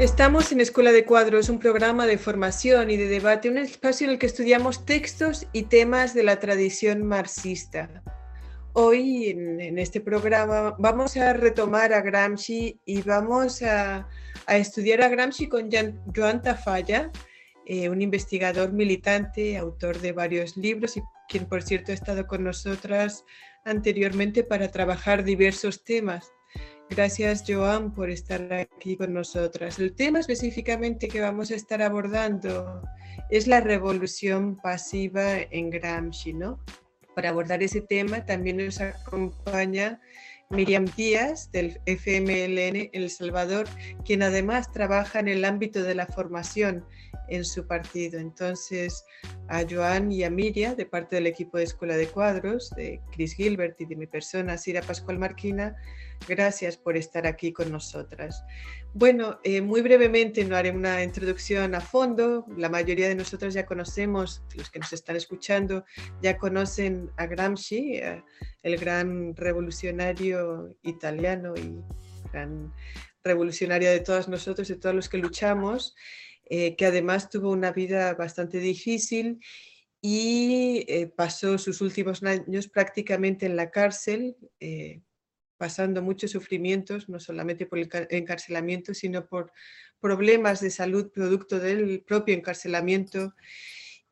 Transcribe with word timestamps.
Estamos 0.00 0.50
en 0.50 0.62
Escuela 0.62 0.92
de 0.92 1.04
Cuadros, 1.04 1.50
un 1.50 1.58
programa 1.58 2.06
de 2.06 2.16
formación 2.16 2.90
y 2.90 2.96
de 2.96 3.06
debate, 3.06 3.50
un 3.50 3.58
espacio 3.58 4.06
en 4.06 4.12
el 4.14 4.18
que 4.18 4.24
estudiamos 4.24 4.86
textos 4.86 5.46
y 5.52 5.64
temas 5.64 6.14
de 6.14 6.22
la 6.22 6.38
tradición 6.38 7.04
marxista. 7.04 8.02
Hoy 8.72 9.28
en, 9.28 9.78
este 9.78 10.00
programa 10.00 10.74
vamos 10.78 11.18
a 11.18 11.34
retomar 11.34 11.92
a 11.92 12.00
Gramsci 12.00 12.80
y 12.86 13.02
vamos 13.02 13.60
a, 13.60 14.08
estudiar 14.48 15.02
a 15.02 15.08
Gramsci 15.08 15.50
con 15.50 15.68
Joan 16.16 16.40
Tafalla, 16.40 17.10
eh, 17.66 17.90
un 17.90 18.00
investigador 18.00 18.72
militante, 18.72 19.58
autor 19.58 20.00
de 20.00 20.12
varios 20.12 20.56
libros 20.56 20.96
y 20.96 21.02
quien 21.28 21.44
por 21.44 21.62
cierto 21.62 21.92
ha 21.92 21.94
estado 21.94 22.26
con 22.26 22.42
nosotras 22.42 23.26
anteriormente 23.66 24.44
para 24.44 24.70
trabajar 24.70 25.24
diversos 25.24 25.84
temas. 25.84 26.32
Gracias, 26.90 27.44
Joan, 27.46 27.94
por 27.94 28.10
estar 28.10 28.52
aquí 28.52 28.96
con 28.96 29.14
nosotras. 29.14 29.78
El 29.78 29.94
tema 29.94 30.18
específicamente 30.18 31.06
que 31.06 31.20
vamos 31.20 31.52
a 31.52 31.54
estar 31.54 31.80
abordando 31.82 32.82
es 33.30 33.46
la 33.46 33.60
revolución 33.60 34.56
pasiva 34.56 35.38
en 35.38 35.70
Gramsci, 35.70 36.32
¿no? 36.32 36.58
Para 37.14 37.28
abordar 37.28 37.62
ese 37.62 37.80
tema 37.80 38.26
también 38.26 38.56
nos 38.56 38.80
acompaña 38.80 40.00
Miriam 40.50 40.84
Díaz 40.96 41.52
del 41.52 41.80
FMLN 41.86 42.90
El 42.92 43.08
Salvador, 43.08 43.68
quien 44.04 44.24
además 44.24 44.72
trabaja 44.72 45.20
en 45.20 45.28
el 45.28 45.44
ámbito 45.44 45.84
de 45.84 45.94
la 45.94 46.06
formación 46.06 46.84
en 47.30 47.44
su 47.44 47.66
partido. 47.66 48.18
Entonces, 48.18 49.04
a 49.48 49.64
Joan 49.68 50.12
y 50.12 50.24
a 50.24 50.30
Miriam, 50.30 50.76
de 50.76 50.86
parte 50.86 51.16
del 51.16 51.26
equipo 51.26 51.58
de 51.58 51.64
Escuela 51.64 51.96
de 51.96 52.08
Cuadros, 52.08 52.70
de 52.76 53.00
Chris 53.12 53.34
Gilbert 53.34 53.80
y 53.80 53.86
de 53.86 53.96
mi 53.96 54.06
persona, 54.06 54.58
Sira 54.58 54.82
Pascual 54.82 55.18
Marquina, 55.18 55.76
Gracias 56.28 56.76
por 56.76 56.96
estar 56.96 57.26
aquí 57.26 57.52
con 57.52 57.72
nosotras. 57.72 58.44
Bueno, 58.92 59.40
eh, 59.42 59.60
muy 59.60 59.80
brevemente 59.80 60.44
no 60.44 60.54
haré 60.54 60.70
una 60.70 61.02
introducción 61.02 61.74
a 61.74 61.80
fondo. 61.80 62.44
La 62.56 62.68
mayoría 62.68 63.08
de 63.08 63.14
nosotros 63.14 63.54
ya 63.54 63.64
conocemos, 63.64 64.42
los 64.54 64.70
que 64.70 64.78
nos 64.78 64.92
están 64.92 65.16
escuchando, 65.16 65.84
ya 66.20 66.36
conocen 66.36 67.10
a 67.16 67.26
Gramsci, 67.26 67.96
eh, 67.96 68.22
el 68.62 68.76
gran 68.76 69.34
revolucionario 69.34 70.76
italiano 70.82 71.54
y 71.56 71.80
gran 72.32 72.72
revolucionario 73.24 73.90
de 73.90 74.00
todos 74.00 74.28
nosotros, 74.28 74.68
de 74.68 74.76
todos 74.76 74.94
los 74.94 75.08
que 75.08 75.18
luchamos, 75.18 75.94
eh, 76.50 76.76
que 76.76 76.84
además 76.84 77.30
tuvo 77.30 77.50
una 77.50 77.72
vida 77.72 78.12
bastante 78.14 78.58
difícil 78.58 79.40
y 80.02 80.84
pasó 81.16 81.56
sus 81.56 81.80
últimos 81.80 82.22
años 82.22 82.68
prácticamente 82.68 83.46
en 83.46 83.56
la 83.56 83.70
cárcel 83.70 84.36
pasando 85.60 86.00
muchos 86.00 86.30
sufrimientos, 86.30 87.10
no 87.10 87.20
solamente 87.20 87.66
por 87.66 87.78
el 87.78 87.90
encarcelamiento, 88.08 88.94
sino 88.94 89.26
por 89.26 89.52
problemas 90.00 90.62
de 90.62 90.70
salud 90.70 91.12
producto 91.12 91.58
del 91.58 92.00
propio 92.00 92.34
encarcelamiento. 92.34 93.34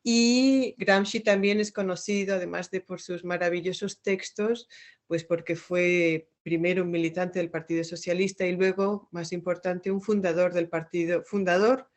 Y 0.03 0.75
Gramsci 0.77 1.21
también 1.21 1.59
es 1.59 1.71
conocido, 1.71 2.35
además 2.35 2.69
de 2.69 2.81
por 2.81 3.01
sus 3.01 3.23
maravillosos 3.25 4.03
textos, 4.03 4.69
pues 5.07 5.23
porque 5.23 5.55
fue 5.55 6.29
primero 6.43 6.83
un 6.83 6.91
militante 6.91 7.39
del 7.39 7.49
Partido 7.49 7.83
Socialista 7.83 8.45
y 8.45 8.55
luego, 8.55 9.09
más 9.09 9.31
importante, 9.31 9.89
un 9.89 10.03
fundador 10.03 10.53
del 10.53 10.69
partido, 10.69 11.23
fundador 11.23 11.88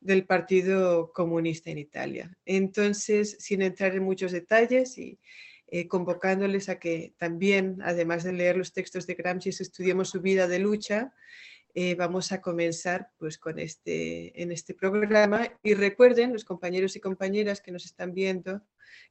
del 0.00 0.24
Partido 0.24 1.12
Comunista 1.12 1.70
en 1.70 1.78
Italia. 1.78 2.36
Entonces, 2.44 3.36
sin 3.38 3.62
entrar 3.62 3.94
en 3.94 4.02
muchos 4.02 4.32
detalles 4.32 4.96
y 4.98 5.18
eh, 5.68 5.86
convocándoles 5.86 6.68
a 6.68 6.78
que 6.78 7.14
también, 7.18 7.78
además 7.82 8.24
de 8.24 8.32
leer 8.32 8.56
los 8.56 8.72
textos 8.72 9.06
de 9.06 9.14
Gramsci, 9.14 9.50
estudiemos 9.50 10.10
su 10.10 10.20
vida 10.20 10.48
de 10.48 10.58
lucha. 10.58 11.14
Eh, 11.74 11.94
vamos 11.94 12.32
a 12.32 12.40
comenzar 12.40 13.10
pues, 13.18 13.38
con 13.38 13.60
este, 13.60 14.42
en 14.42 14.50
este 14.50 14.74
programa 14.74 15.48
y 15.62 15.74
recuerden, 15.74 16.32
los 16.32 16.44
compañeros 16.44 16.96
y 16.96 17.00
compañeras 17.00 17.60
que 17.60 17.70
nos 17.70 17.84
están 17.84 18.12
viendo, 18.14 18.62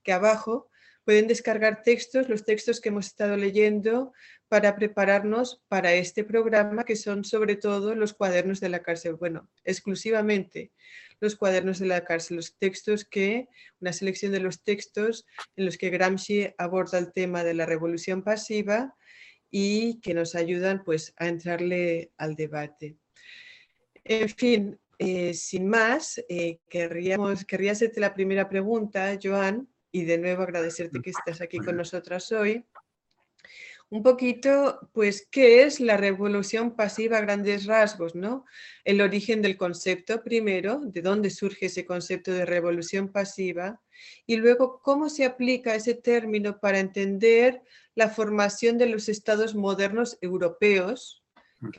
que 0.03 0.11
abajo 0.11 0.69
pueden 1.09 1.25
descargar 1.25 1.81
textos, 1.81 2.29
los 2.29 2.45
textos 2.45 2.79
que 2.79 2.89
hemos 2.89 3.07
estado 3.07 3.35
leyendo 3.35 4.13
para 4.47 4.75
prepararnos 4.75 5.59
para 5.67 5.91
este 5.93 6.23
programa, 6.23 6.83
que 6.83 6.95
son 6.95 7.25
sobre 7.25 7.55
todo 7.55 7.95
los 7.95 8.13
cuadernos 8.13 8.59
de 8.59 8.69
la 8.69 8.83
cárcel. 8.83 9.15
Bueno, 9.15 9.49
exclusivamente 9.63 10.71
los 11.19 11.35
cuadernos 11.35 11.79
de 11.79 11.87
la 11.87 12.05
cárcel, 12.05 12.35
los 12.35 12.59
textos 12.59 13.05
que, 13.05 13.47
una 13.79 13.91
selección 13.91 14.33
de 14.33 14.39
los 14.39 14.61
textos 14.61 15.25
en 15.55 15.65
los 15.65 15.79
que 15.79 15.89
Gramsci 15.89 16.53
aborda 16.59 16.99
el 16.99 17.11
tema 17.11 17.43
de 17.43 17.55
la 17.55 17.65
revolución 17.65 18.21
pasiva 18.21 18.95
y 19.49 19.99
que 20.01 20.13
nos 20.13 20.35
ayudan 20.35 20.83
pues 20.83 21.15
a 21.17 21.27
entrarle 21.27 22.11
al 22.17 22.35
debate. 22.35 22.97
En 24.03 24.29
fin, 24.29 24.79
eh, 24.99 25.33
sin 25.33 25.65
más, 25.65 26.23
eh, 26.29 26.59
querríamos, 26.69 27.45
querría 27.45 27.71
hacerte 27.71 27.99
la 27.99 28.13
primera 28.13 28.47
pregunta, 28.47 29.17
Joan, 29.19 29.68
y 29.91 30.05
de 30.05 30.17
nuevo 30.17 30.43
agradecerte 30.43 31.01
que 31.01 31.09
estás 31.09 31.41
aquí 31.41 31.57
con 31.57 31.77
nosotras 31.77 32.31
hoy 32.31 32.65
un 33.91 34.03
poquito, 34.03 34.87
pues, 34.93 35.27
¿qué 35.31 35.63
es 35.63 35.79
la 35.79 35.97
revolución 35.97 36.75
pasiva 36.75 37.17
a 37.17 37.21
grandes 37.21 37.65
rasgos? 37.65 38.13
¿no? 38.13 38.45
El 38.83 39.01
origen 39.01 39.41
del 39.41 39.57
concepto 39.57 40.23
primero, 40.23 40.79
de 40.83 41.01
dónde 41.01 41.31
surge 41.31 41.65
ese 41.65 41.85
concepto 41.85 42.31
de 42.31 42.45
revolución 42.45 43.11
pasiva, 43.11 43.81
y 44.27 44.37
luego 44.37 44.79
cómo 44.83 45.09
se 45.09 45.25
aplica 45.25 45.73
ese 45.73 45.95
término 45.95 46.59
para 46.59 46.79
entender 46.79 47.63
la 47.95 48.09
formación 48.09 48.77
de 48.77 48.85
los 48.85 49.09
estados 49.09 49.55
modernos 49.55 50.17
europeos 50.21 51.23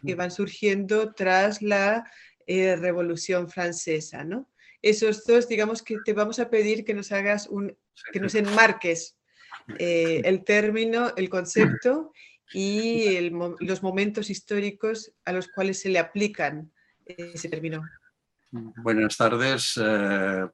que 0.05 0.15
van 0.15 0.31
surgiendo 0.31 1.15
tras 1.15 1.63
la 1.63 2.11
eh, 2.47 2.77
Revolución 2.77 3.49
Francesa. 3.49 4.25
¿no? 4.25 4.50
Esos 4.83 5.25
dos, 5.25 5.49
digamos 5.49 5.83
que 5.83 5.99
te 6.05 6.13
vamos 6.13 6.39
a 6.39 6.49
pedir 6.49 6.85
que 6.85 6.95
nos 6.95 7.13
hagas 7.13 7.47
un, 7.49 7.77
que 8.13 8.21
nos 8.21 8.35
enmarques 8.35 9.17
eh, 9.79 10.23
el 10.25 10.45
término, 10.45 11.13
el 11.17 11.29
concepto 11.29 12.13
y 12.53 13.31
los 13.61 13.83
momentos 13.83 14.31
históricos 14.31 15.13
a 15.25 15.33
los 15.33 15.49
cuales 15.49 15.81
se 15.81 15.89
le 15.89 15.99
aplican 15.99 16.73
ese 17.07 17.49
término. 17.49 17.83
Buenas 18.51 19.17
tardes. 19.17 19.79
Eh, 19.81 20.47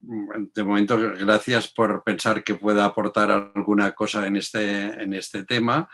de 0.00 0.64
momento, 0.64 0.98
gracias 0.98 1.68
por 1.68 2.02
pensar 2.02 2.42
que 2.44 2.54
pueda 2.54 2.84
aportar 2.84 3.30
alguna 3.30 3.92
cosa 3.92 4.26
en 4.26 4.36
este, 4.36 5.02
en 5.02 5.14
este 5.14 5.44
tema 5.44 5.88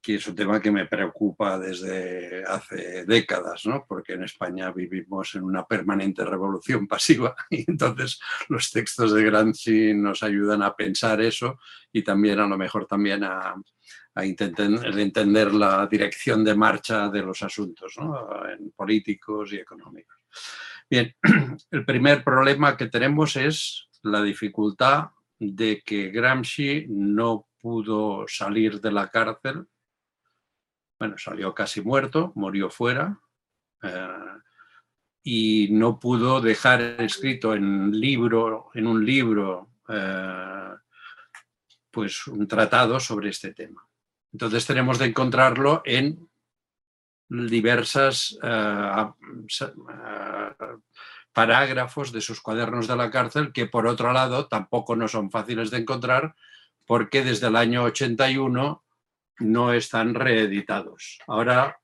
que 0.00 0.14
es 0.14 0.26
un 0.26 0.36
tema 0.36 0.60
que 0.60 0.70
me 0.70 0.86
preocupa 0.86 1.58
desde 1.58 2.44
hace 2.44 3.04
décadas, 3.04 3.66
¿no? 3.66 3.84
porque 3.86 4.14
en 4.14 4.24
España 4.24 4.70
vivimos 4.70 5.34
en 5.34 5.44
una 5.44 5.66
permanente 5.66 6.24
revolución 6.24 6.86
pasiva 6.86 7.34
y 7.50 7.68
entonces 7.68 8.20
los 8.48 8.70
textos 8.70 9.12
de 9.12 9.24
Gramsci 9.24 9.94
nos 9.94 10.22
ayudan 10.22 10.62
a 10.62 10.74
pensar 10.74 11.20
eso 11.20 11.58
y 11.92 12.02
también 12.02 12.38
a 12.40 12.46
lo 12.46 12.56
mejor 12.56 12.86
también 12.86 13.24
a, 13.24 13.54
a 14.14 14.24
intentar 14.24 14.68
entender 14.98 15.52
la 15.52 15.86
dirección 15.86 16.44
de 16.44 16.54
marcha 16.54 17.08
de 17.08 17.22
los 17.22 17.42
asuntos 17.42 17.94
¿no? 17.98 18.28
políticos 18.74 19.52
y 19.52 19.56
económicos. 19.56 20.16
Bien, 20.88 21.14
el 21.70 21.84
primer 21.84 22.24
problema 22.24 22.76
que 22.76 22.86
tenemos 22.86 23.36
es 23.36 23.88
la 24.02 24.22
dificultad 24.22 25.10
de 25.38 25.82
que 25.84 26.08
Gramsci 26.08 26.86
no 26.88 27.48
pudo 27.60 28.24
salir 28.26 28.80
de 28.80 28.92
la 28.92 29.08
cárcel 29.08 29.66
bueno, 30.98 31.16
salió 31.16 31.54
casi 31.54 31.80
muerto, 31.80 32.32
murió 32.34 32.70
fuera 32.70 33.20
eh, 33.82 34.08
y 35.22 35.68
no 35.70 35.98
pudo 35.98 36.40
dejar 36.40 36.80
escrito 37.00 37.54
en, 37.54 37.92
libro, 37.98 38.70
en 38.74 38.86
un 38.86 39.04
libro 39.04 39.70
eh, 39.88 40.74
pues 41.90 42.26
un 42.26 42.48
tratado 42.48 42.98
sobre 42.98 43.30
este 43.30 43.54
tema. 43.54 43.86
Entonces 44.32 44.66
tenemos 44.66 44.98
de 44.98 45.06
encontrarlo 45.06 45.82
en 45.84 46.28
diversas 47.28 48.38
eh, 48.42 49.06
parágrafos 51.32 52.10
de 52.10 52.20
sus 52.20 52.40
cuadernos 52.40 52.88
de 52.88 52.96
la 52.96 53.10
cárcel 53.10 53.52
que 53.52 53.66
por 53.66 53.86
otro 53.86 54.12
lado 54.12 54.48
tampoco 54.48 54.96
no 54.96 55.06
son 55.08 55.30
fáciles 55.30 55.70
de 55.70 55.78
encontrar 55.78 56.34
porque 56.86 57.22
desde 57.22 57.48
el 57.48 57.56
año 57.56 57.84
81 57.84 58.82
no 59.40 59.72
están 59.72 60.14
reeditados. 60.14 61.18
Ahora 61.26 61.78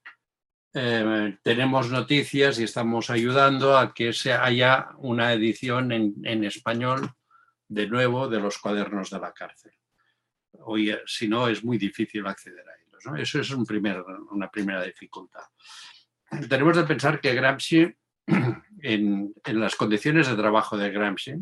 eh, 0.73 1.39
tenemos 1.43 1.91
noticias 1.91 2.59
y 2.59 2.65
estamos 2.65 3.09
ayudando 3.09 3.79
a 3.79 3.95
que 3.95 4.13
se 4.13 4.33
haya 4.33 4.89
una 4.99 5.33
edición 5.33 5.93
en, 5.93 6.45
español 6.45 7.13
de 7.69 7.87
nuevo 7.87 8.29
de 8.29 8.41
los 8.41 8.59
cuadernos 8.59 9.11
de 9.11 9.21
la 9.21 9.33
cárcel. 9.33 9.73
Hoy, 10.61 10.91
eh, 10.91 11.01
si 11.07 11.29
no, 11.29 11.49
es 11.49 11.65
muy 11.65 11.79
difícil 11.79 12.27
acceder 12.27 12.65
a 12.69 12.73
ellos. 12.75 13.21
Eso 13.21 13.41
es 13.41 13.51
un 13.51 13.67
una 14.31 14.51
primera 14.51 14.83
dificultad. 14.83 15.45
Tenemos 16.49 16.77
de 16.77 16.85
pensar 16.85 17.21
que 17.21 17.35
Gramsci, 17.35 17.95
en, 18.83 19.33
en 19.45 19.61
las 19.61 19.77
condiciones 19.77 20.27
de 20.27 20.37
trabajo 20.37 20.77
de 20.77 20.91
Gramsci, 20.91 21.35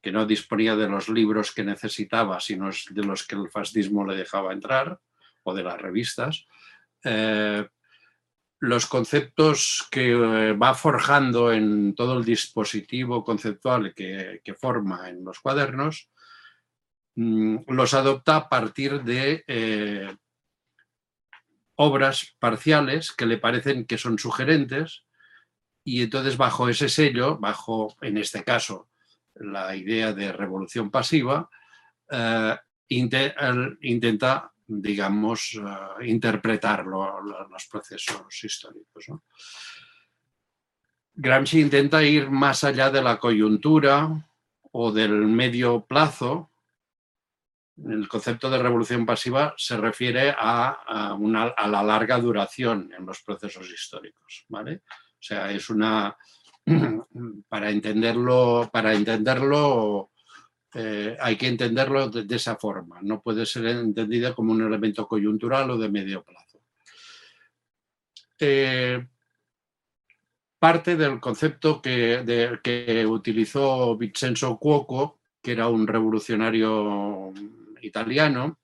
que 0.00 0.12
no 0.12 0.24
disponía 0.24 0.76
de 0.76 0.88
los 0.88 1.08
libros 1.08 1.50
que 1.50 1.64
necesitaba, 1.64 2.38
sino 2.38 2.70
de 2.90 3.02
los 3.02 3.26
que 3.26 3.34
el 3.34 3.50
fascismo 3.50 4.06
le 4.06 4.14
dejaba 4.14 4.52
entrar, 4.52 5.00
o 5.46 5.54
de 5.54 5.62
las 5.62 5.80
revistas, 5.80 6.46
eh, 7.04 7.66
los 8.58 8.86
conceptos 8.86 9.86
que 9.90 10.10
eh, 10.10 10.52
va 10.54 10.74
forjando 10.74 11.52
en 11.52 11.94
todo 11.94 12.18
el 12.18 12.24
dispositivo 12.24 13.22
conceptual 13.22 13.94
que, 13.94 14.40
forma 14.60 15.08
en 15.08 15.24
los 15.24 15.38
cuadernos, 15.38 16.10
mm, 17.14 17.58
los 17.68 17.94
adopta 17.94 18.36
a 18.36 18.48
partir 18.48 19.04
de 19.04 19.44
eh, 19.46 20.16
obras 21.76 22.34
parciales 22.40 23.12
que 23.12 23.26
le 23.26 23.38
parecen 23.38 23.84
que 23.84 23.98
son 23.98 24.18
sugerentes 24.18 25.04
y 25.84 26.02
entonces 26.02 26.36
bajo 26.36 26.68
ese 26.68 26.88
sello, 26.88 27.38
bajo 27.38 27.94
en 28.00 28.18
este 28.18 28.42
caso 28.42 28.88
la 29.34 29.76
idea 29.76 30.12
de 30.12 30.32
revolución 30.32 30.90
pasiva, 30.90 31.48
intenta 32.88 34.52
digamos, 34.66 35.54
eh, 35.54 36.06
interpretar 36.06 36.84
los 36.86 37.66
procesos 37.70 38.44
históricos. 38.44 39.06
Gramsci 41.14 41.60
intenta 41.60 42.02
ir 42.02 42.30
más 42.30 42.64
allá 42.64 42.90
de 42.90 43.02
la 43.02 43.18
coyuntura 43.18 44.28
o 44.72 44.92
del 44.92 45.12
medio 45.12 45.86
plazo. 45.86 46.50
El 47.82 48.08
concepto 48.08 48.50
de 48.50 48.58
revolución 48.58 49.06
pasiva 49.06 49.54
se 49.56 49.76
refiere 49.76 50.34
a, 50.36 51.14
una, 51.18 51.44
a 51.44 51.68
la 51.68 51.82
larga 51.82 52.18
duración 52.18 52.92
en 52.96 53.06
los 53.06 53.22
procesos 53.22 53.70
históricos. 53.70 54.44
¿vale? 54.48 54.82
O 54.86 55.22
sea, 55.22 55.50
es 55.50 55.70
una, 55.70 56.16
para 57.48 57.70
entenderlo, 57.70 58.68
para 58.72 58.92
entenderlo 58.92 60.10
eh, 60.78 61.16
hay 61.18 61.36
que 61.36 61.48
entenderlo 61.48 62.10
de, 62.10 62.36
esa 62.36 62.56
forma, 62.56 62.98
no 63.00 63.22
puede 63.22 63.46
ser 63.46 63.64
entendida 63.64 64.34
como 64.34 64.52
un 64.52 64.60
elemento 64.60 65.08
coyuntural 65.08 65.70
o 65.70 65.78
de 65.78 65.88
medio 65.88 66.22
plazo. 66.22 66.60
Eh, 68.38 69.02
parte 70.58 70.96
del 70.96 71.18
concepto 71.18 71.80
que, 71.80 73.06
utilizó 73.08 73.96
Vincenzo 73.96 74.58
Cuoco, 74.58 75.20
que 75.40 75.52
era 75.52 75.66
un 75.68 75.86
revolucionario 75.86 77.32
italiano, 77.80 78.58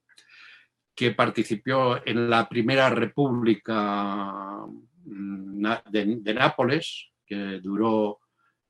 que 0.95 1.13
participó 1.13 1.97
en 2.05 2.29
la 2.29 2.47
primera 2.47 2.91
república 2.91 4.67
mm, 5.07 5.67
de, 5.89 6.35
Nápoles, 6.35 7.09
que 7.25 7.59
duró 7.63 8.21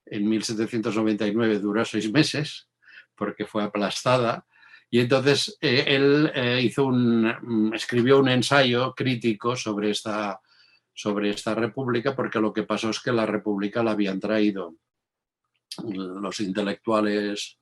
en 0.06 0.28
1799, 0.28 1.58
duró 1.58 1.84
seis 1.84 2.12
meses, 2.12 2.68
porque 3.22 3.46
fue 3.46 3.62
aplastada. 3.62 4.44
Y 4.90 4.98
entonces 4.98 5.56
eh, 5.60 5.84
él 5.86 6.32
eh, 6.34 6.60
hizo 6.60 6.86
un, 6.86 7.22
mm, 7.22 7.72
escribió 7.72 8.18
un 8.18 8.28
ensayo 8.28 8.96
crítico 8.96 9.54
sobre 9.54 9.90
esta, 9.90 10.40
sobre 10.92 11.30
esta 11.30 11.54
república, 11.54 12.16
porque 12.16 12.40
lo 12.40 12.52
que 12.52 12.64
pasó 12.64 12.90
es 12.90 12.98
que 12.98 13.12
la 13.12 13.24
república 13.24 13.80
la 13.84 13.92
habían 13.92 14.18
traído 14.18 14.74
los 15.84 16.40
intelectuales 16.40 17.60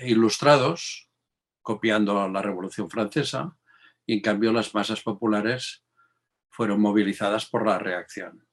ilustrados, 0.00 1.08
copiando 1.62 2.28
la 2.28 2.42
Revolución 2.42 2.90
Francesa, 2.90 3.56
y 4.04 4.12
en 4.12 4.20
cambio 4.20 4.52
las 4.52 4.74
masas 4.74 5.00
populares 5.02 5.86
fueron 6.50 6.82
movilizadas 6.82 7.46
por 7.46 7.66
la 7.66 7.78
reacción. 7.78 8.46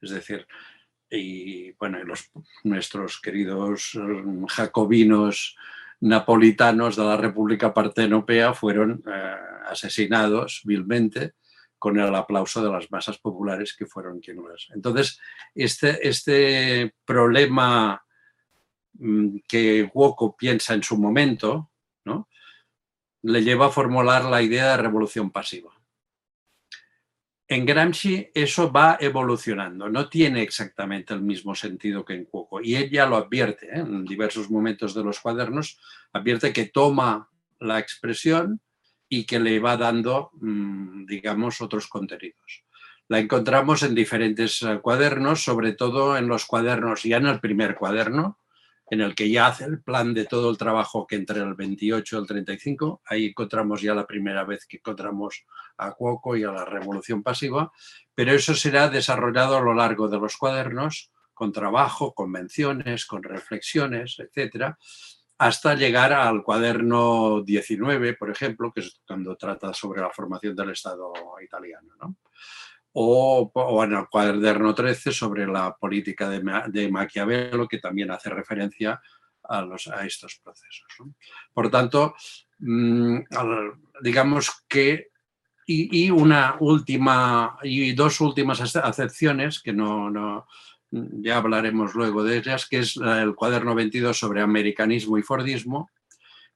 Es 0.00 0.12
decir, 0.12 0.46
y 1.10 1.72
bueno, 1.72 1.98
nuestros 2.64 3.20
queridos 3.20 3.92
mm, 3.94 4.44
jacobinos 4.46 5.56
napolitanos 6.00 6.96
de 6.96 7.04
la 7.04 7.16
República 7.16 7.74
Partenopea 7.74 8.54
fueron 8.54 9.02
eh, 9.06 9.36
asesinados 9.68 10.62
vilmente 10.64 11.34
con 11.78 11.98
el 11.98 12.14
aplauso 12.14 12.62
de 12.62 12.70
las 12.70 12.90
masas 12.90 13.18
populares 13.18 13.74
que 13.76 13.86
fueron 13.86 14.20
quienes. 14.20 14.68
Entonces, 14.74 15.18
este, 15.54 16.06
este 16.06 16.94
problema 17.04 18.04
mm, 18.94 19.38
que 19.48 19.90
Woko 19.92 20.36
piensa 20.36 20.74
en 20.74 20.82
su 20.82 20.96
momento, 20.96 21.70
¿no? 22.04 22.28
le 23.22 23.42
lleva 23.42 23.66
a 23.66 23.70
formular 23.70 24.24
la 24.24 24.42
idea 24.42 24.70
de 24.70 24.82
revolución 24.82 25.30
pasiva 25.30 25.79
en 27.50 27.66
Gramsci 27.66 28.30
eso 28.32 28.70
va 28.70 28.96
evolucionando, 29.00 29.88
no 29.88 30.08
tiene 30.08 30.40
exactamente 30.40 31.12
el 31.14 31.20
mismo 31.20 31.56
sentido 31.56 32.04
que 32.04 32.14
en 32.14 32.24
Cuoco. 32.26 32.60
Y 32.62 32.76
ella 32.76 33.06
lo 33.06 33.16
advierte 33.16 33.66
¿eh? 33.66 33.80
en 33.80 34.04
diversos 34.04 34.48
momentos 34.52 34.94
de 34.94 35.02
los 35.02 35.18
cuadernos, 35.18 35.80
advierte 36.12 36.52
que 36.52 36.66
toma 36.66 37.28
la 37.58 37.80
expresión 37.80 38.60
y 39.08 39.24
que 39.24 39.40
le 39.40 39.58
va 39.58 39.76
dando, 39.76 40.30
mm, 40.34 41.06
digamos, 41.06 41.60
otros 41.60 41.88
contenidos. 41.88 42.62
La 43.08 43.18
encontramos 43.18 43.82
en 43.82 43.96
diferentes 43.96 44.62
eh, 44.62 44.78
cuadernos, 44.80 45.42
sobre 45.42 45.72
todo 45.72 46.16
en 46.16 46.28
los 46.28 46.46
cuadernos, 46.46 47.02
ya 47.02 47.16
en 47.16 47.26
el 47.26 47.40
primer 47.40 47.74
cuaderno, 47.74 48.38
en 48.90 49.00
el 49.00 49.14
que 49.14 49.30
ya 49.30 49.46
hace 49.46 49.64
el 49.64 49.80
plan 49.82 50.12
de 50.12 50.24
todo 50.24 50.50
el 50.50 50.58
trabajo 50.58 51.06
que 51.06 51.14
entre 51.14 51.40
el 51.40 51.54
28 51.54 52.16
y 52.16 52.20
el 52.20 52.26
35, 52.26 53.02
ahí 53.06 53.26
encontramos 53.26 53.80
ya 53.80 53.94
la 53.94 54.06
primera 54.06 54.44
vez 54.44 54.66
que 54.66 54.78
encontramos 54.78 55.44
a 55.76 55.92
Cuoco 55.92 56.36
y 56.36 56.42
a 56.42 56.50
la 56.50 56.64
revolución 56.64 57.22
pasiva, 57.22 57.70
pero 58.14 58.32
eso 58.32 58.52
será 58.54 58.88
desarrollado 58.88 59.56
a 59.56 59.60
lo 59.60 59.74
largo 59.74 60.08
de 60.08 60.18
los 60.18 60.36
cuadernos, 60.36 61.12
con 61.32 61.52
trabajo, 61.52 62.12
con 62.12 62.30
menciones, 62.30 63.06
con 63.06 63.22
reflexiones, 63.22 64.16
etcétera, 64.18 64.76
hasta 65.38 65.74
llegar 65.74 66.12
al 66.12 66.42
cuaderno 66.42 67.42
19, 67.42 68.14
por 68.14 68.30
ejemplo, 68.30 68.72
que 68.72 68.80
es 68.80 69.00
cuando 69.06 69.36
trata 69.36 69.72
sobre 69.72 70.02
la 70.02 70.10
formación 70.10 70.54
del 70.54 70.70
Estado 70.70 71.12
italiano. 71.42 71.94
¿no? 71.98 72.16
O, 72.92 73.50
en 73.84 73.92
el 73.92 74.08
cuaderno 74.08 74.74
13 74.74 75.12
sobre 75.12 75.46
la 75.46 75.74
política 75.76 76.28
de, 76.28 76.88
Maquiavelo, 76.90 77.68
que 77.68 77.78
también 77.78 78.10
hace 78.10 78.30
referencia 78.30 79.00
a, 79.44 79.62
los, 79.62 79.88
a 79.88 80.04
estos 80.04 80.40
procesos. 80.42 80.86
Por 81.52 81.70
tanto, 81.70 82.14
mm, 82.58 83.18
digamos 84.02 84.64
que 84.68 85.08
y, 85.66 86.10
una 86.10 86.56
última 86.58 87.56
y 87.62 87.92
dos 87.92 88.20
últimas 88.20 88.76
acepciones 88.76 89.60
que 89.60 89.72
no, 89.72 90.10
no, 90.10 90.46
ya 90.90 91.36
hablaremos 91.36 91.94
luego 91.94 92.24
de 92.24 92.38
ellas, 92.38 92.66
que 92.66 92.80
es 92.80 92.96
el 92.96 93.36
cuaderno 93.36 93.74
22 93.76 94.18
sobre 94.18 94.40
americanismo 94.40 95.16
y 95.16 95.22
fordismo 95.22 95.90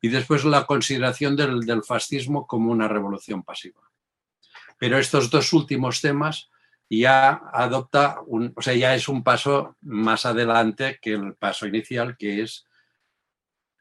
y 0.01 0.09
después 0.09 0.45
la 0.45 0.67
consideración 0.67 1.37
del 1.37 1.82
fascismo 1.85 2.47
como 2.47 2.73
una 2.73 2.89
revolución 2.89 3.43
pasiva. 3.43 3.81
Pero 4.79 4.99
estos 4.99 5.31
dos 5.31 5.53
últimos 5.53 6.01
temas 6.01 6.51
ya 6.91 7.43
adopta, 7.53 8.21
un, 8.27 8.53
o 8.57 8.63
sea, 8.63 8.75
ya 8.75 8.95
es 8.95 9.09
un 9.09 9.23
paso 9.23 9.77
más 9.81 10.27
adelante 10.27 10.99
que 11.01 11.13
el 11.13 11.35
paso 11.35 11.67
inicial, 11.67 12.17
que 12.17 12.43
es 12.43 12.67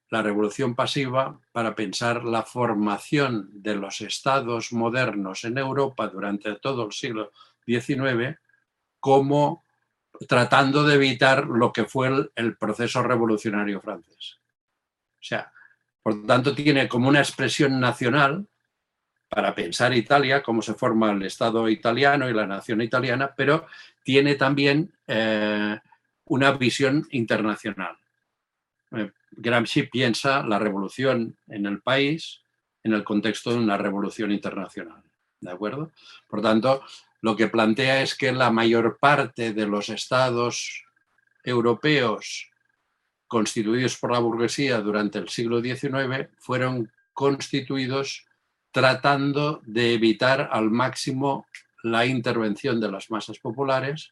la 0.10 0.22
revolución 0.22 0.76
pasiva 0.76 1.40
para 1.52 1.76
pensar 1.76 2.24
la 2.24 2.44
formación 2.44 3.50
de 3.52 3.76
los 3.76 4.02
estados 4.02 4.72
modernos 4.72 5.44
en 5.44 5.58
Europa 5.58 6.08
durante 6.08 6.56
todo 6.56 6.86
el 6.86 6.92
siglo 6.92 7.32
XIX 7.66 8.40
como 9.00 9.64
tratando 10.28 10.84
de 10.84 10.96
evitar 10.96 11.48
lo 11.48 11.74
que 11.74 11.86
fue 11.86 12.10
el, 12.10 12.32
el 12.36 12.56
proceso 12.58 13.02
revolucionario 13.02 13.82
francés. 13.82 14.40
O 15.16 15.24
sea, 15.24 15.52
por 16.04 16.26
tanto, 16.28 16.54
tiene 16.54 16.88
como 16.88 17.10
una 17.10 17.20
expresión 17.20 17.80
nacional 17.80 18.48
para 19.34 19.56
pensar 19.56 19.94
Italia, 19.94 20.44
cómo 20.44 20.62
se 20.62 20.76
forma 20.76 21.12
el 21.12 21.24
Estado 21.24 21.68
italiano 21.68 22.30
y 22.30 22.34
la 22.34 22.46
nación 22.46 22.82
italiana, 22.82 23.34
pero 23.36 23.66
tiene 24.04 24.36
también 24.36 24.94
eh, 25.08 25.80
una 26.26 26.52
visión 26.52 27.08
internacional. 27.12 27.98
Eh, 28.92 29.12
Gramsci 29.32 29.84
piensa 29.84 30.44
la 30.44 30.60
revolución 30.60 31.36
en 31.48 31.66
el 31.66 31.82
país 31.82 32.42
en 32.84 32.94
el 32.94 33.04
contexto 33.04 33.52
de 33.52 33.58
una 33.58 33.78
revolución 33.78 34.32
internacional. 34.32 35.02
¿De 35.40 35.52
acuerdo? 35.52 35.92
Por 36.28 36.42
tanto, 36.42 36.84
lo 37.22 37.36
que 37.36 37.48
plantea 37.48 38.02
es 38.02 38.16
que 38.16 38.32
la 38.32 38.52
mayor 38.52 38.98
parte 39.00 39.54
de 39.54 39.66
los 39.66 39.90
estados 39.90 40.84
europeos 41.44 42.52
constituidos 43.28 43.98
por 43.98 44.12
la 44.12 44.20
burguesía 44.20 44.80
durante 44.80 45.18
el 45.18 45.30
siglo 45.30 45.60
XIX 45.62 46.30
fueron 46.38 46.92
constituidos 47.14 48.26
tratando 48.74 49.62
de 49.66 49.94
evitar 49.94 50.50
al 50.52 50.72
máximo 50.72 51.46
la 51.84 52.06
intervención 52.06 52.82
de 52.82 52.92
las 52.92 53.12
masas 53.12 53.38
populares, 53.40 54.12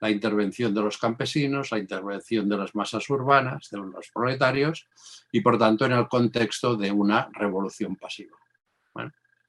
la 0.00 0.10
intervención 0.10 0.74
de 0.74 0.80
los 0.80 0.96
campesinos, 0.96 1.70
la 1.70 1.78
intervención 1.78 2.48
de 2.48 2.56
las 2.56 2.74
masas 2.74 3.08
urbanas, 3.10 3.68
de 3.70 3.78
los 3.78 4.08
proletarios, 4.12 4.88
y 5.30 5.42
por 5.42 5.58
tanto 5.58 5.84
en 5.84 5.92
el 5.92 6.08
contexto 6.08 6.74
de 6.74 6.90
una 6.90 7.28
revolución 7.32 7.96
pasiva. 7.96 8.36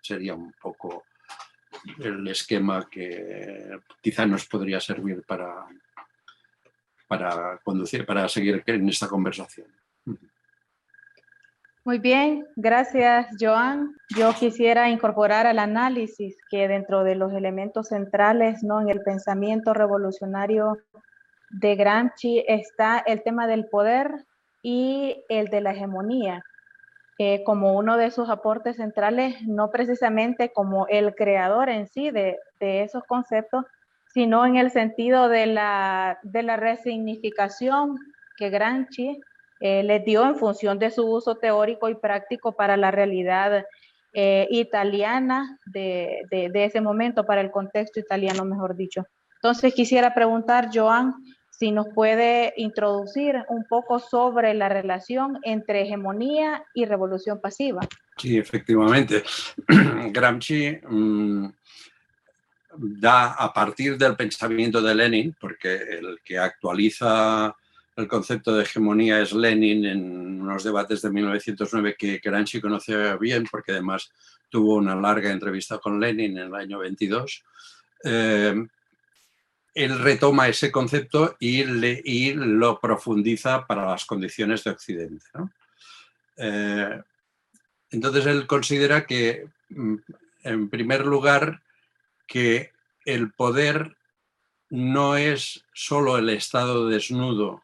sería 0.02 0.34
un 0.34 0.54
poco 0.54 1.06
el 2.00 2.28
esquema 2.28 2.88
que 2.90 3.80
quizá 4.02 4.26
nos 4.26 4.46
podría 4.46 4.80
servir 4.80 5.24
para, 5.24 5.68
para 7.08 7.60
conducir, 7.64 8.06
para 8.06 8.28
seguir 8.28 8.64
en 8.66 8.90
esta 8.90 9.08
conversación. 9.08 9.68
Muy 11.90 11.98
bien, 11.98 12.46
gracias 12.56 13.36
Joan. 13.40 13.96
Yo 14.16 14.32
quisiera 14.36 14.90
incorporar 14.90 15.48
al 15.48 15.58
análisis 15.58 16.38
que 16.48 16.68
dentro 16.68 17.04
de 17.04 17.16
los 17.16 17.34
elementos 17.34 17.88
centrales 17.88 18.62
¿no? 18.62 18.80
en 18.80 18.90
el 18.90 19.02
pensamiento 19.02 19.74
revolucionario 19.74 20.78
de 21.50 21.76
Gramsci 21.76 22.46
está 22.48 23.00
el 23.00 23.24
tema 23.24 23.48
del 23.48 23.66
poder 23.70 24.24
y 24.62 25.26
el 25.30 25.48
de 25.48 25.62
la 25.62 25.72
hegemonía. 25.72 26.44
Eh, 27.18 27.44
como 27.44 27.74
uno 27.74 27.98
de 27.98 28.12
sus 28.12 28.30
aportes 28.30 28.76
centrales, 28.76 29.42
no 29.48 29.72
precisamente 29.72 30.54
como 30.54 30.86
el 30.90 31.16
creador 31.16 31.70
en 31.70 31.88
sí 31.88 32.12
de, 32.12 32.38
de 32.60 32.84
esos 32.84 33.04
conceptos, 33.06 33.66
sino 34.14 34.46
en 34.46 34.58
el 34.58 34.70
sentido 34.70 35.28
de 35.28 35.48
la, 35.48 36.20
de 36.22 36.44
la 36.44 36.56
resignificación 36.56 37.98
que 38.38 38.52
Gramsci 38.52 39.20
eh, 39.60 39.84
les 39.84 40.06
dio 40.06 40.26
en 40.26 40.36
función 40.36 40.80
de 40.80 40.92
su 40.92 41.06
uso 41.06 41.36
teórico 41.36 41.90
y 41.90 41.96
práctico 41.96 42.54
para 42.54 42.78
la 42.78 42.92
realidad 42.92 43.66
eh, 44.14 44.48
italiana 44.50 45.60
de, 45.66 46.22
de, 46.30 46.66
ese 46.66 46.82
momento, 46.82 47.26
para 47.26 47.42
el 47.42 47.52
contexto 47.52 48.00
italiano, 48.00 48.46
mejor 48.46 48.76
dicho. 48.76 49.06
Entonces 49.36 49.74
quisiera 49.74 50.14
preguntar, 50.14 50.70
Joan, 50.74 51.14
si 51.52 51.72
nos 51.72 51.88
puede 51.94 52.54
introducir 52.56 53.36
un 53.50 53.66
poco 53.66 54.00
sobre 54.00 54.54
la 54.54 54.70
relación 54.70 55.38
entre 55.44 55.82
hegemonía 55.82 56.64
y 56.74 56.86
revolución 56.86 57.42
pasiva. 57.42 57.82
Sí, 58.18 58.38
efectivamente. 58.38 59.24
Gramsci 60.12 60.80
mm, 60.88 61.50
da 62.78 63.34
a 63.34 63.52
partir 63.52 63.98
del 63.98 64.16
pensamiento 64.16 64.82
de 64.82 64.96
Lenin, 64.96 65.36
porque 65.40 65.76
el 65.76 66.20
que 66.24 66.38
actualiza 66.38 67.54
el 68.00 68.08
concepto 68.08 68.56
de 68.56 68.64
hegemonía 68.64 69.22
es 69.22 69.34
Lenin 69.34 69.86
en 69.86 70.42
unos 70.42 70.64
debates 70.64 71.02
de 71.02 71.12
1909 71.12 71.96
que 71.98 72.22
Gramsci 72.24 72.62
conocía 72.62 73.18
bien 73.18 73.46
porque 73.50 73.74
además 73.74 74.12
tuvo 74.48 74.76
una 74.76 74.96
larga 74.96 75.32
entrevista 75.32 75.80
con 75.80 76.00
Lenin 76.00 76.38
en 76.38 76.48
el 76.48 76.56
año 76.56 76.80
22. 76.80 77.44
Eh, 78.06 78.56
él 79.76 80.00
retoma 80.00 80.48
ese 80.48 80.72
concepto 80.72 81.36
y, 81.40 81.64
lo 82.34 82.80
profundiza 82.80 83.68
para 83.68 83.86
las 83.86 84.06
condiciones 84.06 84.64
de 84.64 84.72
Occidente. 84.72 85.26
Eh, 86.38 87.02
entonces 87.92 88.26
él 88.26 88.48
considera 88.48 89.06
que, 89.06 89.50
mm, 89.70 89.96
en 90.44 90.70
primer 90.70 91.06
lugar, 91.06 91.62
que 92.28 92.72
el 93.06 93.34
poder 93.34 93.98
no 94.70 95.18
es 95.18 95.66
solo 95.74 96.18
el 96.18 96.30
Estado 96.30 96.88
desnudo 96.88 97.64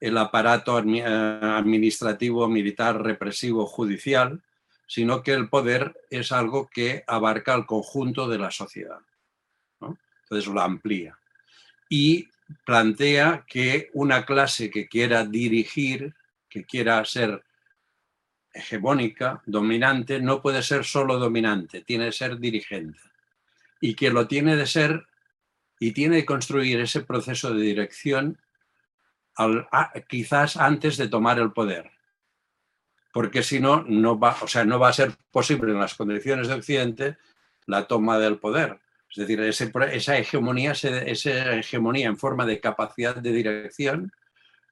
el 0.00 0.18
aparato 0.18 0.78
eh, 0.78 1.02
administrativo, 1.02 2.48
militar, 2.48 3.02
represivo, 3.02 3.66
judicial, 3.66 4.42
sino 4.86 5.22
que 5.22 5.32
el 5.32 5.48
poder 5.48 5.96
es 6.10 6.32
algo 6.32 6.68
que 6.68 7.02
abarca 7.06 7.54
el 7.54 7.66
conjunto 7.66 8.28
de 8.28 8.38
la 8.38 8.50
sociedad. 8.50 9.00
Entonces 9.80 10.52
lo 10.52 10.60
amplía. 10.60 11.18
Y 11.88 12.28
plantea 12.64 13.44
que 13.46 13.90
una 13.94 14.24
clase 14.24 14.70
que 14.70 14.88
quiera 14.88 15.24
dirigir, 15.24 16.14
que 16.48 16.64
quiera 16.64 17.04
ser 17.04 17.44
hegemónica, 18.52 19.42
dominante, 19.46 20.20
no 20.20 20.40
puede 20.40 20.62
ser 20.62 20.84
solo 20.84 21.18
dominante, 21.18 21.82
tiene 21.82 22.06
que 22.06 22.12
ser 22.12 22.38
dirigente. 22.38 22.98
Y 23.80 23.94
que 23.94 24.10
lo 24.10 24.26
tiene 24.26 24.56
de 24.56 24.66
ser 24.66 25.06
y 25.78 25.92
tiene 25.92 26.20
que 26.20 26.26
construir 26.26 26.80
ese 26.80 27.02
proceso 27.02 27.52
de 27.52 27.62
dirección 27.62 28.38
quizás 30.08 30.56
antes 30.56 30.96
de 30.96 31.08
tomar 31.08 31.38
el 31.38 31.52
poder. 31.52 31.90
Porque 33.12 33.42
si 33.42 33.60
no, 33.60 33.82
no 33.82 34.18
va, 34.18 34.36
o 34.42 34.48
sea, 34.48 34.64
no 34.64 34.78
va 34.78 34.88
a 34.88 34.92
ser 34.92 35.12
posible 35.30 35.72
en 35.72 35.80
las 35.80 35.94
condiciones 35.94 36.48
de 36.48 36.54
Occidente 36.54 37.16
la 37.66 37.86
toma 37.86 38.18
del 38.18 38.38
poder. 38.38 38.78
Es 39.10 39.16
decir, 39.16 39.40
esa, 39.40 40.18
hegemonía, 40.18 40.72
esa 40.72 41.54
hegemonía 41.54 42.08
en 42.08 42.18
forma 42.18 42.44
de 42.44 42.60
capacidad 42.60 43.16
de 43.16 43.32
dirección 43.32 44.12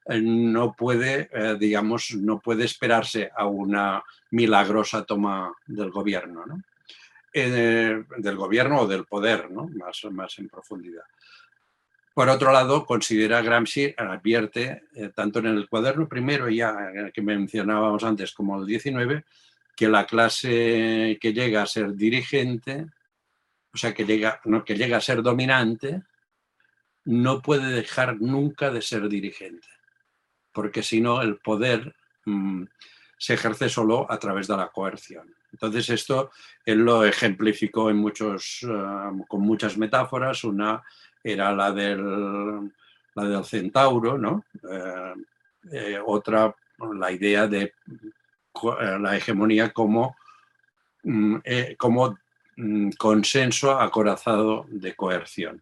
eh, 0.05 0.21
no 0.21 0.75
puede, 0.75 1.29
eh, 1.33 1.57
digamos, 1.59 2.13
no 2.13 2.39
puede 2.39 2.65
esperarse 2.65 3.31
a 3.35 3.47
una 3.47 4.03
milagrosa 4.31 5.03
toma 5.03 5.53
del 5.65 5.89
gobierno, 5.89 6.45
¿no? 6.45 6.61
Eh, 7.33 8.05
del 8.17 8.35
gobierno 8.37 8.81
o 8.81 8.87
del 8.87 9.05
poder, 9.05 9.49
más 9.49 10.39
en 10.39 10.47
profundidad. 10.47 11.03
Por 12.15 12.29
otro 12.29 12.53
lado, 12.53 12.85
considera 12.85 13.41
Gramsci, 13.41 13.93
advierte, 13.97 14.83
eh, 14.95 15.09
tanto 15.13 15.39
en 15.39 15.47
el 15.47 15.67
cuaderno 15.67 16.07
primero 16.07 16.49
ya 16.49 17.11
que 17.13 17.21
mencionábamos 17.21 18.05
antes 18.05 18.31
como 18.33 18.57
el 18.57 18.65
19, 18.65 19.25
que 19.75 19.89
la 19.89 20.05
clase 20.05 21.17
que 21.19 21.33
llega 21.33 21.61
a 21.61 21.67
ser 21.67 21.93
dirigente, 21.93 22.85
o 23.73 23.77
sea, 23.77 23.93
que 23.93 24.05
llega, 24.05 24.39
no, 24.45 24.63
que 24.63 24.75
llega 24.75 24.95
a 24.95 25.01
ser 25.01 25.21
dominante, 25.21 26.03
no 27.03 27.41
puede 27.41 27.69
dejar 27.73 28.21
nunca 28.21 28.71
de 28.71 28.81
ser 28.81 29.09
dirigente, 29.09 29.67
porque 30.53 30.83
si 30.83 31.01
no 31.01 31.21
el 31.21 31.39
poder 31.39 31.97
mm, 32.23 32.63
se 33.17 33.33
ejerce 33.33 33.67
solo 33.67 34.09
a 34.09 34.17
través 34.19 34.47
de 34.47 34.55
la 34.55 34.69
coerción. 34.69 35.35
Entonces 35.51 35.89
esto 35.89 36.31
él 36.65 36.79
lo 36.79 37.05
ejemplificó 37.05 37.89
en 37.89 37.97
muchos, 37.97 38.59
eh, 38.63 39.23
con 39.27 39.41
muchas 39.41 39.77
metáforas. 39.77 40.43
Una 40.43 40.83
era 41.25 41.51
la 41.53 41.71
del, 41.71 42.71
la 43.15 43.23
del 43.23 43.43
centauro, 43.43 44.15
¿no? 44.15 44.45
Eh, 44.71 45.13
eh, 45.71 45.99
otra, 46.05 46.55
la 46.93 47.11
idea 47.11 47.47
de 47.47 47.63
eh, 47.63 47.73
la 48.99 49.17
hegemonía 49.17 49.71
como, 49.71 50.15
mm, 51.03 51.37
como 51.77 52.15
mm, 52.57 52.89
consenso 52.91 53.71
acorazado 53.71 54.67
de 54.69 54.95
coerción. 54.95 55.61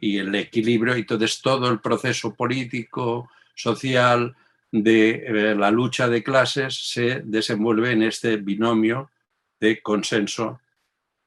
Y 0.00 0.18
el 0.18 0.34
equilibrio, 0.36 0.96
y 0.96 1.00
entonces 1.00 1.42
todo 1.42 1.68
el 1.70 1.80
proceso 1.80 2.32
político, 2.34 3.28
social, 3.54 4.34
de 4.70 5.54
la 5.56 5.70
lucha 5.70 6.08
de 6.08 6.24
clases 6.24 6.88
se 6.88 7.20
desenvuelve 7.24 7.92
en 7.92 8.02
este 8.02 8.38
binomio 8.38 9.10
de 9.60 9.80
consenso 9.82 10.60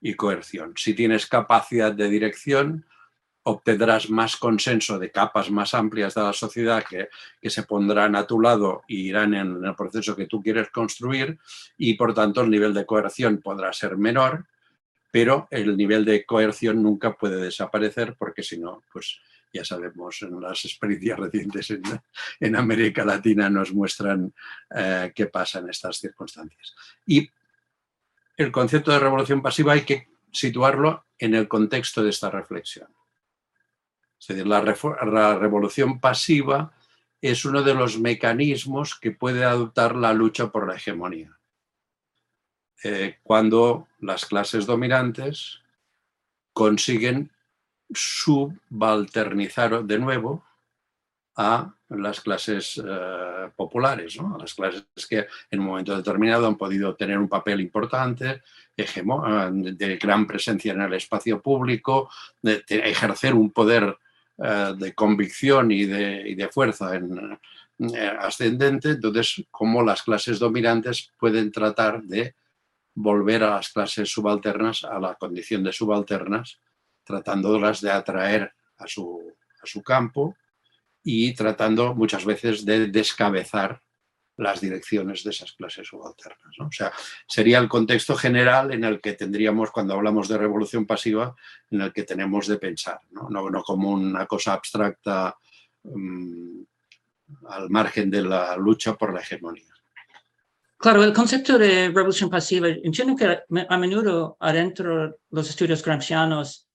y 0.01 0.15
coerción. 0.15 0.73
Si 0.75 0.93
tienes 0.93 1.27
capacidad 1.27 1.93
de 1.93 2.09
dirección, 2.09 2.85
obtendrás 3.49 4.09
más 4.09 4.35
consenso 4.35 4.99
de 4.99 5.09
capas 5.09 5.49
más 5.49 5.73
amplias 5.73 6.13
de 6.13 6.21
la 6.21 6.33
sociedad 6.33 6.83
que, 6.83 7.07
que, 7.41 7.49
se 7.49 7.63
pondrán 7.63 8.15
a 8.17 8.27
tu 8.27 8.41
lado 8.41 8.83
y 8.89 9.07
irán 9.07 9.33
en 9.33 9.63
el 9.63 9.73
proceso 9.73 10.17
que 10.17 10.27
tú 10.27 10.43
quieres 10.43 10.69
construir 10.69 11.39
y 11.77 11.93
por 11.93 12.13
tanto 12.13 12.41
el 12.41 12.49
nivel 12.49 12.73
de 12.73 12.85
coerción 12.85 13.37
podrá 13.37 13.71
ser 13.71 13.95
menor, 13.97 14.45
pero 15.11 15.47
el 15.49 15.77
nivel 15.77 16.03
de 16.03 16.25
coerción 16.25 16.83
nunca 16.83 17.13
puede 17.13 17.37
desaparecer 17.37 18.15
porque 18.19 18.43
si 18.43 18.59
no, 18.59 18.83
pues 18.91 19.17
ya 19.53 19.63
sabemos, 19.63 20.21
en 20.23 20.41
las 20.41 20.65
experiencias 20.65 21.17
recientes 21.17 21.71
en, 21.71 21.83
en 22.41 22.55
América 22.57 23.05
Latina 23.05 23.49
nos 23.49 23.73
muestran 23.73 24.33
eh, 24.75 25.13
qué 25.15 25.27
pasa 25.27 25.59
en 25.59 25.69
estas 25.69 25.97
circunstancias. 25.99 26.75
Y 27.05 27.29
el 28.35 28.51
concepto 28.51 28.91
de 28.91 28.99
revolución 28.99 29.41
pasiva 29.41 29.71
hay 29.71 29.83
que 29.83 30.09
situarlo 30.33 31.05
en 31.17 31.33
el 31.33 31.47
contexto 31.47 32.03
de 32.03 32.09
esta 32.09 32.29
reflexión. 32.29 32.96
Es 34.19 34.27
decir, 34.27 34.47
la, 34.47 34.61
revolución 34.61 35.99
pasiva 35.99 36.73
es 37.21 37.45
uno 37.45 37.61
de 37.63 37.73
los 37.73 37.99
mecanismos 37.99 38.99
que 38.99 39.11
puede 39.11 39.43
adoptar 39.43 39.95
la 39.95 40.13
lucha 40.13 40.51
por 40.51 40.67
la 40.67 40.75
hegemonía. 40.75 41.37
Eh, 42.83 43.17
cuando 43.23 43.87
las 43.99 44.25
clases 44.25 44.65
dominantes 44.65 45.61
consiguen 46.53 47.31
subalternizar 47.93 49.83
de 49.83 49.99
nuevo 49.99 50.45
a 51.35 51.73
las 51.89 52.19
clases 52.19 52.81
eh, 52.83 53.49
populares, 53.55 54.19
a 54.19 54.37
las 54.39 54.53
clases 54.53 54.85
que 55.09 55.27
en 55.49 55.59
un 55.59 55.67
momento 55.67 55.95
determinado 55.95 56.47
han 56.47 56.57
podido 56.57 56.95
tener 56.95 57.17
un 57.17 57.29
papel 57.29 57.61
importante, 57.61 58.41
de 58.75 59.99
gran 60.01 60.27
presencia 60.27 60.73
en 60.73 60.81
el 60.81 60.93
espacio 60.93 61.41
público, 61.41 62.09
de 62.41 62.63
ejercer 62.67 63.33
un 63.33 63.51
poder 63.51 63.97
eh, 64.37 64.73
de 64.77 64.93
convicción 64.93 65.71
y 65.71 65.85
de, 65.85 66.49
fuerza 66.51 66.95
en, 66.95 67.39
eh, 67.79 68.11
ascendente, 68.19 68.91
entonces 68.91 69.43
cómo 69.49 69.83
las 69.83 70.03
clases 70.03 70.39
dominantes 70.39 71.11
pueden 71.17 71.51
tratar 71.51 72.03
de 72.03 72.35
volver 72.93 73.43
a 73.43 73.55
las 73.55 73.69
clases 73.69 74.09
subalternas 74.09 74.83
a 74.83 74.99
la 74.99 75.15
condición 75.15 75.63
de 75.63 75.71
subalternas, 75.71 76.59
tratándolas 77.03 77.81
de 77.81 77.91
atraer 77.91 78.53
a 78.77 78.87
su, 78.87 79.33
a 79.61 79.65
su 79.65 79.81
campo 79.81 80.35
y 81.03 81.33
tratando 81.33 81.95
muchas 81.95 82.25
veces 82.25 82.65
de 82.65 82.87
descabezar 82.87 83.81
las 84.37 84.61
direcciones 84.61 85.23
de 85.23 85.31
esas 85.31 85.51
clases 85.53 85.87
subalternas. 85.87 86.59
O 86.59 86.71
sea, 86.71 86.91
sería 87.27 87.57
el 87.57 87.67
contexto 87.67 88.15
general 88.15 88.71
en 88.71 88.83
el 88.83 89.01
que 89.01 89.13
tendríamos, 89.13 89.71
cuando 89.71 89.95
hablamos 89.95 90.27
de 90.27 90.37
revolución 90.37 90.85
pasiva, 90.85 91.35
en 91.71 91.81
el 91.81 91.91
que 91.91 92.03
tenemos 92.03 92.47
de 92.47 92.57
pensar, 92.57 92.99
no, 93.11 93.29
no, 93.29 93.63
como 93.63 93.91
una 93.91 94.25
cosa 94.27 94.53
abstracta 94.53 95.35
mm, 95.83 96.61
al 97.49 97.69
margen 97.69 98.09
de 98.09 98.21
la 98.21 98.55
lucha 98.55 98.95
por 98.95 99.13
la 99.13 99.21
hegemonía. 99.21 99.73
Claro, 100.77 101.03
el 101.03 101.13
concepto 101.13 101.57
de 101.57 101.89
revolución 101.89 102.29
pasiva, 102.29 102.67
entiendo 102.67 103.15
que 103.15 103.39
a 103.67 103.77
menudo 103.77 104.37
adentro 104.39 105.07
de 105.09 105.15
los 105.31 105.49
estudios 105.49 105.83
gramscianos 105.83 106.67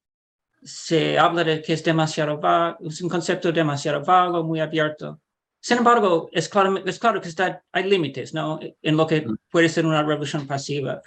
se 0.60 1.16
habla 1.16 1.44
de 1.44 1.62
que 1.62 1.74
es 1.74 1.84
demasiado 1.84 2.38
vago, 2.38 2.78
es 2.88 3.00
un 3.00 3.08
concepto 3.08 3.52
demasiado 3.52 4.04
vago, 4.04 4.42
muy 4.42 4.58
abierto. 4.58 5.21
Sin 5.64 5.78
embargo, 5.78 6.28
es 6.32 6.48
claro, 6.48 6.76
es 6.84 6.98
claro 6.98 7.20
que 7.20 7.28
está, 7.28 7.62
hay 7.70 7.88
límites 7.88 8.34
¿no? 8.34 8.58
en 8.60 8.96
lo 8.96 9.06
que 9.06 9.20
mm. 9.20 9.36
puede 9.48 9.68
ser 9.68 9.86
una 9.86 10.02
revolución 10.02 10.44
pasiva. 10.44 11.00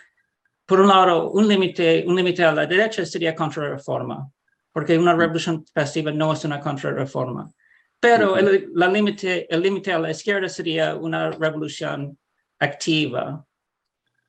Por 0.65 0.79
un 0.79 0.87
lado, 0.87 1.29
un 1.31 1.45
límite 1.45 2.05
un 2.07 2.15
límite 2.15 2.43
a 2.45 2.53
la 2.53 2.65
derecha 2.65 3.05
sería 3.05 3.35
contrarreforma, 3.35 4.31
porque 4.71 4.97
una 4.97 5.13
mm. 5.13 5.19
revolución 5.19 5.65
pasiva 5.73 6.09
no 6.11 6.31
es 6.31 6.45
una 6.45 6.61
contrarreforma. 6.61 7.51
Pero 7.99 8.37
el, 8.37 8.69
la 8.73 8.87
límite, 8.87 9.53
el 9.53 9.61
límite 9.61 9.91
a 9.91 9.99
la 9.99 10.11
izquierda 10.11 10.47
sería 10.47 10.95
una 10.95 11.31
revolución 11.31 12.17
activa. 12.59 13.45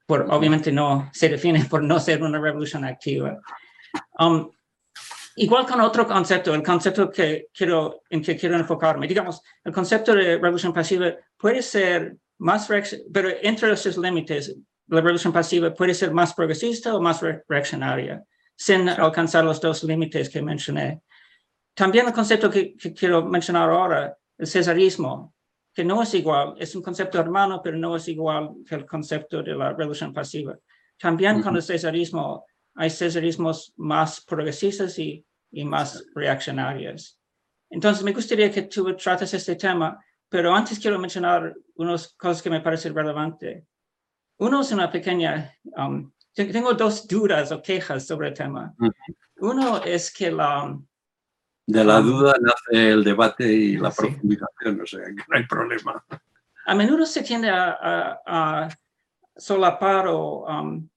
Por, 0.06 0.26
obviamente 0.30 0.72
no 0.72 1.08
se 1.12 1.28
define 1.28 1.64
por 1.66 1.84
no 1.84 2.00
ser 2.00 2.22
una 2.22 2.40
revolución 2.40 2.84
activa. 2.84 3.40
Um, 4.18 4.50
igual 5.36 5.66
con 5.66 5.80
otro 5.80 6.06
concepto, 6.06 6.54
el 6.54 6.62
concepto 6.62 7.10
que 7.10 7.48
quiero, 7.52 8.02
en 8.10 8.22
que 8.22 8.36
quiero 8.36 8.56
enfocarme, 8.56 9.06
digamos, 9.06 9.42
el 9.64 9.72
concepto 9.72 10.14
de 10.14 10.38
revolución 10.38 10.72
pasiva 10.72 11.14
puede 11.36 11.62
ser 11.62 12.16
más, 12.38 12.68
pero 13.12 13.30
entre 13.42 13.72
esos 13.72 13.96
límites, 13.96 14.54
la 14.88 15.00
revolución 15.00 15.32
pasiva 15.32 15.74
puede 15.74 15.94
ser 15.94 16.12
más 16.12 16.34
progresista 16.34 16.94
o 16.94 17.00
más 17.00 17.20
reaccionaria, 17.48 18.22
sin 18.56 18.88
alcanzar 18.88 19.44
los 19.44 19.60
dos 19.60 19.82
límites 19.84 20.28
que 20.30 20.42
mencioné. 20.42 21.02
También 21.74 22.06
el 22.06 22.12
concepto 22.12 22.48
que, 22.50 22.74
quiero 22.74 23.24
mencionar 23.24 23.68
ahora, 23.68 24.16
el 24.38 24.46
cesarismo, 24.46 25.34
que 25.74 25.84
no 25.84 26.02
es 26.02 26.14
igual, 26.14 26.54
es 26.58 26.74
un 26.74 26.82
concepto 26.82 27.18
hermano, 27.18 27.60
pero 27.62 27.76
no 27.76 27.96
es 27.96 28.08
igual 28.08 28.50
que 28.66 28.76
el 28.76 28.86
concepto 28.86 29.42
de 29.42 29.54
la 29.54 29.74
revolución 29.74 30.12
pasiva. 30.12 30.56
También 30.98 31.42
con 31.42 31.54
el 31.56 31.62
cesarismo 31.62 32.46
hay 32.74 32.88
cesarismos 32.88 33.72
más 33.76 34.24
progresistas 34.24 34.98
y, 34.98 35.24
y 35.50 35.64
más 35.64 36.04
reaccionarios. 36.14 37.18
Entonces, 37.70 38.04
me 38.04 38.12
gustaría 38.12 38.50
que 38.50 38.62
tú 38.62 38.94
trates 38.96 39.34
este 39.34 39.56
tema, 39.56 40.02
pero 40.28 40.54
antes 40.54 40.78
quiero 40.78 40.98
mencionar 40.98 41.54
unas 41.76 42.14
cosas 42.14 42.42
que 42.42 42.50
me 42.50 42.60
parecen 42.60 42.94
relevantes. 42.94 43.64
Uno 44.38 44.60
es 44.60 44.72
una 44.72 44.90
pequeña, 44.90 45.52
um, 45.76 46.12
tengo 46.34 46.74
dos 46.74 47.06
dudas 47.08 47.50
o 47.52 47.62
quejas 47.62 48.06
sobre 48.06 48.28
el 48.28 48.34
tema. 48.34 48.74
Uno 49.38 49.82
es 49.82 50.12
que 50.12 50.30
la, 50.30 50.78
de 51.66 51.84
la 51.84 52.00
duda 52.00 52.34
nace 52.40 52.90
el 52.90 53.02
debate 53.02 53.52
y 53.52 53.76
la 53.76 53.90
profundización, 53.90 54.80
o 54.80 54.86
sea, 54.86 55.00
que 55.06 55.14
no 55.14 55.36
hay 55.36 55.46
problema. 55.46 56.04
A 56.64 56.74
menudo 56.74 57.04
se 57.04 57.22
tiende 57.22 57.50
a, 57.50 58.68
solapar 59.36 60.06
o 60.08 60.46
um, 60.46 60.88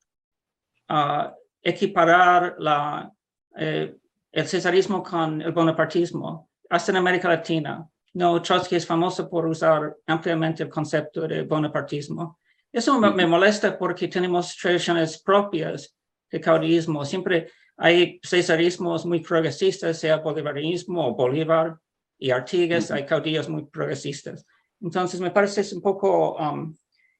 a 0.87 1.33
equiparar 1.61 2.55
la, 2.59 3.11
eh, 3.57 3.97
el 4.31 4.47
cesarismo 4.47 5.01
con 5.03 5.41
el 5.41 5.51
bonapartismo, 5.51 6.49
hasta 6.69 6.91
en 6.91 6.97
América 6.97 7.29
Latina. 7.29 7.87
No, 8.13 8.41
Trotsky 8.41 8.75
es 8.75 8.85
famoso 8.85 9.29
por 9.29 9.45
usar 9.45 9.95
ampliamente 10.07 10.63
el 10.63 10.69
concepto 10.69 11.27
de 11.27 11.43
bonapartismo. 11.43 12.39
Eso 12.71 12.99
me, 12.99 13.11
me 13.11 13.25
molesta 13.25 13.77
porque 13.77 14.07
tenemos 14.07 14.55
tradiciones 14.55 15.21
propias 15.21 15.95
de 16.31 16.39
caudillismo. 16.39 17.05
Siempre 17.05 17.51
hay 17.77 18.19
cesarismos 18.23 19.05
muy 19.05 19.21
progresistas, 19.21 19.97
sea 19.97 20.17
bolivarianismo 20.17 21.07
o 21.07 21.15
Bolívar 21.15 21.77
y 22.17 22.31
Artigas, 22.31 22.91
hay 22.91 23.05
caudillos 23.05 23.47
muy 23.47 23.65
progresistas. 23.65 24.45
Entonces, 24.81 25.19
me 25.19 25.31
parece 25.31 25.61
es 25.61 25.73
un 25.73 25.81
poco 25.81 26.35
um, 26.35 26.75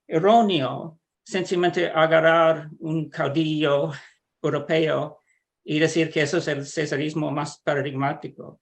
erróneo 0.08 1.00
sencillamente 1.24 1.90
agarrar 1.90 2.70
un 2.80 3.10
caudillo 3.10 3.92
europeo 4.42 5.20
y 5.64 5.80
decir 5.80 6.10
que 6.10 6.22
eso 6.22 6.38
es 6.38 6.48
el 6.48 6.66
cesarismo 6.66 7.32
más 7.32 7.60
paradigmático. 7.60 8.62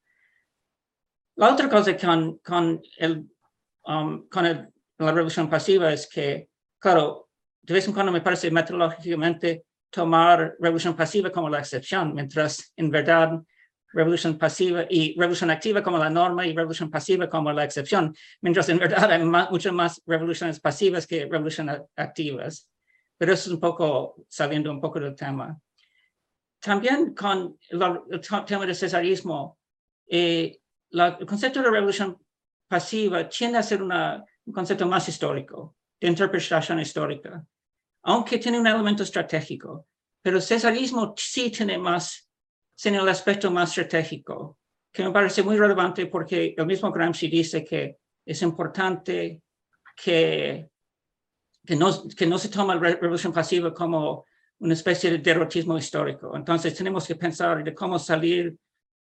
La 1.36 1.54
otra 1.54 1.70
cosa 1.70 1.96
con, 1.98 2.40
con, 2.40 2.82
el, 2.98 3.26
um, 3.86 4.28
con 4.28 4.44
la 4.44 5.12
revolución 5.12 5.50
pasiva 5.50 5.94
es 5.94 6.10
que, 6.10 6.50
claro, 6.80 7.30
de 7.62 7.74
vez 7.74 7.88
en 7.88 7.94
cuando 7.94 8.12
me 8.12 8.22
parece 8.22 8.50
metodológicamente 8.50 9.66
tomar 9.90 10.56
revolución 10.60 10.96
pasiva 10.96 11.30
como 11.30 11.50
la 11.50 11.60
excepción, 11.60 12.14
mientras 12.14 12.74
en 12.76 12.90
verdad 12.90 13.40
revolución 13.94 14.38
pasiva 14.38 14.86
y 14.90 15.16
revolución 15.18 15.50
activa 15.50 15.82
como 15.82 15.98
la 15.98 16.10
norma 16.10 16.46
y 16.46 16.54
revolución 16.54 16.90
pasiva 16.90 17.30
como 17.30 17.52
la 17.52 17.64
excepción, 17.64 18.16
mientras 18.42 18.70
en 18.70 18.80
verdad 18.80 19.12
hay 19.12 19.24
muchas 19.24 19.74
más 19.74 20.02
revoluciones 20.06 20.60
pasivas 20.60 21.08
que 21.08 21.26
revoluciones 21.26 21.82
activas. 21.96 22.70
Pero 23.18 23.34
eso 23.34 23.50
es 23.50 23.54
un 23.54 23.60
poco 23.60 24.26
saliendo 24.28 24.72
un 24.72 24.80
poco 24.80 25.00
del 25.00 25.16
tema. 25.16 25.60
También 26.60 27.14
con 27.14 27.58
el, 27.70 28.22
tema 28.46 28.66
del 28.66 28.76
cesarismo, 28.76 29.58
eh, 30.08 30.60
el 30.92 31.26
concepto 31.26 31.62
de 31.62 31.70
revolución 31.70 32.18
pasiva 32.68 33.28
tiende 33.30 33.58
a 33.58 33.64
ser 33.64 33.82
una, 33.82 34.24
un 34.46 34.54
concepto 34.54 34.88
más 34.88 35.08
histórico, 35.08 35.76
de 36.00 36.08
interpretación 36.08 36.80
histórica 36.80 37.46
aunque 38.08 38.40
tiene 38.40 38.60
un 38.60 38.68
elemento 38.68 39.04
estratégico, 39.04 39.88
pero 40.22 40.38
el 40.38 40.44
cesarismo 40.44 41.14
sí 41.18 41.52
tiene 41.52 41.78
más, 41.78 42.30
tiene 42.74 43.00
el 43.00 43.10
aspecto 43.10 43.52
más 43.52 43.70
estratégico, 43.70 44.60
que 44.94 45.04
me 45.04 45.12
parece 45.12 45.44
muy 45.44 45.58
relevante 45.58 46.06
porque 46.06 46.56
el 46.58 46.66
mismo 46.66 46.90
Gramsci 46.90 47.28
dice 47.28 47.66
que 47.66 47.98
es 48.26 48.42
importante 48.44 49.42
que, 50.02 50.70
que, 51.66 51.76
no, 51.76 52.08
que 52.08 52.26
no 52.26 52.38
se 52.38 52.48
toma 52.48 52.76
la 52.76 52.82
revolución 52.82 53.34
pasiva 53.34 53.74
como 53.74 54.26
una 54.60 54.74
especie 54.74 55.12
de 55.12 55.20
derrotismo 55.20 55.78
histórico. 55.78 56.36
Entonces 56.36 56.74
tenemos 56.76 57.06
que 57.06 57.16
pensar 57.16 57.64
de 57.64 57.74
cómo 57.74 58.00
salir 58.00 58.56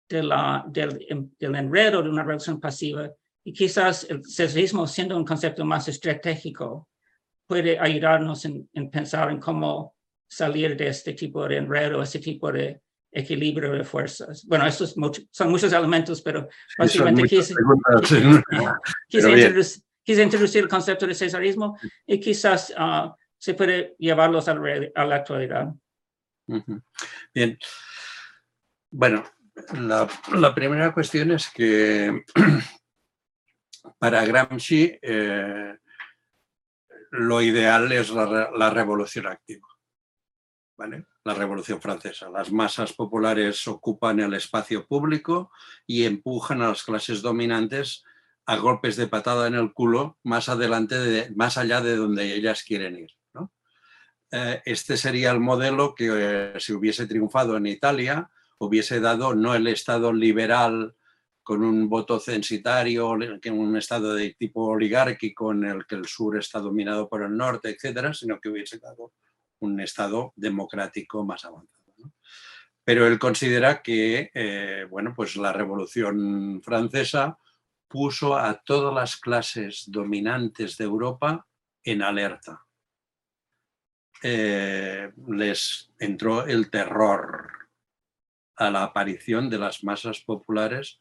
de 0.08 0.22
la, 0.22 0.64
del, 0.66 1.30
del 1.38 1.54
enredo 1.54 2.02
de 2.02 2.10
una 2.10 2.22
revolución 2.22 2.60
pasiva 2.60 3.10
y 3.44 3.52
quizás 3.52 4.06
el 4.08 4.24
cesarismo 4.24 4.86
siendo 4.86 5.16
un 5.16 5.24
concepto 5.24 5.64
más 5.64 5.86
estratégico 5.88 6.88
puede 7.46 7.78
ayudarnos 7.78 8.44
en, 8.46 8.68
pensar 8.90 9.30
en 9.30 9.38
cómo 9.38 9.94
salir 10.26 10.76
de 10.76 10.88
este 10.88 11.12
tipo 11.12 11.46
de 11.46 11.58
enredo, 11.58 12.02
este 12.02 12.18
tipo 12.18 12.50
de 12.50 12.80
equilibrio 13.12 13.72
de 13.72 13.84
fuerzas. 13.84 14.44
Bueno, 14.46 14.66
estos 14.66 14.96
son 15.30 15.50
muchos 15.50 15.72
elementos, 15.72 16.22
pero 16.22 16.48
básicamente 16.76 17.22
quise, 17.28 17.54
introducir, 20.22 20.62
el 20.62 20.68
concepto 20.68 21.06
de 21.06 21.14
cesarismo 21.14 21.78
y 22.06 22.18
quizás 22.18 22.72
ah, 22.76 23.14
se 23.44 23.52
puede 23.52 23.94
llevarlos 23.98 24.48
a, 24.48 24.54
la 24.54 25.16
actualidad. 25.16 25.74
Bien. 27.34 27.58
Bueno, 28.90 29.22
la, 29.74 30.08
la, 30.32 30.54
primera 30.54 30.94
cuestión 30.94 31.30
es 31.30 31.50
que 31.50 32.24
para 33.98 34.24
Gramsci 34.24 34.98
eh, 35.02 35.76
lo 37.10 37.42
ideal 37.42 37.92
es 37.92 38.08
la, 38.08 38.70
revolución 38.70 39.26
activa. 39.26 39.68
¿vale? 40.78 41.04
La 41.24 41.34
revolución 41.34 41.82
francesa. 41.82 42.30
Las 42.30 42.50
masas 42.50 42.94
populares 42.94 43.68
ocupan 43.68 44.20
el 44.20 44.32
espacio 44.32 44.86
público 44.86 45.52
y 45.86 46.06
empujan 46.06 46.62
a 46.62 46.68
las 46.68 46.82
clases 46.82 47.20
dominantes 47.20 48.04
a 48.46 48.56
golpes 48.56 48.96
de 48.96 49.06
patada 49.06 49.48
en 49.48 49.54
el 49.54 49.74
culo 49.74 50.16
más 50.22 50.48
adelante, 50.48 50.94
de, 50.94 51.30
más 51.36 51.58
allá 51.58 51.82
de 51.82 51.96
donde 51.96 52.34
ellas 52.34 52.62
quieren 52.62 52.96
ir. 52.96 53.10
Eh, 54.36 54.62
este 54.64 54.96
sería 54.96 55.30
el 55.30 55.38
modelo 55.38 55.94
que 55.94 56.08
eh, 56.10 56.54
si 56.58 56.72
hubiese 56.72 57.06
triunfado 57.06 57.56
en 57.56 57.66
Italia 57.66 58.28
hubiese 58.58 58.98
dado 58.98 59.32
no 59.32 59.54
el 59.54 59.68
Estado 59.68 60.12
liberal 60.12 60.96
con 61.44 61.62
un 61.62 61.88
voto 61.88 62.18
censitario, 62.18 63.10
un 63.10 63.76
estado 63.76 64.12
de 64.14 64.34
tipo 64.34 64.64
oligárquico 64.64 65.52
en 65.52 65.64
el 65.64 65.86
que 65.86 65.94
el 65.94 66.06
sur 66.06 66.36
está 66.36 66.58
dominado 66.58 67.08
por 67.08 67.22
el 67.22 67.36
norte, 67.36 67.68
etcétera, 67.68 68.12
sino 68.12 68.40
que 68.40 68.48
hubiese 68.48 68.78
dado 68.80 69.12
un 69.60 69.78
estado 69.78 70.32
democrático 70.34 71.24
más 71.24 71.44
avanzado. 71.44 71.94
Pero 72.82 73.06
él 73.06 73.20
considera 73.20 73.82
que 73.82 74.32
eh, 74.34 74.84
bueno, 74.90 75.12
pues 75.14 75.36
la 75.36 75.52
Revolución 75.52 76.60
Francesa 76.60 77.38
puso 77.86 78.36
a 78.36 78.60
todas 78.64 78.92
las 78.92 79.16
clases 79.16 79.84
dominantes 79.86 80.76
de 80.76 80.86
Europa 80.86 81.46
en 81.84 82.02
alerta. 82.02 82.64
Eh, 84.26 85.12
les 85.28 85.90
entró 85.98 86.46
el 86.46 86.70
terror 86.70 87.46
a 88.56 88.70
la 88.70 88.84
aparición 88.84 89.50
de 89.50 89.58
las 89.58 89.84
masas 89.84 90.20
populares 90.20 90.98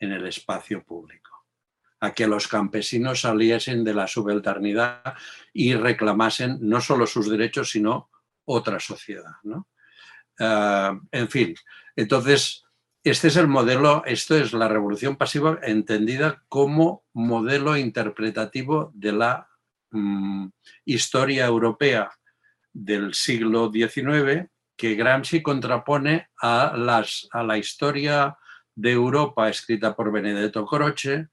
en 0.00 0.10
el 0.10 0.26
espacio 0.26 0.82
público, 0.82 1.30
a 2.00 2.12
que 2.12 2.26
los 2.26 2.48
campesinos 2.48 3.20
saliesen 3.20 3.84
de 3.84 3.94
la 3.94 4.08
subalternidad 4.08 5.14
y 5.52 5.74
reclamasen 5.74 6.58
no 6.62 6.80
solo 6.80 7.06
sus 7.06 7.30
derechos, 7.30 7.70
sino 7.70 8.10
otra 8.44 8.80
sociedad. 8.80 9.36
Ah, 10.40 10.98
en 11.12 11.28
fin, 11.28 11.54
entonces, 11.94 12.64
este 13.04 13.28
es 13.28 13.36
el 13.36 13.46
modelo, 13.46 14.02
esto 14.04 14.36
es 14.36 14.52
la 14.52 14.66
revolución 14.66 15.14
pasiva 15.14 15.60
entendida 15.62 16.42
como 16.48 17.04
modelo 17.12 17.76
interpretativo 17.76 18.90
de 18.96 19.12
la 19.12 19.48
mm, 19.92 20.48
historia 20.84 21.46
europea 21.46 22.10
del 22.74 23.14
siglo 23.14 23.70
XIX 23.72 24.50
que 24.76 24.94
Gramsci 24.96 25.40
contrapone 25.40 26.28
a, 26.42 26.74
las, 26.76 27.28
a 27.30 27.42
la 27.42 27.56
historia 27.56 28.36
de 28.74 28.90
Europa 28.90 29.48
escrita 29.48 29.94
por 29.94 30.12
Benedetto 30.12 30.66
Croce 30.66 31.28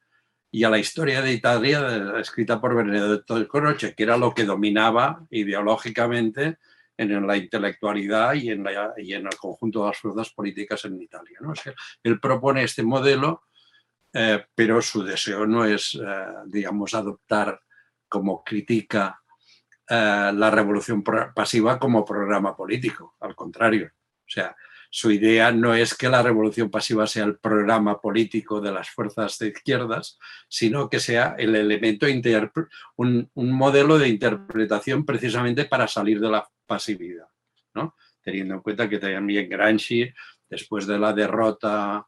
y 0.51 0.63
a 0.63 0.69
la 0.69 0.77
historia 0.77 1.21
de 1.21 1.33
Italia 1.33 2.13
escrita 2.19 2.61
por 2.61 2.75
Benedetto 2.75 3.47
Croce, 3.47 3.95
que 3.95 4.03
era 4.03 4.17
lo 4.17 4.33
que 4.33 4.45
dominaba 4.45 5.25
ideológicamente 5.31 6.59
en 6.97 7.25
la 7.25 7.35
intelectualidad 7.35 8.35
y 8.35 8.51
en, 8.51 8.67
el 8.67 9.37
conjunto 9.39 9.81
de 9.81 9.87
las 9.87 9.97
fuerzas 9.97 10.29
políticas 10.31 10.85
en 10.85 11.01
Italia. 11.01 11.39
¿no? 11.41 11.53
él 12.03 12.19
propone 12.19 12.63
este 12.63 12.83
modelo, 12.83 13.43
eh, 14.13 14.45
pero 14.53 14.81
su 14.81 15.03
deseo 15.03 15.47
no 15.47 15.65
es, 15.65 15.95
eh, 15.95 16.25
digamos, 16.45 16.93
adoptar 16.93 17.59
como 18.07 18.43
critica 18.43 19.20
eh, 19.93 20.31
la 20.33 20.49
revolución 20.49 21.03
pasiva 21.03 21.77
como 21.77 22.05
programa 22.05 22.55
político, 22.55 23.15
al 23.19 23.35
contrario. 23.35 23.87
O 23.87 24.29
sea, 24.29 24.55
su 24.89 25.11
idea 25.11 25.51
no 25.51 25.73
es 25.73 25.95
que 25.95 26.07
la 26.07 26.23
revolución 26.23 26.71
pasiva 26.71 27.05
sea 27.07 27.25
el 27.25 27.37
programa 27.39 27.99
político 27.99 28.61
de 28.61 28.71
las 28.71 28.89
fuerzas 28.89 29.37
de 29.39 29.49
izquierdas, 29.49 30.17
sino 30.47 30.89
que 30.89 31.01
sea 31.01 31.35
el 31.37 31.57
elemento, 31.57 32.05
un, 32.95 33.29
un 33.33 33.51
modelo 33.51 33.99
de 33.99 34.07
interpretación 34.07 35.05
precisamente 35.05 35.65
para 35.65 35.89
salir 35.89 36.21
de 36.21 36.29
la 36.29 36.47
pasividad, 36.65 37.27
¿no? 37.73 37.95
teniendo 38.21 38.53
en 38.53 38.61
cuenta 38.61 38.87
que 38.87 38.97
también 38.97 39.49
Gramsci, 39.49 40.09
después 40.49 40.87
de 40.87 40.99
la 40.99 41.11
derrota 41.11 42.07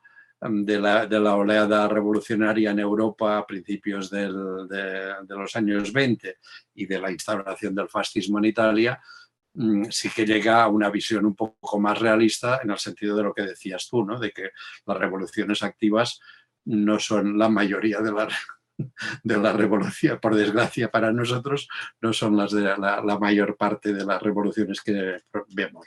de 0.50 0.80
la, 0.80 1.06
de 1.06 1.20
la, 1.20 1.36
oleada 1.36 1.88
revolucionaria 1.88 2.72
en 2.72 2.80
Europa 2.80 3.38
a 3.38 3.46
principios 3.46 4.10
del, 4.10 4.68
de, 4.68 5.16
los 5.30 5.56
años 5.56 5.92
20 5.92 6.38
y 6.76 6.86
de 6.86 7.00
la 7.00 7.12
instauración 7.12 7.76
del 7.76 7.90
fascismo 7.90 8.40
en 8.40 8.46
Italia, 8.46 9.00
Mm, 9.56 9.86
sí 9.92 10.10
que 10.10 10.26
llega 10.26 10.64
a 10.64 10.68
una 10.68 10.90
visión 10.90 11.26
un 11.26 11.36
poco 11.36 11.80
más 11.80 12.00
realista 12.00 12.60
en 12.64 12.72
el 12.72 12.80
sentido 12.80 13.16
de 13.16 13.24
lo 13.24 13.34
que 13.34 13.44
decías 13.44 13.88
tú, 13.88 14.04
¿no? 14.04 14.20
de 14.20 14.32
que 14.32 14.50
las 14.86 14.98
revoluciones 14.98 15.62
activas 15.62 16.20
no 16.66 16.98
son 17.00 17.38
la 17.38 17.50
mayoría 17.50 18.00
de 18.00 18.12
la, 18.12 18.28
de 19.24 19.38
la 19.38 19.54
revolución, 19.54 20.20
por 20.20 20.36
desgracia 20.36 20.90
para 20.90 21.12
nosotros, 21.12 21.68
no 22.02 22.14
son 22.14 22.36
las 22.36 22.52
de 22.52 22.64
la, 22.64 23.18
mayor 23.20 23.56
parte 23.56 23.94
de 23.94 24.04
las 24.04 24.22
revoluciones 24.24 24.82
que 24.82 25.20
vemos. 25.50 25.86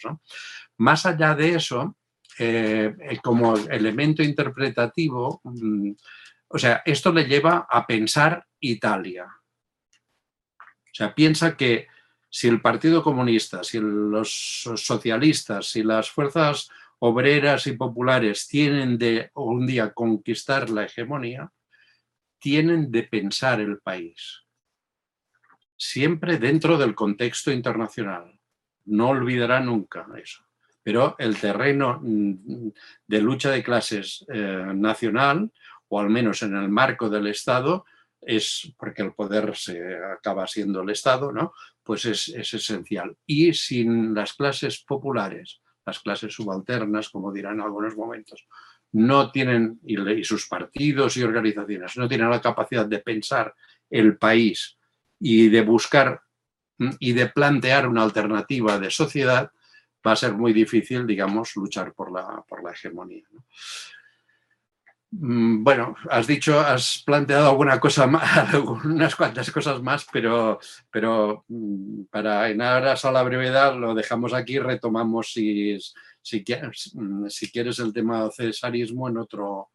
Más 0.79 1.05
allá 1.05 1.35
de 1.35 1.57
eso, 1.57 1.97
eh, 2.38 2.94
como 3.22 3.57
elemento 3.57 4.22
interpretativo, 4.22 5.40
mm, 5.44 5.92
o 6.49 6.59
sea, 6.59 6.83
esto 6.85 7.12
le 7.12 7.25
lleva 7.25 7.66
a 7.68 7.87
pensar 7.87 8.46
Italia. 8.61 9.27
O 9.27 10.94
sea, 10.94 11.14
piensa 11.14 11.57
que 11.57 11.88
si 12.31 12.49
el 12.49 12.61
Partido 12.61 13.03
Comunista, 13.03 13.64
si 13.64 13.79
los 13.81 14.62
socialistas, 14.77 15.66
si 15.66 15.83
las 15.83 16.11
fuerzas 16.11 16.70
obreras 16.99 17.66
y 17.66 17.72
populares 17.72 18.49
tienen 18.49 18.96
de 18.99 19.31
un 19.35 19.66
día 19.66 19.92
conquistar 19.92 20.70
la 20.70 20.85
hegemonía, 20.85 21.53
tienen 22.38 22.90
de 22.90 23.03
pensar 23.03 23.61
el 23.61 23.79
país. 23.81 24.44
Siempre 25.77 26.38
dentro 26.38 26.79
del 26.79 26.94
contexto 26.94 27.51
internacional. 27.51 28.38
No 28.85 29.09
olvidará 29.09 29.61
nunca 29.61 30.07
eso. 30.22 30.45
Pero 30.87 31.16
el 31.18 31.37
terreno 31.37 31.99
mm, 32.01 32.68
de 33.09 33.20
lucha 33.20 33.51
de 33.51 33.64
clases 33.64 34.25
eh, 34.33 34.70
nacional, 34.72 35.51
o 35.88 35.99
al 35.99 36.11
menos 36.11 36.44
en 36.44 36.55
el 36.55 36.68
marco 36.68 37.11
del 37.11 37.27
Estado, 37.27 37.85
es 38.20 38.72
porque 38.79 39.03
el 39.03 39.12
poder 39.12 39.57
se 39.57 39.96
acaba 39.96 40.46
siendo 40.46 40.83
el 40.83 40.90
Estado, 40.90 41.33
¿no? 41.33 41.55
pues 41.83 42.05
es, 42.05 42.29
esencial. 42.29 43.16
Y 43.27 43.53
sin 43.53 44.14
las 44.14 44.35
clases 44.35 44.79
populares, 44.87 45.61
las 45.85 45.99
clases 45.99 46.33
subalternas, 46.33 47.09
como 47.09 47.33
dirán 47.33 47.55
en 47.55 47.62
algunos 47.62 47.96
momentos, 47.96 48.46
no 48.92 49.33
tienen, 49.33 49.81
y, 49.85 50.22
sus 50.22 50.46
partidos 50.46 51.16
y 51.16 51.25
organizaciones, 51.25 51.96
no 51.96 52.07
tienen 52.07 52.31
la 52.31 52.40
capacidad 52.40 52.87
de 52.87 53.01
pensar 53.01 53.53
el 53.90 54.18
país 54.18 54.79
y 55.18 55.49
de 55.49 55.62
buscar 55.62 56.20
mm, 56.79 56.90
y 57.01 57.12
de 57.12 57.27
plantear 57.27 57.88
una 57.88 58.05
alternativa 58.05 58.79
de 58.79 58.92
sociedad, 58.92 59.51
va 60.07 60.12
a 60.12 60.16
ser 60.16 60.35
muy 60.35 60.53
difícil, 60.53 61.07
digamos, 61.07 61.57
luchar 61.57 61.92
por 61.92 62.12
la, 62.12 62.45
por 62.49 62.62
la 62.62 62.73
hegemonía. 62.73 63.25
Mm, 65.11 65.62
bueno, 65.64 65.95
has 66.11 66.27
dicho, 66.27 66.61
has 66.61 67.03
planteado 67.05 67.49
alguna 67.51 67.81
cosa 67.81 68.07
más, 68.07 68.53
unas 68.85 69.14
cuantas 69.16 69.51
cosas 69.51 69.81
más, 69.81 70.07
pero, 70.12 70.59
pero 70.90 71.45
mm, 71.49 72.05
para 72.11 72.51
en 72.51 72.61
aras 72.61 73.05
a 73.05 73.12
la 73.12 73.23
brevedad 73.23 73.77
lo 73.77 73.95
dejamos 73.95 74.35
aquí, 74.35 74.59
retomamos 74.59 75.33
si, 75.33 75.79
mm, 76.95 77.27
si 77.29 77.51
quieres 77.51 77.79
el 77.79 77.92
tema 77.92 78.29
cesarismo 78.31 79.09
en 79.09 79.19
otro, 79.19 79.71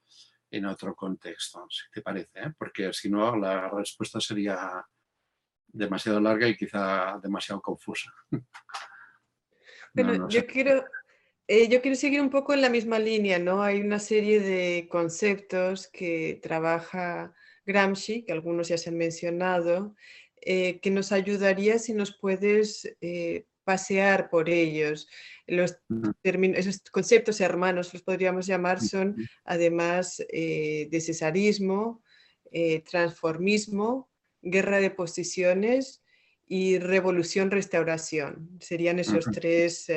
en 0.51 0.65
otro 0.65 0.93
contexto, 0.95 1.65
si 1.69 1.89
te 1.91 2.01
parece, 2.01 2.39
¿eh? 2.39 2.53
porque 2.57 2.91
si 2.93 3.09
no 3.09 3.35
la 3.37 3.69
respuesta 3.69 4.19
sería 4.19 4.85
demasiado 5.67 6.19
larga 6.19 6.47
y 6.47 6.57
quizá 6.57 7.17
demasiado 7.21 7.61
confusa. 7.61 8.13
Bueno, 9.93 10.29
yo 10.29 10.45
quiero 10.45 10.83
eh, 11.53 11.67
yo 11.67 11.81
quiero 11.81 11.97
seguir 11.97 12.21
un 12.21 12.29
poco 12.29 12.53
en 12.53 12.61
la 12.61 12.69
misma 12.69 12.97
línea, 12.97 13.37
¿no? 13.37 13.61
Hay 13.61 13.81
una 13.81 13.99
serie 13.99 14.39
de 14.39 14.87
conceptos 14.89 15.89
que 15.89 16.39
trabaja 16.41 17.33
Gramsci, 17.65 18.23
que 18.23 18.31
algunos 18.31 18.69
ya 18.69 18.77
se 18.77 18.89
han 18.89 18.97
mencionado, 18.97 19.93
eh, 20.39 20.79
que 20.79 20.91
nos 20.91 21.11
ayudaría 21.11 21.77
si 21.77 21.93
nos 21.93 22.17
puedes 22.17 22.95
eh, 23.01 23.47
pasear 23.65 24.29
por 24.29 24.49
ellos. 24.49 25.09
Los 25.45 25.77
esos 26.23 26.79
conceptos 26.89 27.41
hermanos, 27.41 27.93
los 27.93 28.01
podríamos 28.01 28.47
llamar, 28.47 28.79
son 28.79 29.17
además 29.43 30.23
de 30.31 31.01
cesarismo, 31.05 32.01
transformismo, 32.89 34.09
guerra 34.41 34.79
de 34.79 34.91
posiciones 34.91 36.00
y 36.53 36.79
revolución-restauración. 36.79 38.57
Serían 38.59 38.99
esos 38.99 39.23
tres 39.31 39.89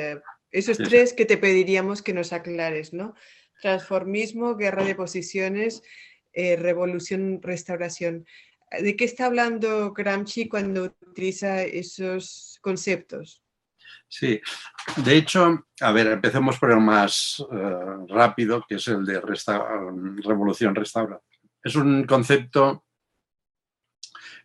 esos 0.51 0.77
tres 0.77 1.11
que 1.11 1.25
te 1.25 1.35
pediríamos 1.35 2.01
que 2.01 2.13
nos 2.13 2.31
aclares, 2.31 2.93
¿no? 2.93 3.13
Transformismo, 3.61 4.55
guerra 4.55 4.85
de 4.85 4.95
posiciones, 4.95 5.83
eh, 6.31 6.55
revolución, 6.55 7.41
restauración. 7.41 8.25
¿De 8.79 8.95
qué 8.95 9.03
está 9.03 9.25
hablando 9.25 9.91
Gramsci 9.91 10.47
cuando 10.47 10.83
utiliza 10.83 11.61
esos 11.63 12.57
conceptos? 12.61 13.43
Sí, 14.07 14.39
de 15.03 15.17
hecho, 15.17 15.65
a 15.81 15.91
ver, 15.91 16.07
empecemos 16.07 16.57
por 16.57 16.71
el 16.71 16.79
más 16.79 17.45
eh, 17.51 18.05
rápido, 18.07 18.63
que 18.65 18.75
es 18.75 18.87
el 18.87 19.05
de 19.05 19.19
revolución, 19.19 20.73
restauración. 20.73 21.19
Es 21.61 21.75
un 21.75 22.05
concepto 22.05 22.84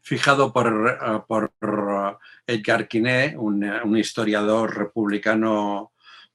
fijado 0.00 0.52
por, 0.52 1.52
eh, 1.62 2.16
Edgar 2.46 2.88
Quinet, 2.88 3.36
un, 3.36 3.96
historiador 3.96 4.76
republicano 4.76 5.92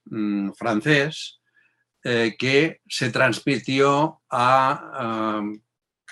Mm, 0.08 0.52
francés 0.52 1.40
eh, 2.04 2.36
que 2.38 2.80
se 2.86 3.10
transmitió 3.10 4.22
a, 4.30 5.42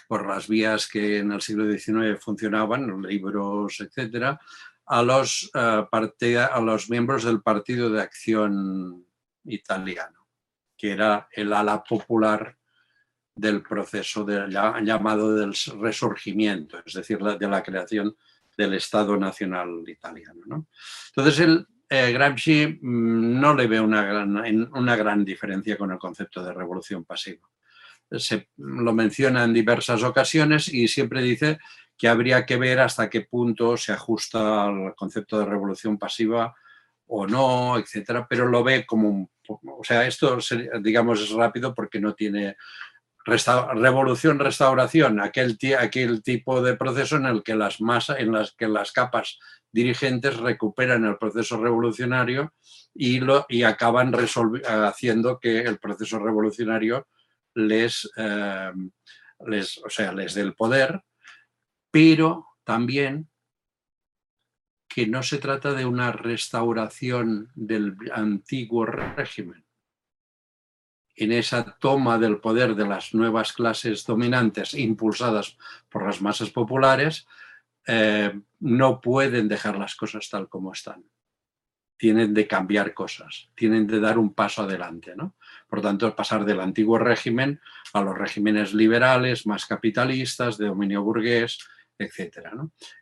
por 0.09 0.27
las 0.27 0.49
vías 0.49 0.88
que 0.88 1.19
en 1.19 1.31
el 1.31 1.40
siglo 1.40 1.71
XIX 1.71 2.19
funcionaban, 2.21 2.88
los 2.88 3.01
libros, 3.01 3.81
etcétera, 3.81 4.40
a 4.87 5.03
los, 5.03 5.51
eh, 5.55 6.38
a 6.38 6.61
los 6.61 6.90
miembros 6.90 7.25
del 7.25 7.40
Partido 7.40 7.88
de 7.88 8.03
Acción 8.03 9.07
Italiano, 9.45 10.27
que 10.77 10.90
era 10.90 11.29
el 11.31 11.53
ala 11.53 11.85
popular 11.85 12.57
del 13.35 13.62
proceso 13.62 14.27
llamado 14.27 15.35
del 15.35 15.55
resurgimiento, 15.81 16.79
es 16.85 16.94
decir, 16.94 17.18
de 17.18 17.49
la 17.49 17.62
creación 17.62 18.16
del 18.57 18.75
Estado 18.75 19.16
Nacional 19.16 19.83
Italiano. 19.87 20.66
Entonces, 21.09 21.40
él 21.40 21.66
eh, 21.88 22.12
Gramsci 22.12 22.79
mm, 22.81 23.40
no 23.40 23.55
le 23.55 23.66
ve 23.66 23.81
una 23.81 24.03
gran, 24.03 24.70
una 24.73 24.97
gran 24.97 25.25
diferencia 25.25 25.77
con 25.77 25.90
el 25.90 25.99
concepto 25.99 26.44
de 26.44 26.53
revolución 26.53 27.05
pasiva. 27.05 27.49
Se 28.11 28.49
lo 28.57 28.92
menciona 28.92 29.44
en 29.44 29.53
diversas 29.53 30.03
ocasiones 30.03 30.68
y 30.68 30.87
siempre 30.87 31.23
dice 31.23 31.59
que 31.97 32.09
habría 32.09 32.47
que 32.47 32.57
ver 32.57 32.81
hasta 32.81 33.11
qué 33.11 33.23
punto 33.23 33.77
se 33.77 33.92
ajusta 33.92 34.64
al 34.64 34.94
concepto 34.94 35.38
de 35.38 35.47
revolución 35.47 35.99
pasiva 35.99 36.55
o 37.07 37.27
no, 37.27 37.79
etcétera, 37.79 38.27
pero 38.29 38.47
lo 38.47 38.62
ve 38.62 38.87
como 38.87 39.09
un 39.09 39.29
o 39.49 39.85
sea, 39.85 40.07
esto 40.07 40.38
digamos 40.81 41.20
es 41.20 41.31
rápido 41.31 41.75
porque 41.75 42.01
no 42.01 42.14
tiene 42.14 42.57
revolución, 43.25 44.39
restauración, 44.39 45.21
aquel, 45.21 45.59
aquel 45.79 46.23
tipo 46.23 46.63
de 46.63 46.77
proceso 46.77 47.17
en 47.17 47.27
el 47.27 47.43
que 47.43 47.55
las 47.55 47.81
masas, 47.81 48.21
en 48.21 48.33
las 48.33 48.53
que 48.53 48.69
las 48.69 48.93
capas 48.93 49.39
dirigentes 49.73 50.37
recuperan 50.37 51.05
el 51.05 51.17
proceso 51.17 51.57
revolucionario 51.57 52.53
y, 52.95 53.21
lo, 53.21 53.47
y 53.49 53.63
acaban 53.63 54.13
haciendo 54.15 55.41
que 55.41 55.61
el 55.61 55.79
proceso 55.79 56.19
revolucionario 56.19 57.09
les, 57.55 58.11
eh, 58.17 58.73
les, 59.47 59.79
o 59.79 59.89
sea, 59.89 60.13
les 60.13 60.35
dé 60.35 60.43
el 60.43 60.55
poder, 60.55 61.03
pero 61.91 62.47
también 62.63 63.29
que 64.89 65.07
no 65.09 65.25
se 65.25 65.39
trata 65.39 65.73
de 65.73 65.87
una 65.87 66.13
restauración 66.13 67.51
del 67.57 67.97
antiguo 68.13 68.87
régimen. 68.87 69.63
En 71.16 71.33
esa 71.33 71.77
toma 71.79 72.18
del 72.18 72.38
poder 72.38 72.74
de 72.74 72.87
las 72.87 73.14
nuevas 73.14 73.53
clases 73.53 74.05
dominantes 74.05 74.74
impulsadas 74.74 75.57
por 75.88 76.05
las 76.05 76.20
masas 76.20 76.50
populares, 76.50 77.27
eh, 77.87 78.33
no 78.61 79.00
pueden 79.00 79.48
dejar 79.48 79.79
las 79.79 79.94
cosas 79.94 80.29
tal 80.29 80.48
como 80.48 80.72
están. 80.72 81.05
Tienen 81.96 82.35
de 82.35 82.46
cambiar 82.46 82.92
cosas, 82.92 83.50
tienen 83.55 83.87
de 83.87 84.00
dar 84.00 84.18
un 84.18 84.35
paso 84.35 84.62
adelante. 84.62 85.14
¿no? 85.16 85.37
Por 85.68 85.81
tanto, 85.81 86.14
pasar 86.16 86.44
del 86.44 86.61
antiguo 86.61 86.98
régimen 86.98 87.61
a 87.92 88.03
los 88.03 88.18
regímenes 88.18 88.74
liberales, 88.74 89.46
más 89.46 89.66
capitalistas, 89.66 90.59
de 90.59 90.66
dominio 90.66 91.03
burgués, 91.03 91.61
etcétera. 91.99 92.53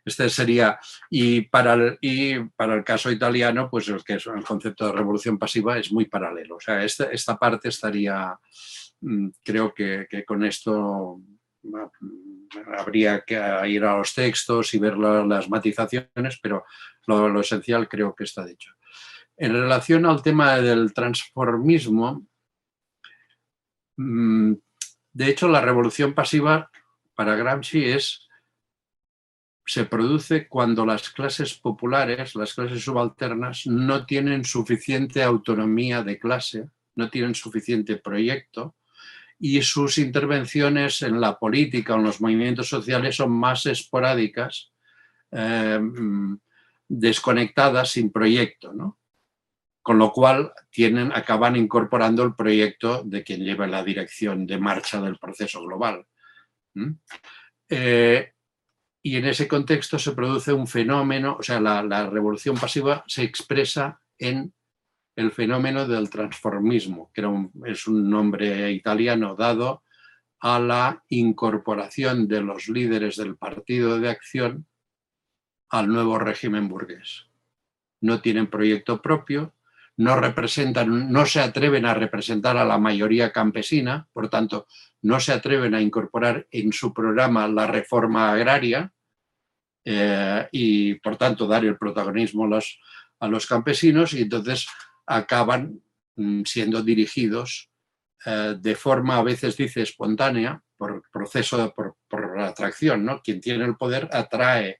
Este 0.05 0.29
sería, 0.29 0.79
y 1.09 1.41
para, 1.41 1.73
el, 1.73 1.97
y 2.01 2.39
para 2.39 2.75
el 2.75 2.83
caso 2.83 3.11
italiano, 3.11 3.69
pues 3.69 3.87
el, 3.87 4.03
que 4.03 4.15
es 4.15 4.27
el 4.27 4.43
concepto 4.43 4.85
de 4.85 4.93
revolución 4.93 5.37
pasiva 5.37 5.77
es 5.77 5.91
muy 5.91 6.05
paralelo. 6.05 6.57
O 6.57 6.59
sea, 6.59 6.83
esta, 6.83 7.05
esta 7.05 7.37
parte 7.37 7.69
estaría, 7.69 8.37
mm, 9.01 9.29
creo 9.43 9.73
que, 9.73 10.07
con 10.25 10.43
esto 10.43 11.19
mm, 11.63 12.47
habría 12.77 13.21
que 13.21 13.35
ir 13.67 13.83
a 13.83 13.97
los 13.97 14.13
textos 14.13 14.73
y 14.73 14.79
ver 14.79 14.97
las 14.97 15.49
matizaciones, 15.49 16.39
pero 16.41 16.65
lo, 17.07 17.29
lo, 17.29 17.41
esencial 17.41 17.87
creo 17.87 18.13
que 18.15 18.25
está 18.25 18.45
dicho. 18.45 18.71
En 19.35 19.53
relación 19.53 20.05
al 20.05 20.21
tema 20.21 20.57
del 20.57 20.93
transformismo, 20.93 22.27
mm, 23.97 24.53
de 25.13 25.27
hecho 25.27 25.47
la 25.47 25.61
revolución 25.61 26.13
pasiva 26.13 26.69
para 27.15 27.35
Gramsci 27.35 27.85
es 27.85 28.27
se 29.65 29.85
produce 29.85 30.47
cuando 30.47 30.85
las 30.85 31.09
clases 31.09 31.53
populares, 31.53 32.35
las 32.35 32.53
clases 32.53 32.83
subalternas, 32.83 33.65
no 33.65 34.05
tienen 34.05 34.43
suficiente 34.43 35.23
autonomía 35.23 36.03
de 36.03 36.19
clase, 36.19 36.69
no 36.95 37.09
tienen 37.09 37.33
suficiente 37.33 37.97
proyecto 37.97 38.75
y 39.39 39.61
sus 39.61 39.97
intervenciones 39.97 41.01
en 41.01 41.19
la 41.19 41.37
política 41.37 41.95
o 41.95 41.97
en 41.97 42.03
los 42.03 42.21
movimientos 42.21 42.69
sociales 42.69 43.15
son 43.15 43.31
más 43.31 43.65
esporádicas, 43.65 44.71
eh, 45.31 45.79
desconectadas, 46.87 47.91
sin 47.91 48.11
proyecto. 48.11 48.73
¿no? 48.73 48.99
Con 49.81 49.97
lo 49.97 50.11
cual 50.11 50.53
tienen, 50.69 51.11
acaban 51.11 51.55
incorporando 51.55 52.23
el 52.23 52.35
proyecto 52.35 53.03
de 53.03 53.23
quien 53.23 53.43
lleva 53.43 53.67
la 53.67 53.83
dirección 53.83 54.45
de 54.45 54.57
marcha 54.57 55.01
del 55.01 55.17
proceso 55.17 55.61
global. 55.61 56.05
Y 59.05 59.17
en 59.17 59.25
ese 59.25 59.49
contexto 59.49 59.99
se 59.99 60.13
produce 60.13 60.53
un 60.53 60.65
fenómeno, 60.65 61.35
o 61.37 61.43
sea, 61.43 61.59
la, 61.59 62.09
revolución 62.09 62.55
pasiva 62.55 63.03
se 63.05 63.23
expresa 63.23 63.99
en 64.17 64.53
el 65.17 65.31
fenómeno 65.31 65.85
del 65.85 66.09
transformismo, 66.09 67.11
que 67.13 67.21
es 67.65 67.85
un 67.85 68.09
nombre 68.09 68.71
italiano 68.71 69.35
dado 69.35 69.83
a 70.39 70.57
la 70.59 71.03
incorporación 71.09 72.27
de 72.27 72.41
los 72.41 72.69
líderes 72.69 73.17
del 73.17 73.35
partido 73.35 73.99
de 73.99 74.09
acción 74.09 74.65
al 75.69 75.87
nuevo 75.87 76.17
régimen 76.17 76.69
burgués. 76.69 77.27
No 78.01 78.21
tienen 78.21 78.47
proyecto 78.47 79.01
propio, 79.01 79.52
no 79.97 80.15
representan, 80.15 81.11
no 81.11 81.25
se 81.25 81.39
atreven 81.39 81.85
a 81.85 81.93
representar 81.93 82.57
a 82.57 82.65
la 82.65 82.77
mayoría 82.77 83.31
campesina, 83.31 84.07
por 84.11 84.29
tanto, 84.29 84.67
no 85.01 85.19
se 85.19 85.33
atreven 85.33 85.75
a 85.75 85.81
incorporar 85.81 86.47
en 86.49 86.71
su 86.71 86.93
programa 86.93 87.47
la 87.47 87.67
reforma 87.67 88.31
agraria 88.31 88.91
eh, 89.85 90.47
y, 90.51 90.95
por 90.95 91.17
tanto, 91.17 91.45
dar 91.45 91.65
el 91.65 91.77
protagonismo 91.77 92.45
a 92.45 93.27
los, 93.27 93.45
campesinos 93.47 94.13
y 94.13 94.23
entonces 94.23 94.67
acaban 95.05 95.81
mm, 96.15 96.43
siendo 96.45 96.81
dirigidos 96.81 97.69
eh, 98.25 98.55
de 98.59 98.75
forma, 98.75 99.17
a 99.17 99.23
veces 99.23 99.57
dice, 99.57 99.81
espontánea, 99.81 100.61
por 100.77 101.03
proceso, 101.11 101.73
por, 101.75 101.97
por 102.07 102.39
atracción, 102.39 103.05
¿no? 103.05 103.21
Quien 103.21 103.41
tiene 103.41 103.65
el 103.65 103.75
poder 103.75 104.09
atrae 104.11 104.79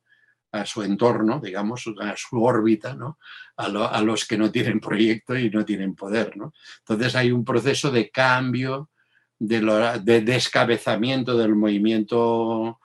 a 0.53 0.65
su 0.65 0.83
entorno, 0.83 1.41
digamos, 1.41 1.83
a 1.99 2.15
su 2.15 2.41
órbita, 2.41 2.93
¿no? 2.93 3.17
a, 3.57 3.65
a, 3.65 4.01
los 4.01 4.25
que 4.25 4.37
no 4.37 4.51
tienen 4.51 4.79
proyecto 4.79 5.35
y 5.35 5.49
no 5.49 5.65
tienen 5.65 5.95
poder. 5.95 6.37
¿no? 6.37 6.53
Entonces 6.79 7.15
hay 7.15 7.31
un 7.31 7.43
proceso 7.43 7.91
de 7.91 8.09
cambio 8.11 8.89
de, 9.39 10.21
descabezamiento 10.21 11.37
del 11.37 11.55
movimiento 11.55 12.79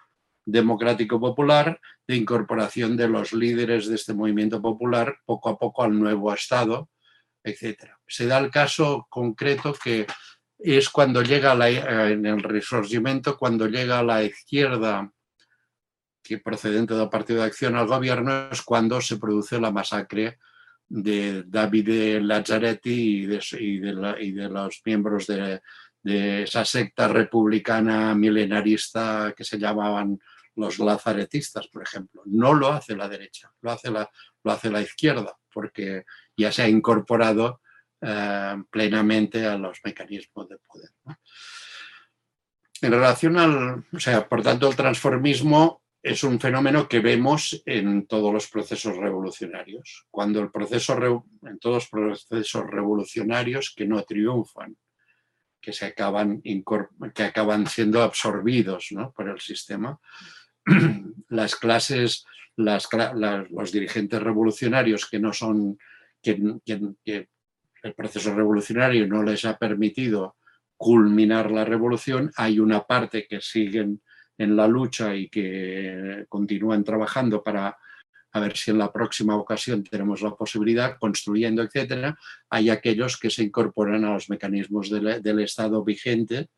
democrático 0.44 1.20
popular, 1.20 1.78
de 2.06 2.16
incorporación 2.16 2.96
de 2.96 3.08
los 3.08 3.32
líderes 3.32 3.86
de 3.86 3.96
este 3.96 4.14
movimiento 4.14 4.62
popular 4.62 5.18
poco 5.26 5.50
a 5.50 5.58
poco 5.58 5.82
al 5.82 5.98
nuevo 5.98 6.32
Estado, 6.32 6.88
etc. 7.44 7.90
Se 8.06 8.26
da 8.26 8.38
el 8.38 8.50
caso 8.50 9.06
concreto 9.10 9.74
que 9.74 10.06
es 10.58 10.88
cuando 10.88 11.22
llega 11.22 11.54
la, 11.54 11.68
en 11.68 12.24
el 12.24 12.42
resurgimiento, 12.42 13.36
cuando 13.36 13.68
llega 13.68 14.02
la 14.02 14.24
izquierda 14.24 15.12
que 16.28 16.38
procedente 16.38 16.94
del 16.94 17.08
Partido 17.08 17.40
de 17.40 17.46
Acción 17.46 17.74
al 17.74 17.86
gobierno, 17.86 18.50
es 18.52 18.60
cuando 18.60 19.00
se 19.00 19.16
produce 19.16 19.58
la 19.58 19.70
masacre 19.70 20.38
de 20.86 21.42
David 21.46 22.20
Lazzaretti 22.20 23.22
y 23.22 23.26
de, 23.26 24.48
los 24.50 24.82
miembros 24.84 25.26
de, 25.26 25.62
esa 26.42 26.64
secta 26.64 27.08
republicana 27.08 28.14
milenarista 28.14 29.34
que 29.36 29.44
se 29.44 29.58
llamaban 29.58 30.18
los 30.56 30.78
lazaretistas, 30.78 31.68
por 31.68 31.82
ejemplo. 31.82 32.22
No 32.26 32.52
lo 32.52 32.68
hace 32.68 32.94
la 32.94 33.08
derecha, 33.08 33.50
lo 33.62 33.70
hace 33.70 33.90
la, 33.90 34.08
lo 34.44 34.52
hace 34.52 34.70
la 34.70 34.82
izquierda, 34.82 35.36
porque 35.52 36.04
ya 36.36 36.52
se 36.52 36.62
ha 36.62 36.68
incorporado 36.68 37.60
eh, 38.00 38.56
plenamente 38.70 39.46
a 39.46 39.56
los 39.56 39.80
mecanismos 39.82 40.48
de 40.48 40.58
poder. 40.58 40.90
En 42.80 42.92
relación 42.92 43.36
al, 43.38 43.84
o 43.92 44.00
sea, 44.00 44.28
por 44.28 44.42
tanto, 44.42 44.68
el 44.68 44.76
transformismo 44.76 45.82
es 46.08 46.24
un 46.24 46.40
fenómeno 46.40 46.88
que 46.88 47.00
vemos 47.00 47.62
en 47.66 48.06
todos 48.06 48.32
los 48.32 48.48
procesos 48.48 48.96
revolucionarios. 48.96 50.06
Cuando 50.10 50.40
el 50.40 50.50
proceso, 50.50 51.24
en 51.42 51.58
todos 51.58 51.88
los 51.92 52.16
procesos 52.24 52.64
revolucionarios 52.66 53.74
que 53.76 53.86
no 53.86 54.02
triunfan, 54.02 54.76
que, 55.60 55.72
se 55.72 55.86
acaban, 55.86 56.40
que 56.42 57.22
acaban 57.22 57.66
siendo 57.66 58.02
absorbidos 58.02 58.88
por 59.14 59.28
el 59.28 59.40
sistema. 59.40 60.00
Las 61.28 61.56
clases, 61.56 62.24
las, 62.56 62.88
los 63.50 63.72
dirigentes 63.72 64.22
revolucionarios 64.22 65.08
que 65.08 65.18
no 65.18 65.32
son, 65.32 65.78
que, 66.22 66.40
que 67.04 67.28
el 67.82 67.94
proceso 67.94 68.34
revolucionario 68.34 69.06
no 69.06 69.22
les 69.22 69.44
ha 69.44 69.58
permitido 69.58 70.36
culminar 70.76 71.50
la 71.50 71.64
revolución, 71.64 72.30
hay 72.36 72.60
una 72.60 72.84
parte 72.84 73.26
que 73.26 73.40
siguen 73.40 74.00
en 74.38 74.56
la 74.56 74.66
lucha 74.68 75.14
y 75.14 75.28
que 75.28 76.24
continúan 76.28 76.84
trabajando 76.84 77.42
para 77.42 77.76
a 78.32 78.40
ver 78.40 78.56
si 78.56 78.70
en 78.70 78.78
la 78.78 78.92
próxima 78.92 79.36
ocasión 79.36 79.82
tenemos 79.82 80.20
la 80.22 80.34
posibilidad, 80.34 80.98
construyendo, 80.98 81.62
etcétera, 81.62 82.18
hay 82.50 82.70
aquellos 82.70 83.18
que 83.18 83.30
se 83.30 83.42
incorporan 83.42 84.04
a 84.04 84.12
los 84.12 84.28
mecanismos 84.28 84.90
del, 84.90 85.38
Estado 85.40 85.82
vigente 85.82 86.48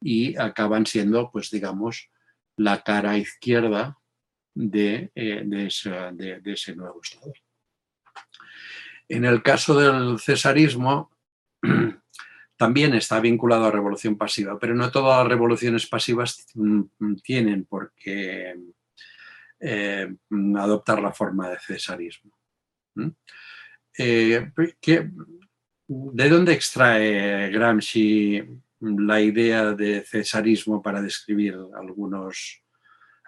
y 0.00 0.36
acaban 0.36 0.84
siendo, 0.84 1.30
pues 1.30 1.50
digamos, 1.50 2.10
la 2.56 2.82
cara 2.82 3.16
izquierda 3.16 3.98
de, 4.54 5.10
eh, 5.14 5.42
de, 5.44 5.66
ese, 5.66 6.74
nuevo 6.74 7.00
Estado. 7.02 7.32
En 9.08 9.24
el 9.24 9.42
caso 9.42 9.78
del 9.78 10.18
cesarismo, 10.18 11.10
también 12.56 12.94
está 12.94 13.20
vinculado 13.20 13.66
a 13.66 13.70
revolución 13.70 14.16
pasiva, 14.16 14.58
pero 14.58 14.74
no 14.74 14.90
todas 14.90 15.18
las 15.18 15.28
revoluciones 15.28 15.86
pasivas 15.86 16.46
mm, 16.54 17.14
tienen 17.22 17.64
porque 17.64 18.54
eh, 19.60 20.14
adoptar 20.56 21.00
la 21.00 21.12
forma 21.12 21.50
de 21.50 21.58
cesarismo. 21.58 22.32
Eh, 23.96 24.50
¿De 25.88 26.28
dónde 26.28 26.52
extrae 26.52 27.50
Gramsci 27.50 28.42
la 28.80 29.20
idea 29.20 29.72
de 29.72 30.02
cesarismo 30.02 30.82
para 30.82 31.02
describir 31.02 31.56
algunos, 31.76 32.62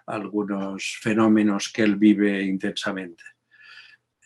algunos 0.07 0.99
fenómenos 1.01 1.71
que 1.73 1.83
él 1.83 1.97
vive 1.97 2.43
intensamente? 2.43 3.23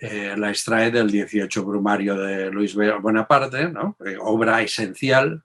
Eh, 0.00 0.34
la 0.36 0.50
extrae 0.50 0.92
del 0.92 1.10
18 1.10 1.64
Brumario 1.64 2.16
de 2.16 2.50
Luis 2.50 2.74
Bonaparte, 2.74 3.72
obra 4.20 4.62
esencial, 4.62 5.42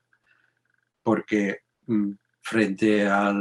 porque 1.01 1.61
mm, 1.87 2.11
frente 2.41 3.07
a 3.07 3.33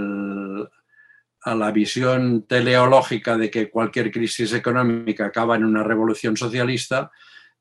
la 1.54 1.70
visión 1.70 2.46
teleológica 2.46 3.36
de 3.36 3.50
que 3.50 3.68
cualquier 3.68 4.10
crisis 4.10 4.54
económica 4.54 5.26
acaba 5.26 5.56
en 5.56 5.64
una 5.64 5.82
revolución 5.82 6.36
socialista, 6.36 7.10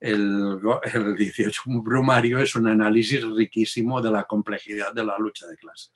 el, 0.01 0.59
18 1.17 1.61
Brumario 1.83 2.39
es 2.39 2.55
un 2.55 2.67
análisis 2.67 3.23
riquísimo 3.23 4.01
de 4.01 4.11
la 4.11 4.23
complejidad 4.23 4.93
de 4.93 5.05
la 5.05 5.17
lucha 5.17 5.45
de 5.47 5.57
clases. 5.57 5.91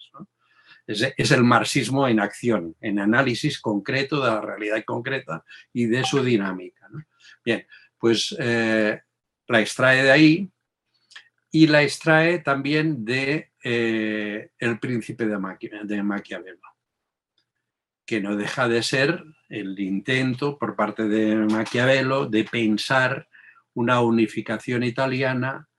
Es, 0.88 1.32
el 1.32 1.44
marxismo 1.44 2.08
en 2.08 2.20
acción, 2.20 2.76
en 2.80 3.00
análisis 3.00 3.60
concreto 3.60 4.24
de 4.24 4.30
la 4.30 4.42
realidad 4.42 4.84
concreta 4.86 5.44
y 5.74 5.88
de 5.88 6.04
su 6.04 6.24
dinámica. 6.24 6.88
Bien, 7.46 7.68
pues 8.00 8.36
eh, 8.40 9.00
la 9.48 9.62
extrae 9.62 10.04
de 10.04 10.12
ahí 10.12 10.52
y 11.52 11.68
la 11.68 11.84
extrae 11.84 12.40
también 12.40 13.06
de 13.06 13.52
eh, 13.64 14.50
El 14.58 14.80
príncipe 14.80 15.28
de, 15.28 15.38
de 15.84 16.04
Maquiavelo, 16.04 16.60
que 18.06 18.20
no 18.20 18.36
deja 18.36 18.68
de 18.68 18.82
ser 18.82 19.24
el 19.48 19.80
intento 19.80 20.58
por 20.58 20.76
parte 20.76 21.08
de 21.08 21.36
Maquiavelo 21.36 22.26
de 22.26 22.46
pensar 22.46 23.30
una 23.76 24.02
unificación 24.02 24.84
italiana 24.84 25.70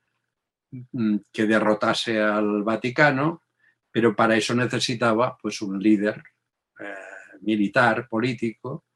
mm, 0.71 1.17
que 1.33 1.47
derrotase 1.47 2.21
al 2.21 2.63
Vaticano, 2.63 3.43
pero 3.91 4.15
para 4.15 4.37
eso 4.37 4.55
necesitaba 4.55 5.37
pues, 5.37 5.61
un 5.63 5.83
líder 5.83 6.23
eh, 6.79 6.95
militar, 7.41 8.09
político, 8.09 8.87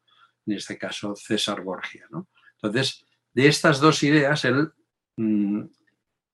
en 0.47 0.55
este 0.55 0.79
caso 0.79 1.15
César 1.17 1.63
Borgia. 1.63 2.07
Entonces, 2.63 3.05
de 3.33 3.49
estas 3.49 3.81
dos 3.81 4.03
ideas, 4.03 4.45
él, 4.45 4.73
mm, 5.17 5.63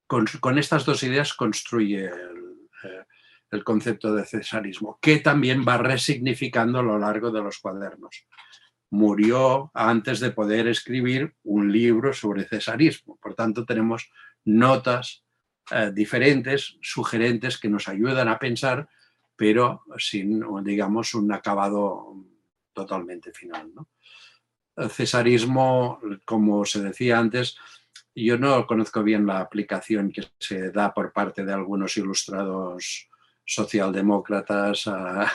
con, 0.07 0.59
estas 0.59 0.85
dos 0.85 1.03
ideas 1.03 1.35
construye 1.35 2.07
eh, 2.07 3.05
el, 3.51 3.65
concepto 3.65 4.15
de 4.15 4.25
cesarismo, 4.25 4.99
que 5.01 5.19
también 5.19 5.65
va 5.67 5.79
resignificando 5.79 6.79
a 6.79 6.83
lo 6.83 6.99
largo 6.99 7.31
de 7.31 7.43
los 7.43 7.59
cuadernos. 7.59 8.27
Murió 8.91 9.71
antes 9.75 10.21
de 10.21 10.31
poder 10.31 10.69
escribir 10.69 11.35
un 11.45 11.73
libro 11.73 12.13
sobre 12.13 12.45
cesarismo, 12.45 13.19
por 13.21 13.35
tanto 13.35 13.65
tenemos 13.65 14.11
notas 14.45 15.25
eh, 15.71 15.91
diferentes, 15.93 16.79
sugerentes, 16.81 17.59
que 17.59 17.69
nos 17.69 17.89
ayudan 17.89 18.29
a 18.29 18.39
pensar, 18.39 18.89
pero 19.35 19.83
sin, 19.99 20.43
digamos, 20.65 21.15
un 21.15 21.33
acabado 21.33 22.15
totalmente 22.73 23.33
final. 23.33 23.73
¿no? 23.75 23.89
Cesarismo, 24.91 26.01
como 26.25 26.65
se 26.65 26.83
decía 26.83 27.19
antes, 27.19 27.57
yo 28.15 28.39
no 28.39 28.67
conozco 28.67 29.03
bien 29.03 29.27
la 29.27 29.41
aplicación 29.41 30.11
que 30.11 30.25
se 30.39 30.71
da 30.71 30.93
por 30.93 31.13
parte 31.13 31.45
de 31.45 31.53
algunos 31.53 31.97
ilustrados 31.97 33.09
socialdemócratas 33.45 34.89
a, 34.89 35.31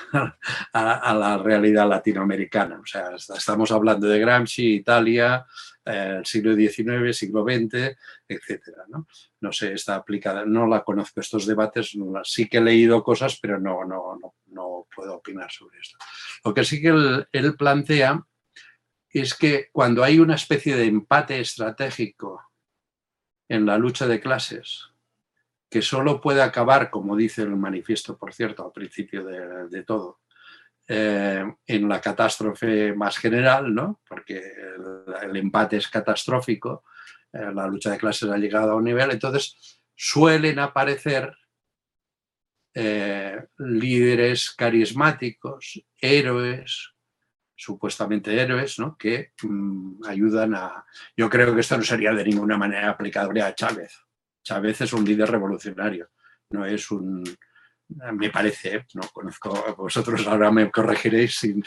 la 1.13 1.38
realidad 1.38 1.88
latinoamericana. 1.88 2.80
O 2.80 2.86
sea, 2.86 3.12
estamos 3.15 3.71
hablando 3.71 4.08
de 4.08 4.19
Gramsci, 4.19 4.75
Italia, 4.75 5.45
eh, 5.86 6.15
el 6.17 6.25
siglo 6.25 6.56
XIX, 6.56 7.15
siglo 7.15 7.43
XX, 7.43 7.95
etcétera. 8.27 8.84
¿no? 8.89 9.08
no 9.39 9.51
sé, 9.54 9.73
está 9.73 9.95
aplicada, 9.95 10.45
no 10.45 10.67
la 10.67 10.84
conozco 10.84 11.21
estos 11.21 11.45
debates, 11.45 11.95
sí 12.23 12.47
que 12.49 12.58
he 12.58 12.62
leído 12.62 13.04
cosas, 13.04 13.39
pero 13.41 13.60
no, 13.60 13.86
no, 13.86 14.19
no, 14.47 14.88
puedo 14.93 15.15
opinar 15.15 15.49
sobre 15.49 15.80
esto. 15.80 15.97
Lo 16.43 16.54
que 16.54 16.65
sí 16.65 16.82
que 16.82 17.25
él 17.32 17.56
plantea 17.56 18.21
es 19.19 19.34
que 19.34 19.69
cuando 19.71 20.04
hay 20.04 20.19
una 20.19 20.36
especie 20.36 20.76
de 20.76 20.86
empate 20.86 21.39
estratégico 21.39 22.41
en 23.50 23.65
la 23.65 23.78
lucha 23.78 24.08
de 24.08 24.21
clases, 24.21 24.91
que 25.69 25.82
solo 25.82 26.19
puede 26.19 26.41
acabar, 26.41 26.89
como 26.89 27.15
dice 27.15 27.41
el 27.41 27.56
manifiesto, 27.56 28.17
por 28.17 28.34
cierto, 28.34 28.65
al 28.65 28.71
principio 28.71 29.24
de, 29.24 29.84
todo, 29.84 30.19
eh, 30.88 31.45
en 31.65 31.89
la 31.89 32.02
catástrofe 32.02 32.93
más 32.93 33.17
general, 33.17 33.74
¿no? 33.74 34.02
porque 34.08 34.41
el, 35.24 35.36
empate 35.36 35.78
es 35.78 35.88
catastrófico, 35.88 36.84
eh, 37.32 37.52
la 37.54 37.67
lucha 37.67 37.91
de 37.91 37.97
clases 37.97 38.30
ha 38.30 38.38
llegado 38.38 38.71
a 38.71 38.76
un 38.76 38.84
nivel, 38.84 39.12
entonces 39.12 39.82
suelen 39.95 40.60
aparecer 40.60 41.34
eh, 42.74 43.47
líderes 43.58 44.52
carismáticos, 44.52 45.82
héroes, 46.00 46.93
supuestamente 47.62 48.36
héroes, 48.36 48.80
¿no? 48.80 48.97
que 48.97 49.34
mm, 49.43 50.04
ayudan 50.08 50.56
a... 50.56 50.84
Yo 51.15 51.30
creo 51.30 51.54
que 51.54 51.62
esto 51.62 51.78
no 51.78 51.84
sería 51.84 52.12
de 52.12 52.24
ninguna 52.24 52.58
manera 52.58 52.89
aplicable 52.89 53.41
a 53.41 53.54
Chávez. 53.54 53.93
Chávez 54.43 54.82
es 54.82 54.93
un 54.93 55.06
líder 55.06 55.30
revolucionario, 55.30 56.10
no 56.50 56.65
es 56.65 56.89
un... 56.89 57.24
Me 58.13 58.30
parece, 58.30 58.76
¿eh? 58.76 58.86
no 58.93 59.02
conozco, 59.13 59.76
vosotros 59.78 60.26
ahora 60.26 60.50
me 60.50 60.71
corregiréis 60.71 61.36
si, 61.36 61.62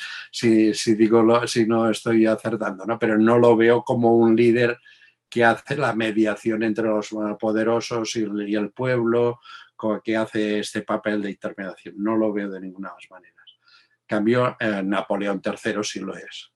si, 0.73 0.95
digo 0.95 1.47
si 1.47 1.67
no 1.67 1.91
estoy 1.91 2.25
acertando, 2.25 2.87
¿no? 2.87 2.99
pero 2.99 3.19
no 3.19 3.39
lo 3.39 3.55
veo 3.55 3.83
como 3.85 4.17
un 4.17 4.35
líder 4.35 4.79
que 5.29 5.45
hace 5.45 5.77
la 5.77 5.95
mediación 5.95 6.63
entre 6.63 6.87
los 6.87 7.15
poderosos 7.39 8.17
y 8.17 8.55
el 8.55 8.71
pueblo, 8.71 9.39
que 10.03 10.17
hace 10.17 10.61
este 10.61 10.83
papel 10.83 11.21
de 11.21 11.31
intermediación. 11.31 11.97
No 11.99 12.17
lo 12.17 12.33
veo 12.33 12.49
de 12.51 12.61
ninguna 12.61 12.93
manera 13.11 13.44
cambio, 14.07 14.57
eh, 14.61 14.83
Napoleón 14.83 15.41
III 15.45 15.83
sí 15.83 16.01
lo 16.01 16.17
es. 16.17 16.53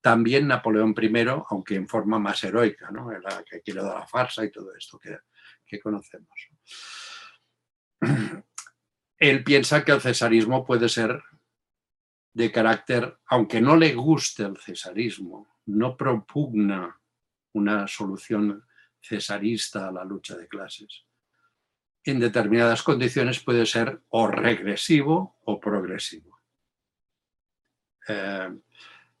También 0.00 0.46
Napoleón 0.46 0.94
I, 1.00 1.26
aunque 1.48 1.76
en 1.76 1.88
forma 1.88 2.18
más 2.18 2.44
heroica, 2.44 2.90
¿no? 2.90 3.08
que 3.48 3.62
quiere 3.62 3.82
dar 3.82 4.00
la 4.00 4.06
farsa 4.06 4.44
y 4.44 4.50
todo 4.50 4.74
esto 4.76 4.98
que, 4.98 5.18
que 5.64 5.80
conocemos. 5.80 6.50
Él 9.18 9.44
piensa 9.44 9.84
que 9.84 9.92
el 9.92 10.00
cesarismo 10.00 10.64
puede 10.64 10.88
ser 10.88 11.22
de 12.34 12.50
carácter, 12.52 13.16
aunque 13.26 13.60
no 13.60 13.76
le 13.76 13.94
guste 13.94 14.42
el 14.42 14.58
cesarismo, 14.58 15.48
no 15.66 15.96
propugna 15.96 17.00
una 17.52 17.86
solución 17.86 18.66
cesarista 19.00 19.88
a 19.88 19.92
la 19.92 20.04
lucha 20.04 20.36
de 20.36 20.48
clases. 20.48 21.04
En 22.02 22.20
determinadas 22.20 22.82
condiciones 22.82 23.40
puede 23.40 23.64
ser 23.64 24.02
o 24.08 24.26
regresivo 24.26 25.38
o 25.44 25.60
progresivo. 25.60 26.33
Eh, 28.08 28.48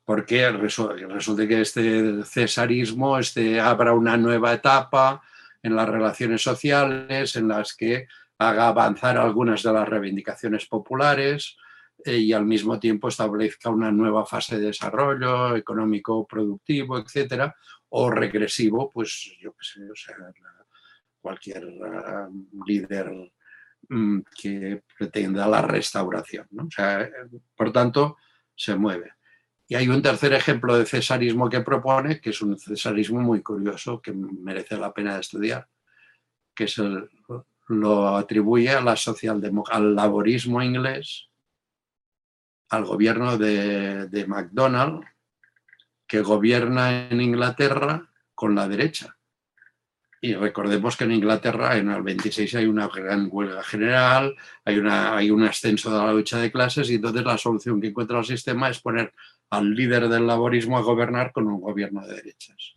porque 0.04 0.50
resulta 0.50 1.48
que 1.48 1.60
este 1.62 2.22
cesarismo 2.24 3.18
este, 3.18 3.58
abra 3.58 3.94
una 3.94 4.16
nueva 4.16 4.52
etapa 4.52 5.22
en 5.62 5.74
las 5.74 5.88
relaciones 5.88 6.42
sociales, 6.42 7.36
en 7.36 7.48
las 7.48 7.74
que 7.74 8.06
haga 8.38 8.68
avanzar 8.68 9.16
algunas 9.16 9.62
de 9.62 9.72
las 9.72 9.88
reivindicaciones 9.88 10.66
populares 10.66 11.56
eh, 12.04 12.18
y 12.18 12.32
al 12.34 12.44
mismo 12.44 12.78
tiempo 12.78 13.08
establezca 13.08 13.70
una 13.70 13.90
nueva 13.90 14.26
fase 14.26 14.58
de 14.58 14.66
desarrollo 14.66 15.56
económico, 15.56 16.26
productivo, 16.26 16.98
etcétera, 16.98 17.54
o 17.88 18.10
regresivo, 18.10 18.90
pues 18.92 19.36
yo 19.40 19.52
qué 19.52 19.64
sé, 19.64 19.90
o 19.90 19.94
sea, 19.94 20.16
cualquier 21.20 21.64
eh, 21.64 22.28
líder 22.66 23.32
mm, 23.88 24.20
que 24.38 24.82
pretenda 24.98 25.46
la 25.46 25.62
restauración. 25.62 26.46
¿no? 26.50 26.64
O 26.64 26.70
sea, 26.70 27.08
por 27.56 27.72
tanto, 27.72 28.18
se 28.56 28.76
mueve. 28.76 29.12
Y 29.66 29.76
hay 29.76 29.88
un 29.88 30.02
tercer 30.02 30.32
ejemplo 30.34 30.76
de 30.76 30.84
cesarismo 30.84 31.48
que 31.48 31.60
propone, 31.60 32.20
que 32.20 32.30
es 32.30 32.42
un 32.42 32.58
cesarismo 32.58 33.20
muy 33.20 33.42
curioso, 33.42 34.00
que 34.00 34.12
merece 34.12 34.76
la 34.76 34.92
pena 34.92 35.14
de 35.14 35.20
estudiar, 35.20 35.68
que 36.54 36.64
es 36.64 36.80
lo 37.68 38.16
atribuye 38.16 38.70
a 38.70 38.80
la 38.82 38.94
al 39.70 39.94
laborismo 39.94 40.62
inglés, 40.62 41.30
al 42.68 42.84
gobierno 42.84 43.38
de, 43.38 44.08
de 44.08 44.26
MacDonald, 44.26 45.02
que 46.06 46.20
gobierna 46.20 47.08
en 47.08 47.20
Inglaterra 47.20 48.10
con 48.34 48.54
la 48.54 48.68
derecha. 48.68 49.16
Y 50.24 50.32
recordemos 50.32 50.96
que 50.96 51.04
en 51.04 51.12
Inglaterra 51.12 51.76
en 51.76 51.90
el 51.90 52.00
26 52.00 52.54
hay 52.54 52.64
una 52.64 52.88
gran 52.88 53.28
huelga 53.30 53.62
general, 53.62 54.34
hay, 54.64 54.78
una, 54.78 55.18
hay 55.18 55.30
un 55.30 55.42
ascenso 55.42 55.90
de 55.90 55.98
la 55.98 56.14
lucha 56.14 56.38
de 56.38 56.50
clases 56.50 56.88
y 56.88 56.94
entonces 56.94 57.26
la 57.26 57.36
solución 57.36 57.78
que 57.78 57.88
encuentra 57.88 58.20
el 58.20 58.24
sistema 58.24 58.70
es 58.70 58.80
poner 58.80 59.12
al 59.50 59.74
líder 59.74 60.08
del 60.08 60.26
laborismo 60.26 60.78
a 60.78 60.80
gobernar 60.80 61.30
con 61.30 61.46
un 61.46 61.60
gobierno 61.60 62.06
de 62.06 62.14
derechas. 62.14 62.72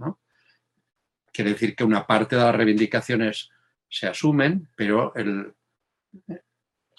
Quiere 1.31 1.51
decir 1.51 1.73
que 1.73 1.85
una 1.85 2.05
parte 2.05 2.35
de 2.35 2.41
las 2.41 2.53
reivindicaciones 2.53 3.49
se 3.87 4.07
asumen, 4.07 4.67
pero 4.75 5.13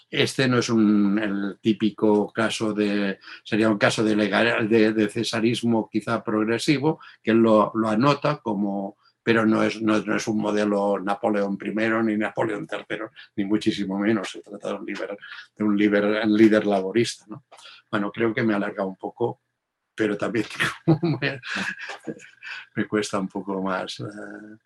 este 0.09 0.49
no 0.49 0.61
es 0.61 0.71
un, 0.71 1.19
el 1.19 1.59
típico 1.61 2.33
caso 2.33 2.73
de, 2.73 3.19
sería 3.45 3.69
un 3.69 3.77
caso 3.77 4.03
de, 4.03 4.17
legal, 4.17 4.67
de, 4.67 5.09
cesarismo 5.11 5.91
quizá 5.93 6.25
progresivo, 6.25 7.01
que 7.23 7.33
él 7.33 7.37
lo, 7.37 7.71
lo 7.75 7.91
anota 7.91 8.39
como 8.39 8.97
pero 9.29 9.45
no 9.45 9.63
es, 9.63 9.83
no, 9.83 9.99
es 9.99 10.27
un 10.27 10.39
modelo 10.39 10.99
Napoleón 10.99 11.59
I 11.63 11.71
ni 12.03 12.17
Napoleón 12.17 12.67
III, 12.67 13.01
ni 13.37 13.45
muchísimo 13.45 13.99
menos. 13.99 14.31
Se 14.31 14.41
trata 14.41 14.69
de 14.69 14.75
un 14.77 14.87
líder, 14.87 15.19
de 15.55 15.65
un 15.65 15.77
líder, 15.77 16.27
líder 16.27 16.67
laborista. 16.67 17.27
¿no? 17.29 17.45
Bueno, 17.91 18.11
creo 18.11 18.33
que 18.33 18.43
me 18.43 18.55
alarga 18.55 18.87
un 18.87 18.97
poco, 18.97 19.43
pero 19.95 20.17
también 20.17 20.47
me, 21.21 21.43
me 22.75 22.89
cuesta 22.89 23.19
un 23.19 23.29
poco 23.29 23.61
más, 23.63 24.01
eh, 24.01 24.57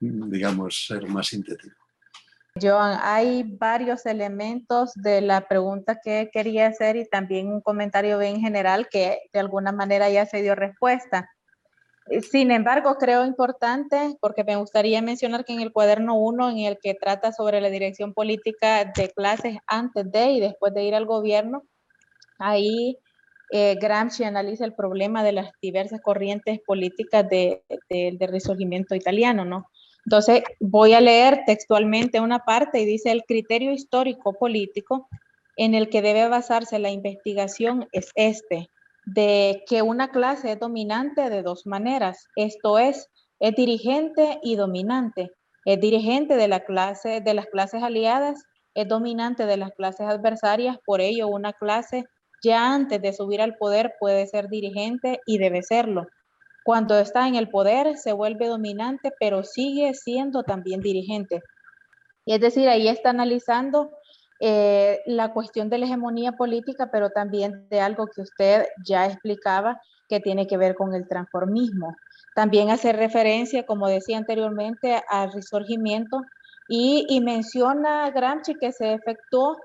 digamos, 0.00 0.86
ser 0.86 1.06
más 1.06 1.26
sintético. 1.26 1.76
Joan, 2.58 2.98
hay 3.02 3.42
varios 3.42 4.06
elementos 4.06 4.94
de 4.94 5.20
la 5.20 5.46
pregunta 5.46 6.00
que 6.02 6.30
quería 6.32 6.68
hacer 6.68 6.96
y 6.96 7.06
también 7.06 7.48
un 7.48 7.60
comentario 7.60 8.18
bien 8.18 8.40
general 8.40 8.88
que 8.88 9.18
de 9.34 9.38
alguna 9.38 9.70
manera 9.70 10.08
ya 10.08 10.24
se 10.24 10.40
dio 10.40 10.54
respuesta. 10.54 11.28
Sin 12.30 12.50
embargo, 12.50 12.96
creo 12.98 13.24
importante, 13.24 14.16
porque 14.20 14.44
me 14.44 14.56
gustaría 14.56 15.02
mencionar 15.02 15.44
que 15.44 15.52
en 15.52 15.60
el 15.60 15.72
cuaderno 15.72 16.16
1, 16.16 16.50
en 16.50 16.58
el 16.58 16.78
que 16.78 16.94
trata 16.94 17.32
sobre 17.32 17.60
la 17.60 17.70
dirección 17.70 18.14
política 18.14 18.84
de 18.84 19.10
clases 19.10 19.58
antes 19.66 20.10
de 20.10 20.32
y 20.32 20.40
después 20.40 20.72
de 20.74 20.84
ir 20.84 20.94
al 20.94 21.06
gobierno, 21.06 21.64
ahí 22.38 22.98
eh, 23.50 23.76
Gramsci 23.80 24.24
analiza 24.24 24.64
el 24.64 24.74
problema 24.74 25.22
de 25.22 25.32
las 25.32 25.50
diversas 25.60 26.00
corrientes 26.00 26.60
políticas 26.66 27.28
del 27.28 27.62
de, 27.88 28.26
resurgimiento 28.26 28.94
italiano, 28.94 29.44
¿no? 29.44 29.68
Entonces, 30.04 30.42
voy 30.60 30.94
a 30.94 31.00
leer 31.00 31.42
textualmente 31.46 32.20
una 32.20 32.40
parte 32.40 32.80
y 32.80 32.86
dice, 32.86 33.10
el 33.10 33.24
criterio 33.24 33.72
histórico 33.72 34.32
político 34.32 35.08
en 35.56 35.74
el 35.74 35.90
que 35.90 36.02
debe 36.02 36.28
basarse 36.28 36.78
la 36.78 36.90
investigación 36.90 37.88
es 37.92 38.10
este, 38.14 38.70
de 39.14 39.64
que 39.66 39.80
una 39.82 40.10
clase 40.10 40.52
es 40.52 40.60
dominante 40.60 41.30
de 41.30 41.42
dos 41.42 41.66
maneras, 41.66 42.28
esto 42.36 42.78
es, 42.78 43.08
es 43.40 43.54
dirigente 43.54 44.38
y 44.42 44.56
dominante. 44.56 45.30
Es 45.64 45.80
dirigente 45.80 46.36
de, 46.36 46.48
la 46.48 46.60
clase, 46.60 47.20
de 47.20 47.34
las 47.34 47.46
clases 47.46 47.82
aliadas, 47.82 48.44
es 48.74 48.86
dominante 48.86 49.46
de 49.46 49.56
las 49.56 49.72
clases 49.72 50.06
adversarias, 50.06 50.76
por 50.84 51.00
ello 51.00 51.28
una 51.28 51.52
clase 51.52 52.04
ya 52.42 52.72
antes 52.72 53.00
de 53.02 53.12
subir 53.12 53.40
al 53.40 53.56
poder 53.56 53.94
puede 53.98 54.26
ser 54.26 54.48
dirigente 54.48 55.20
y 55.26 55.38
debe 55.38 55.62
serlo. 55.62 56.06
Cuando 56.64 56.98
está 56.98 57.26
en 57.26 57.34
el 57.34 57.48
poder 57.48 57.96
se 57.96 58.12
vuelve 58.12 58.46
dominante, 58.46 59.12
pero 59.18 59.42
sigue 59.42 59.94
siendo 59.94 60.42
también 60.42 60.80
dirigente. 60.80 61.42
Es 62.26 62.40
decir, 62.40 62.68
ahí 62.68 62.88
está 62.88 63.10
analizando 63.10 63.90
eh, 64.40 65.00
la 65.06 65.32
cuestión 65.32 65.68
de 65.68 65.78
la 65.78 65.86
hegemonía 65.86 66.32
política, 66.32 66.90
pero 66.92 67.10
también 67.10 67.68
de 67.68 67.80
algo 67.80 68.08
que 68.08 68.22
usted 68.22 68.66
ya 68.84 69.06
explicaba, 69.06 69.80
que 70.08 70.20
tiene 70.20 70.46
que 70.46 70.56
ver 70.56 70.74
con 70.74 70.94
el 70.94 71.06
transformismo. 71.06 71.96
También 72.34 72.70
hace 72.70 72.92
referencia, 72.92 73.66
como 73.66 73.88
decía 73.88 74.16
anteriormente, 74.16 75.02
al 75.08 75.32
resurgimiento 75.32 76.24
y, 76.68 77.06
y 77.08 77.20
menciona 77.20 78.10
Gramsci 78.10 78.54
que 78.54 78.72
se 78.72 78.92
efectuó 78.92 79.58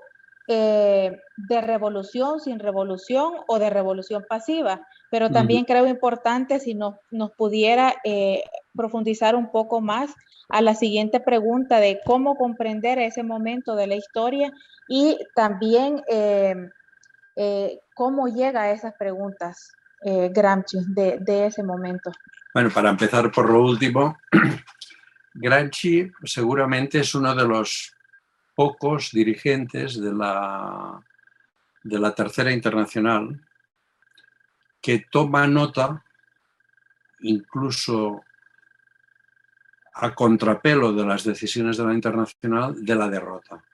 eh, 0.46 1.22
de 1.36 1.60
revolución 1.62 2.38
sin 2.38 2.58
revolución 2.58 3.32
o 3.46 3.58
de 3.58 3.70
revolución 3.70 4.26
pasiva, 4.28 4.86
pero 5.14 5.30
también 5.30 5.64
creo 5.64 5.86
importante 5.86 6.58
si 6.58 6.74
nos, 6.74 6.96
nos 7.12 7.30
pudiera 7.30 7.94
eh, 8.02 8.42
profundizar 8.74 9.36
un 9.36 9.52
poco 9.52 9.80
más 9.80 10.12
a 10.48 10.60
la 10.60 10.74
siguiente 10.74 11.20
pregunta 11.20 11.78
de 11.78 12.00
cómo 12.04 12.34
comprender 12.34 12.98
ese 12.98 13.22
momento 13.22 13.76
de 13.76 13.86
la 13.86 13.94
historia 13.94 14.52
y 14.88 15.16
también 15.36 16.02
eh, 16.08 16.56
cómo 17.94 18.26
llega 18.26 18.62
a 18.62 18.72
esas 18.72 18.94
preguntas 18.98 19.70
Gramsci 20.02 20.78
de, 20.88 21.18
de 21.20 21.46
ese 21.46 21.62
momento. 21.62 22.10
Bueno, 22.52 22.70
para 22.70 22.90
empezar 22.90 23.30
por 23.30 23.48
lo 23.48 23.62
último, 23.62 24.18
Gramsci 25.34 26.10
seguramente 26.24 26.98
es 26.98 27.14
uno 27.14 27.36
de 27.36 27.46
los 27.46 27.94
pocos 28.56 29.12
dirigentes 29.12 30.00
de 30.00 30.12
la, 30.12 31.00
de 31.84 32.00
la 32.00 32.12
Tercera 32.12 32.50
Internacional 32.50 33.40
que 34.84 34.98
toma 35.10 35.46
nota, 35.46 36.04
incluso 37.20 38.22
a 39.94 40.14
contrapelo 40.14 40.92
de 40.92 41.06
las 41.06 41.24
decisiones 41.24 41.78
de 41.78 41.86
la 41.86 41.94
Internacional, 41.94 42.84
de 42.84 42.94
la 42.94 43.08
derrota. 43.08 43.64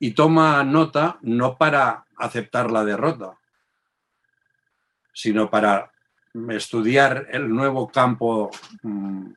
Y 0.00 0.10
toma 0.10 0.62
nota 0.64 1.18
no 1.22 1.56
para 1.56 2.04
aceptar 2.18 2.70
la 2.70 2.84
derrota, 2.84 3.38
sino 5.14 5.48
para 5.48 5.90
estudiar 6.50 7.26
el 7.30 7.48
nuevo 7.48 7.88
campo 7.88 8.50
mm, 8.82 9.30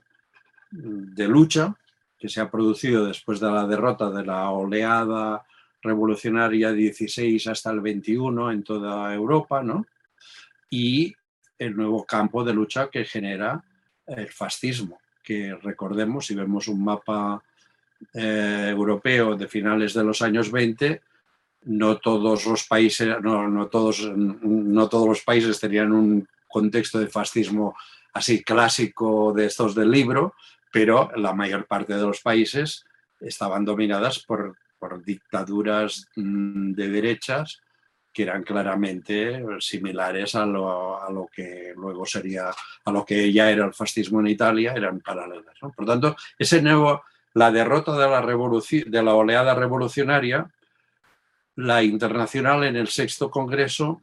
de 0.72 1.28
lucha 1.30 1.74
que 2.20 2.28
se 2.28 2.42
ha 2.42 2.52
producido 2.52 3.06
después 3.06 3.40
de 3.40 3.50
la 3.50 3.66
derrota 3.66 4.10
de 4.10 4.26
la 4.26 4.50
oleada 4.50 5.46
revolucionaria 5.84 6.72
16 6.72 7.48
hasta 7.48 7.72
el 7.72 7.82
21 7.82 8.52
en 8.52 8.64
toda 8.64 9.14
Europa, 9.14 9.62
¿no? 9.62 9.86
Y 10.70 11.14
el 11.60 11.76
nuevo 11.76 12.06
campo 12.06 12.44
de 12.44 12.54
lucha 12.54 12.90
que 12.90 13.06
genera 13.06 13.64
el 14.08 14.30
fascismo, 14.30 15.00
que 15.22 15.56
recordemos, 15.62 16.26
si 16.26 16.36
vemos 16.36 16.68
un 16.68 16.84
mapa 16.84 17.44
eh, 18.14 18.68
europeo 18.70 19.36
de 19.36 19.48
finales 19.48 19.94
de 19.94 20.04
los 20.04 20.22
años 20.22 20.52
20, 20.52 21.02
no 21.66 21.98
todos 21.98 22.46
los 22.46 22.66
países, 22.66 23.16
no, 23.22 23.48
no, 23.48 23.68
todos, 23.68 24.12
no 24.16 24.90
todos 24.90 25.08
los 25.08 25.22
países 25.22 25.60
tenían 25.60 25.92
un 25.92 26.28
contexto 26.48 27.00
de 27.00 27.08
fascismo 27.08 27.76
así 28.14 28.44
clásico 28.44 29.34
de 29.34 29.46
estos 29.46 29.74
del 29.76 29.92
libro, 29.92 30.36
pero 30.72 31.12
la 31.16 31.34
mayor 31.34 31.66
parte 31.66 31.96
de 31.96 32.02
los 32.02 32.22
países 32.22 32.86
estaban 33.22 33.64
dominadas 33.64 34.20
por, 34.20 34.58
dictaduras 35.04 36.08
mm, 36.16 36.74
de 36.74 36.90
derechas 36.90 37.62
que 38.14 38.24
eran 38.24 38.44
claramente 38.44 39.44
similares 39.60 40.36
a 40.36 40.46
lo, 40.46 41.28
que 41.34 41.74
luego 41.76 42.06
sería, 42.06 42.52
a 42.86 42.92
lo 42.92 43.04
que 43.04 43.34
ya 43.34 43.50
era 43.50 43.66
el 43.66 43.74
fascismo 43.74 44.20
en 44.20 44.28
Italia, 44.28 44.74
eran 44.74 45.00
paralelas. 45.00 45.58
Por 45.76 45.86
tanto, 45.86 46.16
ese 46.38 46.62
nuevo, 46.62 47.02
la 47.34 47.52
derrota 47.52 47.94
de 47.94 48.08
la, 48.08 48.22
de 48.22 49.04
la 49.04 49.16
oleada 49.16 49.56
revolucionaria, 49.56 50.48
la 51.56 51.82
internacional 51.82 52.64
en 52.64 52.76
el 52.76 52.88
sexto 52.88 53.32
congreso 53.32 54.02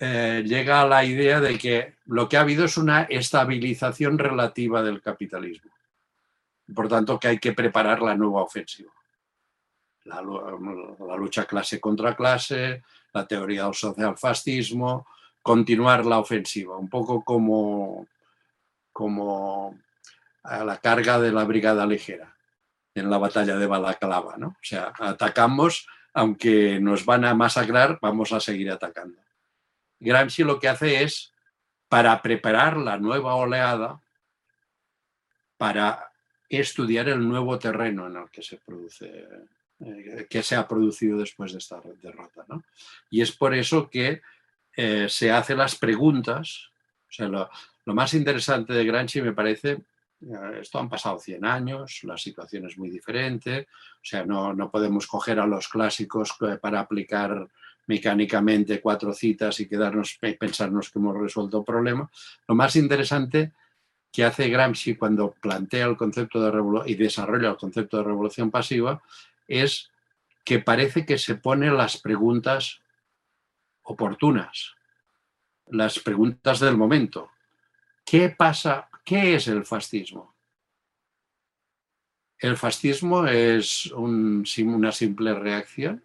eh, 0.00 0.42
llega 0.44 0.82
a 0.82 0.86
la 0.86 1.04
idea 1.04 1.40
de 1.40 1.56
que 1.56 1.94
lo 2.06 2.28
que 2.28 2.36
ha 2.36 2.40
habido 2.40 2.64
es 2.64 2.76
una 2.76 3.02
estabilización 3.04 4.18
relativa 4.18 4.82
del 4.82 5.00
capitalismo. 5.00 5.70
Por 6.74 6.88
tanto, 6.88 7.20
que 7.20 7.28
hay 7.28 7.38
que 7.38 7.52
preparar 7.52 8.02
la 8.02 8.16
nueva 8.16 8.42
ofensiva. 8.42 8.90
La, 10.04 10.20
lucha 10.22 11.46
clase 11.46 11.80
contra 11.80 12.14
clase, 12.14 12.82
la 13.12 13.26
teoría 13.26 13.64
del 13.64 13.74
socialfascismo, 13.74 15.06
continuar 15.42 16.04
la 16.04 16.18
ofensiva, 16.18 16.76
un 16.76 16.88
poco 16.88 17.24
como, 17.24 18.06
como 18.92 19.78
a 20.42 20.64
la 20.64 20.78
carga 20.78 21.18
de 21.18 21.32
la 21.32 21.44
brigada 21.44 21.86
ligera 21.86 22.36
en 22.94 23.10
la 23.10 23.18
batalla 23.18 23.56
de 23.56 23.66
Balaclava. 23.66 24.36
¿no? 24.36 24.48
O 24.48 24.62
sea, 24.62 24.92
atacamos, 24.98 25.86
aunque 26.12 26.78
nos 26.80 27.04
van 27.04 27.24
a 27.24 27.34
masacrar, 27.34 27.98
vamos 28.00 28.32
a 28.32 28.40
seguir 28.40 28.70
atacando. 28.70 29.20
Gramsci 30.00 30.44
lo 30.44 30.60
que 30.60 30.68
hace 30.68 31.02
es, 31.02 31.32
para 31.88 32.20
preparar 32.22 32.76
la 32.76 32.98
nueva 32.98 33.34
oleada, 33.34 34.00
para 35.56 36.10
estudiar 36.48 37.08
el 37.08 37.26
nuevo 37.26 37.58
terreno 37.58 38.06
en 38.06 38.16
el 38.16 38.30
que 38.30 38.42
se 38.42 38.58
produce, 38.58 39.28
eh, 39.80 40.26
que 40.30 40.42
se 40.42 40.54
ha 40.54 40.68
producido 40.68 41.18
después 41.18 41.52
de 41.52 41.58
esta 41.58 41.80
derrota. 42.00 42.44
Y 43.10 43.20
es 43.20 43.32
por 43.32 43.54
eso 43.54 43.90
que 43.90 44.22
eh, 44.76 45.06
se 45.08 45.30
hacen 45.32 45.58
las 45.58 45.76
preguntas. 45.76 46.70
O 47.08 47.12
sea, 47.12 47.28
lo, 47.28 47.48
más 47.86 48.14
interesante 48.14 48.72
de 48.72 48.84
Gramsci 48.84 49.20
me 49.20 49.32
parece, 49.32 49.72
eh, 49.72 50.58
esto 50.60 50.78
han 50.78 50.88
pasado 50.88 51.18
100 51.18 51.44
años, 51.44 52.00
la 52.04 52.16
situación 52.16 52.66
es 52.66 52.78
muy 52.78 52.88
diferente, 52.88 53.66
o 53.96 54.04
sea, 54.04 54.24
no, 54.24 54.54
no 54.54 54.70
podemos 54.70 55.06
coger 55.06 55.40
a 55.40 55.46
los 55.46 55.68
clásicos 55.68 56.36
para 56.60 56.80
aplicar 56.80 57.48
mecánicamente 57.86 58.80
cuatro 58.80 59.12
citas 59.12 59.60
y 59.60 59.68
quedarnos 59.68 60.18
pensarnos 60.38 60.90
que 60.90 60.98
hemos 60.98 61.16
resuelto 61.18 61.58
el 61.58 61.64
problema. 61.64 62.10
Lo 62.46 62.54
más 62.54 62.76
interesante 62.76 63.52
que 64.10 64.24
hace 64.24 64.48
Gramsci 64.48 64.94
cuando 64.94 65.32
plantea 65.32 65.86
el 65.86 65.96
concepto 65.96 66.40
de 66.40 66.90
y 66.90 66.94
desarrolla 66.94 67.50
el 67.50 67.56
concepto 67.56 67.98
de 67.98 68.04
revolución 68.04 68.50
pasiva 68.50 69.02
es 69.48 69.90
que 70.44 70.58
parece 70.58 71.06
que 71.06 71.18
se 71.18 71.34
ponen 71.34 71.76
las 71.76 71.96
preguntas 71.96 72.80
oportunas, 73.82 74.74
las 75.66 75.98
preguntas 75.98 76.60
del 76.60 76.76
momento. 76.76 77.30
¿Qué 78.04 78.30
pasa? 78.30 78.88
¿Qué 79.04 79.34
es 79.34 79.48
el 79.48 79.64
fascismo? 79.64 80.34
El 82.38 82.56
fascismo 82.56 83.26
es 83.26 83.86
una 83.92 84.92
simple 84.92 85.34
reacción 85.34 86.02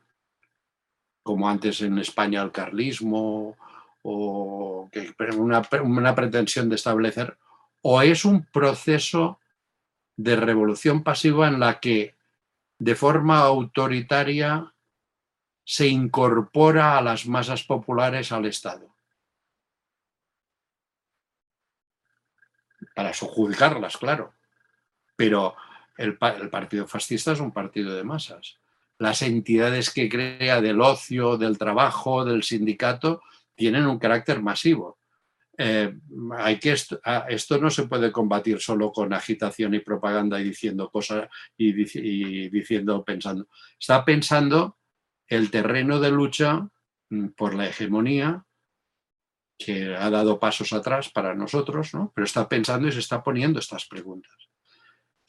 como 1.22 1.48
antes 1.48 1.82
en 1.82 2.00
España 2.00 2.42
el 2.42 2.52
carlismo, 2.52 3.56
o 4.02 4.90
una 5.34 6.16
pretensión 6.16 6.70
de 6.70 6.76
establecer, 6.76 7.38
o 7.82 8.02
es 8.02 8.26
un 8.26 8.46
proceso 8.46 9.40
de 10.18 10.36
revolución 10.36 11.04
pasiva 11.04 11.48
en 11.48 11.60
la 11.60 11.80
que 11.80 12.16
de 12.80 12.96
forma 12.96 13.40
autoritaria 13.40 14.74
se 15.64 15.88
incorpora 15.88 16.98
a 16.98 17.02
las 17.02 17.28
masas 17.28 17.64
populares 17.64 18.32
al 18.32 18.46
Estado. 18.48 18.96
Para 22.96 23.14
subjugarlas, 23.14 23.98
claro. 23.98 24.34
Pero 25.16 25.56
el, 25.98 26.18
partido 26.18 26.88
fascista 26.88 27.34
es 27.34 27.40
un 27.40 27.52
partido 27.52 27.96
de 27.96 28.04
masas 28.04 28.60
las 29.00 29.22
entidades 29.22 29.90
que 29.90 30.10
crea 30.10 30.62
del 30.62 30.82
ocio, 30.82 31.38
del 31.38 31.58
trabajo, 31.58 32.26
del 32.26 32.44
sindicato, 32.44 33.24
tienen 33.56 33.88
un 33.88 33.98
carácter 33.98 34.42
masivo. 34.42 34.99
Eh, 35.62 35.94
hay 36.38 36.58
que 36.58 36.72
esto, 36.72 37.02
ah, 37.04 37.26
esto, 37.28 37.58
no 37.58 37.70
se 37.70 37.84
puede 37.84 38.14
combatir 38.14 38.62
solo 38.62 38.94
con 38.94 39.12
agitación 39.12 39.74
y 39.74 39.80
propaganda 39.80 40.40
y 40.40 40.46
diciendo 40.46 40.90
cosas 40.90 41.28
y, 41.58 41.74
diciendo, 42.50 43.04
pensando. 43.04 43.50
Está 43.78 44.06
pensando 44.06 44.78
el 45.28 45.52
terreno 45.52 46.00
de 46.00 46.12
lucha 46.12 46.66
mm, 47.10 47.28
por 47.36 47.56
la 47.56 47.68
hegemonía 47.68 48.46
que 49.58 49.94
ha 49.94 50.10
dado 50.10 50.40
pasos 50.40 50.72
atrás 50.72 51.10
para 51.10 51.36
nosotros, 51.36 51.94
¿no? 51.94 52.14
pero 52.16 52.24
está 52.24 52.48
pensando 52.48 52.88
y 52.88 52.94
se 52.94 53.00
está 53.00 53.22
poniendo 53.22 53.60
estas 53.60 53.86
preguntas. 53.86 54.38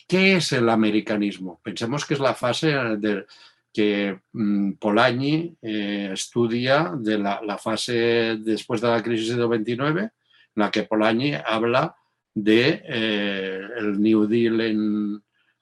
¿Qué 0.07 0.37
es 0.37 0.53
el 0.53 0.69
americanismo? 0.69 1.61
Pensemos 1.65 2.05
que 2.05 2.15
es 2.15 2.21
la 2.21 2.35
fase 2.35 2.73
que 3.73 4.21
mm, 4.33 4.75
Polanyi 4.75 5.57
eh, 5.61 6.11
estudia 6.13 6.93
de 6.97 7.19
la, 7.19 7.59
fase 7.59 8.37
después 8.39 8.81
de 8.81 8.89
la 8.89 9.03
crisis 9.03 9.37
de 9.37 9.47
29, 9.47 10.03
en 10.03 10.11
la 10.55 10.71
que 10.71 10.85
Polanyi 10.85 11.35
habla 11.35 11.95
eh, 12.35 13.69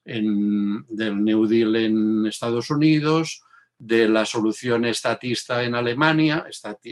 en, 0.05 0.87
del 0.89 1.25
New 1.25 1.47
Deal 1.47 1.77
en 1.77 2.27
Estados 2.27 2.71
Unidos, 2.71 3.43
de 3.79 4.09
la 4.09 4.25
solución 4.27 4.85
estatista 4.87 5.63
en 5.63 5.75
Alemania, 5.75 6.45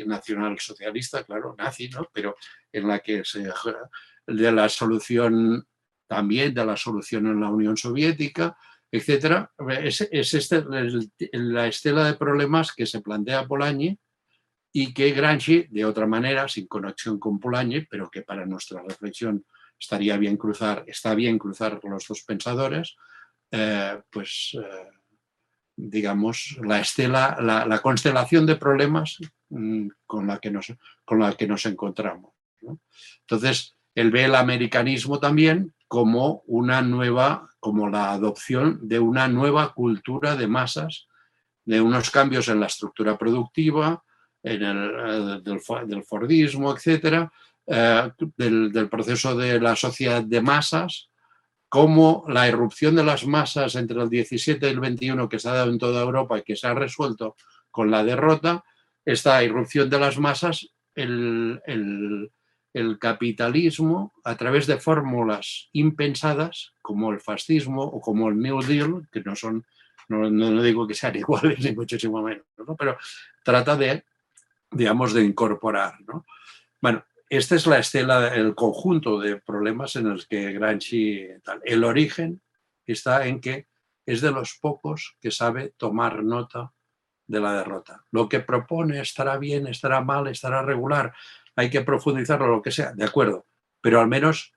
nacional 0.07 0.59
socialista, 0.61 1.24
claro, 1.24 1.55
nazi, 1.59 1.88
¿no? 1.88 2.09
pero 2.12 2.36
en 2.72 2.86
la 2.86 3.01
que 3.01 3.24
se, 3.24 3.49
de 4.26 4.53
la 4.53 4.68
solución 4.68 5.66
también 6.07 6.55
de 6.55 6.64
la 6.64 6.76
solución 6.76 7.26
en 7.26 7.40
la 7.40 7.51
Unión 7.51 7.76
Soviética, 7.76 8.57
etcétera. 8.90 9.51
Es, 9.82 10.01
es 10.03 10.34
este, 10.34 10.64
la 11.32 11.66
estela 11.66 12.05
de 12.05 12.14
problemas 12.14 12.72
que 12.72 12.86
se 12.86 13.01
plantea 13.01 13.47
Polanyi 13.47 13.99
y 14.79 14.93
que 14.93 15.12
Gramsci, 15.12 15.68
de 15.70 15.87
otra 15.87 16.07
manera, 16.07 16.47
sin 16.49 16.66
conexión 16.66 17.18
con 17.18 17.41
Polanyi, 17.41 17.87
pero 17.87 18.11
que 18.11 18.20
para 18.20 18.45
nuestra 18.45 18.83
reflexión 18.83 19.43
estaría 19.81 20.18
bien 20.18 20.37
cruzar, 20.37 20.85
está 20.87 21.14
bien 21.14 21.39
cruzar 21.39 21.81
los 21.83 22.07
dos 22.07 22.22
pensadores, 22.24 22.95
eh, 23.51 23.99
pues 24.11 24.55
eh, 24.62 24.91
digamos, 25.77 26.59
la 26.62 26.79
estela, 26.79 27.39
la, 27.41 27.79
constelación 27.81 28.45
de 28.45 28.57
problemas 28.57 29.16
mm, 29.49 29.89
con 30.05 30.27
la 30.27 30.41
que 30.41 30.51
nos, 30.51 30.70
con 31.07 31.20
la 31.20 31.33
que 31.33 31.47
nos 31.47 31.64
encontramos. 31.64 32.35
Entonces, 33.20 33.79
él 33.95 34.11
ve 34.11 34.24
el 34.24 34.35
americanismo 34.35 35.18
también 35.18 35.72
como 35.89 36.43
una 36.45 36.83
nueva, 36.83 37.49
como 37.61 37.89
la 37.89 38.12
adopción 38.12 38.87
de 38.87 38.99
una 38.99 39.27
nueva 39.27 39.72
cultura 39.72 40.37
de 40.37 40.49
masas, 40.49 41.09
de 41.64 41.81
unos 41.81 42.11
cambios 42.11 42.49
en 42.49 42.61
la 42.61 42.66
estructura 42.66 43.16
productiva, 43.16 44.03
en 44.47 44.62
el, 44.62 45.38
eh, 45.38 45.40
del, 45.42 46.05
Fordismo, 46.05 46.72
etcétera, 46.74 47.30
del, 47.66 48.72
del, 48.72 48.88
proceso 48.88 49.34
de 49.34 49.61
la 49.61 49.74
sociedad 49.74 50.22
de 50.22 50.40
masas, 50.40 51.11
cómo 51.68 52.24
la 52.28 52.49
irrupción 52.49 52.94
de 52.94 53.05
las 53.05 53.26
masas 53.26 53.74
entre 53.74 54.01
el 54.01 54.09
17 54.09 54.66
y 54.66 54.70
el 54.70 54.80
21 54.80 55.28
que 55.28 55.38
se 55.38 55.49
ha 55.49 55.55
dado 55.55 55.70
en 55.70 55.78
toda 55.78 56.01
Europa 56.01 56.38
y 56.38 56.42
que 56.42 56.55
se 56.55 56.68
ha 56.68 56.74
resuelto 56.74 57.34
con 57.70 57.90
la 57.90 58.05
derrota, 58.05 58.64
esta 59.05 59.42
irrupción 59.42 59.90
de 59.90 60.01
las 60.01 60.18
masas, 60.18 60.68
el, 60.94 61.61
capitalismo, 63.01 64.14
a 64.24 64.36
través 64.36 64.66
de 64.66 64.78
fórmulas 64.78 65.68
impensadas, 65.72 66.72
como 66.82 67.12
el 67.12 67.20
fascismo 67.20 67.82
o 67.82 68.01
como 68.01 68.28
el 68.28 68.38
New 68.38 68.62
Deal, 68.62 69.09
que 69.11 69.20
no 69.20 69.36
son, 69.36 69.64
no, 70.09 70.62
digo 70.62 70.86
que 70.86 70.94
sean 70.94 71.16
iguales 71.22 71.59
ni 71.61 71.72
muchísimo 71.72 72.22
menos, 72.22 72.44
pero 72.78 72.97
trata 73.44 73.76
de, 73.76 74.05
digamos, 74.71 75.12
de 75.12 75.25
incorporar. 75.25 75.95
Bueno, 76.81 77.05
esta 77.29 77.55
es 77.57 77.67
la 77.67 77.79
estela, 77.79 78.35
el 78.35 78.55
conjunto 78.55 79.19
de 79.19 79.41
problemas 79.41 79.97
en 79.97 80.11
los 80.11 80.27
que 80.27 80.53
Gramsci, 80.53 81.27
el 81.64 81.85
origen 81.85 82.43
está 82.85 83.27
en 83.27 83.41
que 83.41 83.69
es 84.05 84.21
de 84.21 84.31
los 84.31 84.59
pocos 84.61 85.17
que 85.21 85.31
sabe 85.31 85.75
tomar 85.77 86.23
nota 86.23 86.73
de 87.27 87.41
la 87.41 87.55
derrota. 87.55 88.05
Lo 88.12 88.29
que 88.29 88.41
propone 88.41 89.01
estará 89.01 89.37
bien, 89.39 89.67
estará 89.67 90.01
mal, 90.01 90.29
estará 90.29 90.62
regular, 90.62 91.12
hay 91.57 91.71
que 91.71 91.81
profundizarlo, 91.81 92.47
lo 92.47 92.62
que 92.62 92.71
sea, 92.71 92.93
de 92.93 93.05
acuerdo, 93.05 93.47
pero 93.81 94.01
al 94.01 94.07
menos 94.07 94.53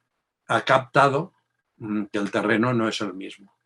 ha 0.47 0.61
captado 0.61 1.33
mm, 1.77 2.05
que 2.11 2.19
el 2.19 2.29
terreno 2.29 2.73
no 2.73 2.87
es 2.87 3.01
el 3.01 3.13
mismo. 3.13 3.57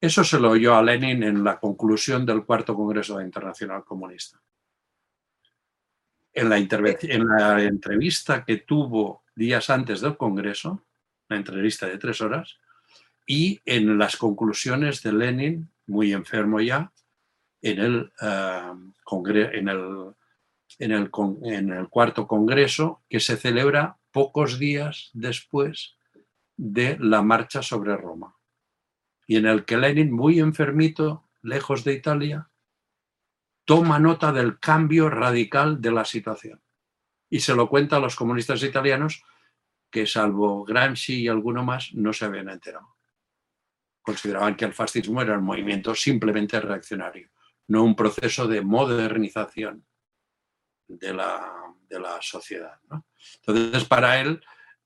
Eso 0.00 0.24
se 0.24 0.40
lo 0.40 0.50
oyó 0.50 0.74
a 0.74 0.82
Lenin 0.82 1.22
en 1.22 1.44
la 1.44 1.60
conclusión 1.60 2.26
del 2.26 2.44
cuarto 2.44 2.74
Congreso 2.74 3.20
Internacional 3.20 3.84
Comunista 3.84 4.42
en 6.32 6.48
la, 6.48 6.56
en 6.58 7.26
la 7.26 7.62
entrevista 7.62 8.44
que 8.44 8.58
tuvo 8.58 9.22
días 9.34 9.70
antes 9.70 10.00
del 10.00 10.16
Congreso, 10.16 10.84
la 11.28 11.36
entrevista 11.36 11.86
de 11.86 11.98
tres 11.98 12.20
horas, 12.20 12.58
y 13.26 13.60
en 13.64 13.98
las 13.98 14.16
conclusiones 14.16 15.02
de 15.02 15.12
Lenin, 15.12 15.70
muy 15.86 16.12
enfermo 16.12 16.60
ya, 16.60 16.92
en 17.60 17.78
el, 17.78 18.12
eh, 18.20 18.72
en 19.52 19.68
el, 19.68 20.14
en 20.78 20.92
el, 20.92 21.10
en 21.42 21.72
el 21.72 21.88
cuarto 21.88 22.26
Congreso, 22.26 23.02
que 23.08 23.20
se 23.20 23.36
celebra 23.36 23.98
pocos 24.10 24.58
días 24.58 25.10
después 25.12 25.96
de 26.56 26.98
la 27.00 27.22
marcha 27.22 27.62
sobre 27.62 27.96
Roma, 27.96 28.36
y 29.26 29.36
en 29.36 29.46
el 29.46 29.64
que 29.64 29.76
Lenin, 29.76 30.12
muy 30.12 30.40
enfermito, 30.40 31.24
lejos 31.42 31.84
de 31.84 31.94
Italia, 31.94 32.48
toma 33.64 33.98
nota 33.98 34.32
del 34.32 34.58
cambio 34.58 35.08
radical 35.08 35.80
de 35.80 35.92
la 35.92 36.04
situación. 36.04 36.62
Y 37.30 37.40
se 37.40 37.54
lo 37.54 37.68
cuenta 37.68 37.96
a 37.96 38.00
los 38.00 38.16
comunistas 38.16 38.62
italianos 38.62 39.22
que 39.90 40.06
salvo 40.06 40.64
Gramsci 40.64 41.22
y 41.22 41.28
alguno 41.28 41.62
más 41.64 41.92
no 41.94 42.12
se 42.12 42.24
habían 42.24 42.48
enterado. 42.48 42.96
Consideraban 44.02 44.56
que 44.56 44.64
el 44.64 44.72
fascismo 44.72 45.22
era 45.22 45.38
un 45.38 45.44
movimiento 45.44 45.94
simplemente 45.94 46.60
reaccionario, 46.60 47.30
no 47.68 47.84
un 47.84 47.94
proceso 47.94 48.48
de 48.48 48.62
modernización 48.62 49.86
de 50.88 51.14
la, 51.14 51.52
de 51.88 52.00
la 52.00 52.20
sociedad. 52.20 52.80
Entonces, 53.46 53.84
para 53.84 54.20
él, 54.20 54.42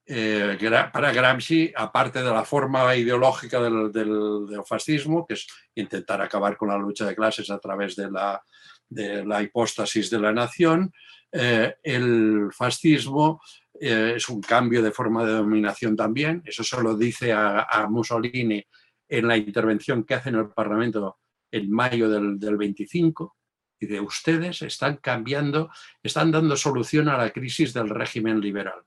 eh, 0.09 0.57
para 0.92 1.12
Gramsci, 1.12 1.72
aparte 1.74 2.22
de 2.22 2.30
la 2.30 2.44
forma 2.44 2.94
ideológica 2.94 3.61
del, 3.61 3.90
del, 3.90 4.62
fascismo, 4.64 5.26
que 5.26 5.34
es 5.34 5.46
intentar 5.74 6.20
acabar 6.20 6.57
con 6.57 6.68
la 6.68 6.78
lucha 6.78 7.04
de 7.07 7.16
clases 7.16 7.50
a 7.50 7.59
través 7.59 7.96
de 7.96 8.11
la, 8.11 8.40
de 8.88 9.42
hipóstasis 9.42 10.09
de 10.09 10.20
la 10.20 10.32
nación, 10.32 10.92
eh, 11.32 11.74
el 11.82 12.50
fascismo 12.52 13.40
eh, 13.80 14.14
es 14.16 14.28
un 14.28 14.40
cambio 14.40 14.80
de 14.80 14.92
forma 14.92 15.24
de 15.24 15.32
dominación 15.32 15.96
también, 15.96 16.40
eso 16.46 16.62
se 16.62 16.80
lo 16.80 16.96
dice 16.96 17.32
a, 17.32 17.86
Mussolini 17.90 18.64
en 19.09 19.26
la 19.26 19.36
intervención 19.36 20.04
que 20.04 20.14
hace 20.14 20.28
en 20.28 20.36
el 20.36 20.50
Parlamento 20.50 21.18
en 21.50 21.70
mayo 21.70 22.09
del, 22.09 22.38
del 22.38 22.57
25, 22.57 23.36
y 23.80 23.86
de 23.86 24.00
ustedes 24.00 24.62
están 24.62 24.98
cambiando, 24.98 25.70
están 26.02 26.30
dando 26.30 26.57
solución 26.57 27.09
a 27.09 27.18
la 27.18 27.30
crisis 27.30 27.74
del 27.74 27.88
régimen 27.88 28.40
liberal 28.40 28.84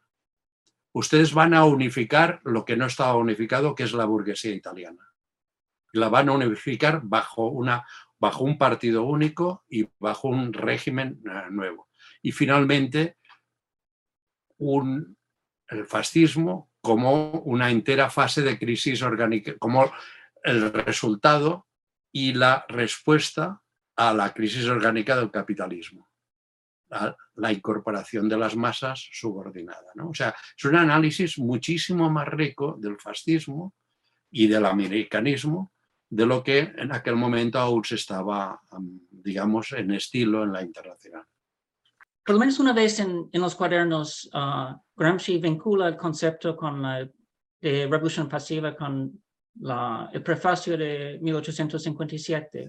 ustedes 0.93 1.33
van 1.33 1.53
a 1.53 1.65
unificar 1.65 2.41
lo 2.43 2.65
que 2.65 2.75
no 2.75 2.85
estaba 2.85 3.15
unificado, 3.15 3.75
que 3.75 3.83
es 3.83 3.93
la 3.93 4.05
burguesía 4.05 4.53
italiana. 4.53 5.11
La 5.93 6.09
van 6.09 6.29
a 6.29 6.33
unificar 6.33 7.01
bajo, 7.03 7.47
una, 7.47 7.85
bajo 8.19 8.43
un 8.43 8.57
partido 8.57 9.03
único 9.03 9.65
y 9.67 9.87
bajo 9.99 10.27
un 10.27 10.53
régimen 10.53 11.21
eh, 11.25 11.43
nuevo. 11.49 11.89
Y 12.21 12.31
finalmente, 12.31 13.17
un, 14.57 15.17
el 15.67 15.85
fascismo 15.85 16.71
como 16.81 17.31
una 17.41 17.71
entera 17.71 18.09
fase 18.09 18.41
de 18.41 18.57
crisis 18.57 19.01
orgánica, 19.01 19.57
como 19.57 19.91
el 20.43 20.71
resultado 20.71 21.67
y 22.11 22.33
la 22.33 22.65
respuesta 22.69 23.61
a 23.95 24.13
la 24.13 24.33
crisis 24.33 24.65
orgánica 24.67 25.15
del 25.15 25.31
capitalismo 25.31 26.09
la 27.35 27.51
incorporación 27.51 28.27
de 28.27 28.37
las 28.37 28.55
masas 28.55 29.07
subordinada. 29.11 29.91
¿no? 29.95 30.09
O 30.09 30.13
sea, 30.13 30.35
es 30.57 30.65
un 30.65 30.75
análisis 30.75 31.37
muchísimo 31.37 32.09
más 32.09 32.27
rico 32.27 32.77
del 32.79 32.99
fascismo 32.99 33.73
y 34.31 34.47
del 34.47 34.65
americanismo 34.65 35.73
de 36.09 36.25
lo 36.25 36.43
que 36.43 36.59
en 36.59 36.91
aquel 36.91 37.15
momento 37.15 37.59
aún 37.59 37.83
se 37.83 37.95
estaba, 37.95 38.59
digamos, 39.11 39.71
en 39.73 39.91
estilo 39.91 40.43
en 40.43 40.53
la 40.53 40.63
internacional. 40.63 41.23
Por 42.25 42.35
lo 42.35 42.39
menos 42.39 42.59
una 42.59 42.73
vez 42.73 42.99
en, 42.99 43.29
en 43.31 43.41
los 43.41 43.55
cuadernos, 43.55 44.29
uh, 44.33 44.75
Gramsci 44.95 45.37
vincula 45.37 45.87
el 45.87 45.97
concepto 45.97 46.55
con 46.55 46.81
la 46.81 47.07
de 47.61 47.87
revolución 47.87 48.29
pasiva 48.29 48.75
con 48.75 49.21
la, 49.59 50.09
el 50.13 50.23
prefacio 50.23 50.77
de 50.77 51.19
1857. 51.21 52.67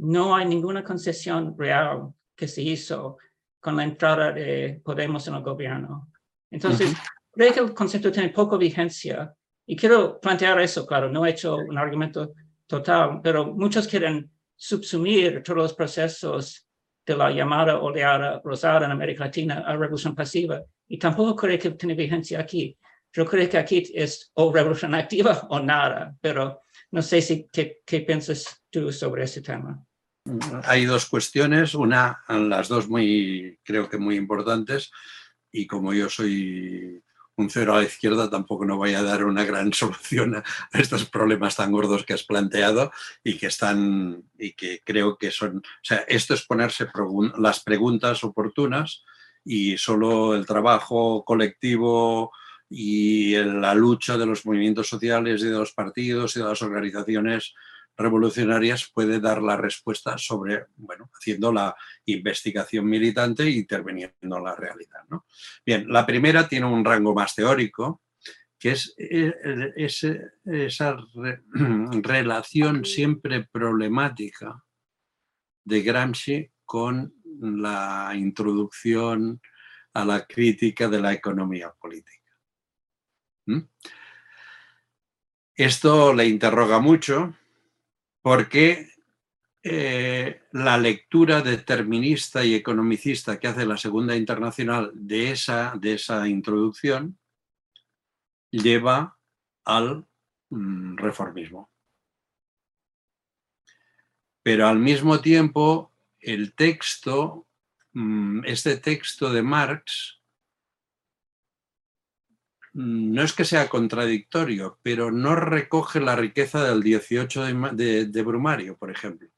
no 0.00 0.34
hay 0.34 0.46
ninguna 0.46 0.82
concesión 0.82 1.54
real 1.58 2.14
que 2.34 2.48
se 2.48 2.62
hizo 2.62 3.18
con 3.60 3.76
la 3.76 3.84
entrada 3.84 4.32
de 4.32 4.80
Podemos 4.82 5.28
en 5.28 5.34
el 5.34 5.42
gobierno. 5.42 6.10
Entonces, 6.50 6.94
creo 7.32 7.52
que 7.52 7.60
el 7.60 7.74
concepto 7.74 8.10
tiene 8.10 8.30
poca 8.30 8.56
vigencia. 8.56 9.34
Y 9.66 9.76
quiero 9.76 10.20
plantear 10.20 10.60
eso, 10.60 10.86
claro, 10.86 11.10
no 11.10 11.24
he 11.24 11.30
hecho 11.30 11.56
un 11.56 11.78
argumento 11.78 12.32
total, 12.66 13.20
pero 13.22 13.46
muchos 13.54 13.86
quieren 13.86 14.30
subsumir 14.56 15.42
todos 15.42 15.58
los 15.58 15.74
procesos 15.74 16.66
de 17.06 17.16
la 17.16 17.30
llamada 17.30 17.78
oleada 17.78 18.40
rosada 18.44 18.86
en 18.86 18.92
América 18.92 19.24
Latina 19.24 19.64
a 19.66 19.76
revolución 19.76 20.14
pasiva 20.14 20.62
y 20.88 20.98
tampoco 20.98 21.34
creo 21.36 21.58
que 21.58 21.70
tiene 21.70 21.94
vigencia 21.94 22.40
aquí. 22.40 22.76
Yo 23.12 23.24
creo 23.24 23.48
que 23.48 23.58
aquí 23.58 23.90
es 23.94 24.30
o 24.34 24.52
revolución 24.52 24.94
activa 24.94 25.46
o 25.50 25.60
nada, 25.60 26.14
pero 26.20 26.62
no 26.92 27.02
sé 27.02 27.22
si 27.22 27.48
qué, 27.52 27.80
qué 27.84 28.00
piensas 28.00 28.62
tú 28.70 28.92
sobre 28.92 29.24
ese 29.24 29.40
tema. 29.40 29.84
Hay 30.64 30.84
dos 30.84 31.06
cuestiones, 31.06 31.74
una, 31.74 32.22
las 32.28 32.68
dos 32.68 32.88
muy, 32.88 33.58
creo 33.64 33.88
que 33.88 33.98
muy 33.98 34.16
importantes, 34.16 34.90
y 35.50 35.66
como 35.66 35.92
yo 35.92 36.08
soy 36.08 37.02
un 37.36 37.50
cero 37.50 37.74
a 37.74 37.78
la 37.78 37.86
izquierda, 37.86 38.28
tampoco 38.28 38.64
no 38.64 38.76
voy 38.76 38.94
a 38.94 39.02
dar 39.02 39.24
una 39.24 39.44
gran 39.44 39.72
solución 39.74 40.36
a 40.36 40.78
estos 40.78 41.06
problemas 41.06 41.56
tan 41.56 41.72
gordos 41.72 42.04
que 42.04 42.12
has 42.12 42.24
planteado 42.24 42.92
y 43.24 43.38
que 43.38 43.46
están, 43.46 44.24
y 44.38 44.52
que 44.52 44.80
creo 44.84 45.16
que 45.16 45.30
son, 45.30 45.58
o 45.58 45.82
sea, 45.82 45.98
esto 46.08 46.34
es 46.34 46.44
ponerse 46.44 46.86
las 47.38 47.60
preguntas 47.60 48.22
oportunas 48.24 49.04
y 49.44 49.78
solo 49.78 50.34
el 50.34 50.46
trabajo 50.46 51.24
colectivo 51.24 52.32
y 52.68 53.34
la 53.34 53.74
lucha 53.74 54.16
de 54.16 54.26
los 54.26 54.46
movimientos 54.46 54.88
sociales 54.88 55.42
de 55.42 55.50
los 55.50 55.72
partidos 55.72 56.36
y 56.36 56.38
de 56.38 56.44
las 56.44 56.62
organizaciones 56.62 57.54
revolucionarias 58.00 58.90
puede 58.92 59.20
dar 59.20 59.42
la 59.42 59.56
respuesta 59.56 60.18
sobre, 60.18 60.66
bueno, 60.76 61.10
haciendo 61.14 61.52
la 61.52 61.76
investigación 62.06 62.86
militante 62.86 63.44
e 63.44 63.50
interviniendo 63.50 64.38
en 64.38 64.44
la 64.44 64.56
realidad. 64.56 65.02
¿no? 65.08 65.26
Bien, 65.64 65.86
la 65.88 66.04
primera 66.06 66.48
tiene 66.48 66.66
un 66.66 66.84
rango 66.84 67.14
más 67.14 67.34
teórico, 67.34 68.02
que 68.58 68.72
es, 68.72 68.94
eh, 68.98 69.34
esa 69.76 70.96
relación 72.02 72.84
siempre 72.84 73.48
problemática 73.50 74.62
de 75.64 75.82
Gramsci 75.82 76.50
con 76.64 77.14
la 77.40 78.12
introducción 78.14 79.40
a 79.94 80.04
la 80.04 80.26
crítica 80.26 80.88
de 80.88 81.00
la 81.00 81.12
economía 81.12 81.72
política. 81.72 82.20
Esto 85.54 86.14
le 86.14 86.26
interroga 86.26 86.78
mucho 86.78 87.34
porque 88.22 88.90
eh, 89.62 90.42
la 90.52 90.78
lectura 90.78 91.42
determinista 91.42 92.44
y 92.44 92.54
economicista 92.54 93.38
que 93.38 93.48
hace 93.48 93.66
la 93.66 93.76
Segunda 93.76 94.16
Internacional 94.16 94.90
de 94.94 95.30
esa, 95.32 95.74
de 95.78 95.94
esa 95.94 96.26
introducción 96.28 97.18
lleva 98.50 99.18
al 99.64 100.06
mm, 100.50 100.96
reformismo. 100.96 101.70
Pero 104.42 104.66
al 104.66 104.78
mismo 104.78 105.20
tiempo, 105.20 105.92
el 106.18 106.54
texto, 106.54 107.46
mm, 107.92 108.44
este 108.46 108.78
texto 108.78 109.30
de 109.30 109.42
Marx, 109.42 110.19
no 112.72 113.22
es 113.22 113.32
que 113.32 113.44
sea 113.44 113.68
contradictorio, 113.68 114.78
pero 114.82 115.10
no 115.10 115.34
recoge 115.34 116.00
la 116.00 116.16
riqueza 116.16 116.64
del 116.64 116.82
18 116.82 117.44
de, 117.72 118.22
Brumario, 118.22 118.76
por 118.76 118.90
ejemplo. 118.90 119.28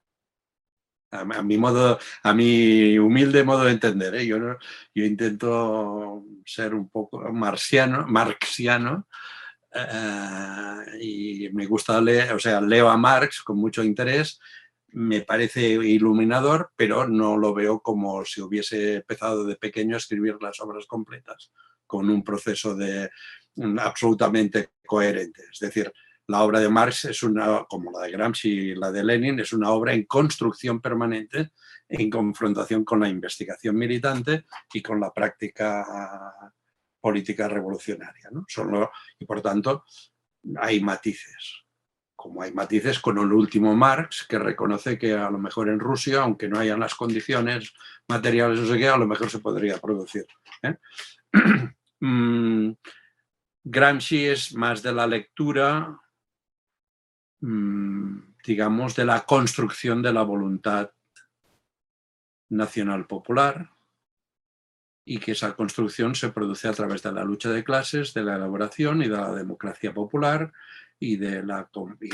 A, 1.10 1.42
mi 1.42 1.58
modo, 1.58 1.98
a 2.22 2.32
mi 2.32 2.98
humilde 2.98 3.44
modo 3.44 3.64
de 3.64 3.72
entender, 3.72 4.14
¿eh? 4.14 4.26
yo, 4.26 4.38
yo 4.94 5.04
intento 5.04 6.24
ser 6.46 6.74
un 6.74 6.88
poco 6.88 7.20
marxiano, 7.32 8.06
marxiano 8.06 9.06
eh, 9.74 10.98
y 11.02 11.50
me 11.52 11.66
gusta 11.66 12.00
leer, 12.00 12.32
o 12.32 12.38
sea, 12.38 12.62
leo 12.62 12.88
a 12.88 12.96
Marx 12.96 13.42
con 13.42 13.58
mucho 13.58 13.82
interés, 13.82 14.40
me 14.88 15.20
parece 15.20 15.68
iluminador, 15.68 16.72
pero 16.76 17.06
no 17.06 17.36
lo 17.36 17.52
veo 17.52 17.80
como 17.80 18.24
si 18.24 18.40
hubiese 18.40 18.96
empezado 18.96 19.44
de 19.44 19.56
pequeño 19.56 19.96
a 19.96 19.98
escribir 19.98 20.36
las 20.40 20.60
obras 20.60 20.86
completas 20.86 21.52
con 21.92 22.08
un 22.08 22.24
proceso 22.24 22.74
de, 22.74 23.10
mm, 23.56 23.78
absolutamente 23.78 24.70
coherente. 24.86 25.42
Es 25.52 25.58
decir, 25.58 25.92
la 26.26 26.42
obra 26.42 26.58
de 26.58 26.70
Marx 26.70 27.04
es 27.04 27.22
una, 27.22 27.66
como 27.68 27.92
la 27.92 28.06
de 28.06 28.12
Gramsci 28.12 28.48
y 28.48 28.74
la 28.74 28.90
de 28.90 29.04
Lenin, 29.04 29.40
es 29.40 29.52
una 29.52 29.68
obra 29.72 29.92
en 29.92 30.04
construcción 30.06 30.80
permanente, 30.80 31.50
en 31.86 32.08
confrontación 32.08 32.82
con 32.82 33.00
la 33.00 33.10
investigación 33.10 33.76
militante 33.76 34.46
y 34.72 34.80
con 34.80 34.98
la 35.00 35.12
práctica 35.12 35.84
política 36.98 37.46
revolucionaria. 37.46 38.30
¿no? 38.30 38.46
Y 39.18 39.26
por 39.26 39.42
tanto, 39.42 39.84
hay 40.56 40.80
matices. 40.80 41.60
Como 42.16 42.40
hay 42.40 42.52
matices 42.52 43.00
con 43.00 43.18
el 43.18 43.30
último 43.30 43.76
Marx, 43.76 44.24
que 44.26 44.38
reconoce 44.38 44.96
que 44.96 45.12
a 45.12 45.28
lo 45.28 45.38
mejor 45.38 45.68
en 45.68 45.78
Rusia, 45.78 46.22
aunque 46.22 46.48
no 46.48 46.58
hayan 46.58 46.80
las 46.80 46.94
condiciones 46.94 47.74
materiales, 48.08 48.60
o 48.60 48.66
sea 48.66 48.94
a 48.94 48.98
lo 48.98 49.06
mejor 49.06 49.28
se 49.28 49.40
podría 49.40 49.76
producir. 49.76 50.24
¿eh? 50.62 50.76
Mm, 52.02 52.72
Gramsci 53.62 54.26
es 54.26 54.56
más 54.56 54.82
de 54.82 54.92
la 54.92 55.06
lectura, 55.06 56.00
mm, 57.40 58.18
digamos, 58.44 58.96
de 58.96 59.04
la 59.04 59.20
construcción 59.20 60.02
de 60.02 60.12
la 60.12 60.22
voluntad 60.22 60.90
nacional 62.48 63.06
popular 63.06 63.70
y 65.04 65.18
que 65.18 65.30
esa 65.32 65.54
construcción 65.54 66.16
se 66.16 66.30
produce 66.30 66.66
a 66.66 66.72
través 66.72 67.04
de 67.04 67.12
la 67.12 67.22
lucha 67.22 67.50
de 67.50 67.62
clases, 67.62 68.12
de 68.12 68.24
la 68.24 68.34
elaboración 68.34 69.02
y 69.02 69.08
de 69.08 69.16
la 69.16 69.32
democracia 69.32 69.94
popular 69.94 70.52
y 70.98 71.16
de 71.16 71.44
la, 71.44 71.70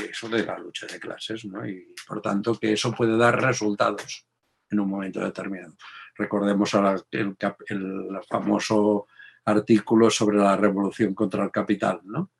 eso 0.07 0.29
de 0.29 0.45
la 0.45 0.59
lucha 0.59 0.85
de 0.85 0.99
clases. 0.99 1.45
Y 1.45 1.95
por 2.07 2.21
tanto 2.21 2.59
que 2.59 2.73
eso 2.73 2.93
puede 2.93 3.17
dar 3.17 3.41
resultados 3.41 4.27
en 4.69 4.81
un 4.81 4.89
momento 4.89 5.19
determinado. 5.19 5.75
Recordemos 6.15 6.75
ahora 6.75 6.95
el 7.11 7.35
famoso 8.29 9.07
artículo 9.49 10.09
sobre 10.09 10.37
la 10.37 10.55
revolución 10.55 11.13
contra 11.13 11.43
el 11.43 11.51
capital, 11.51 12.01
¿no? 12.03 12.31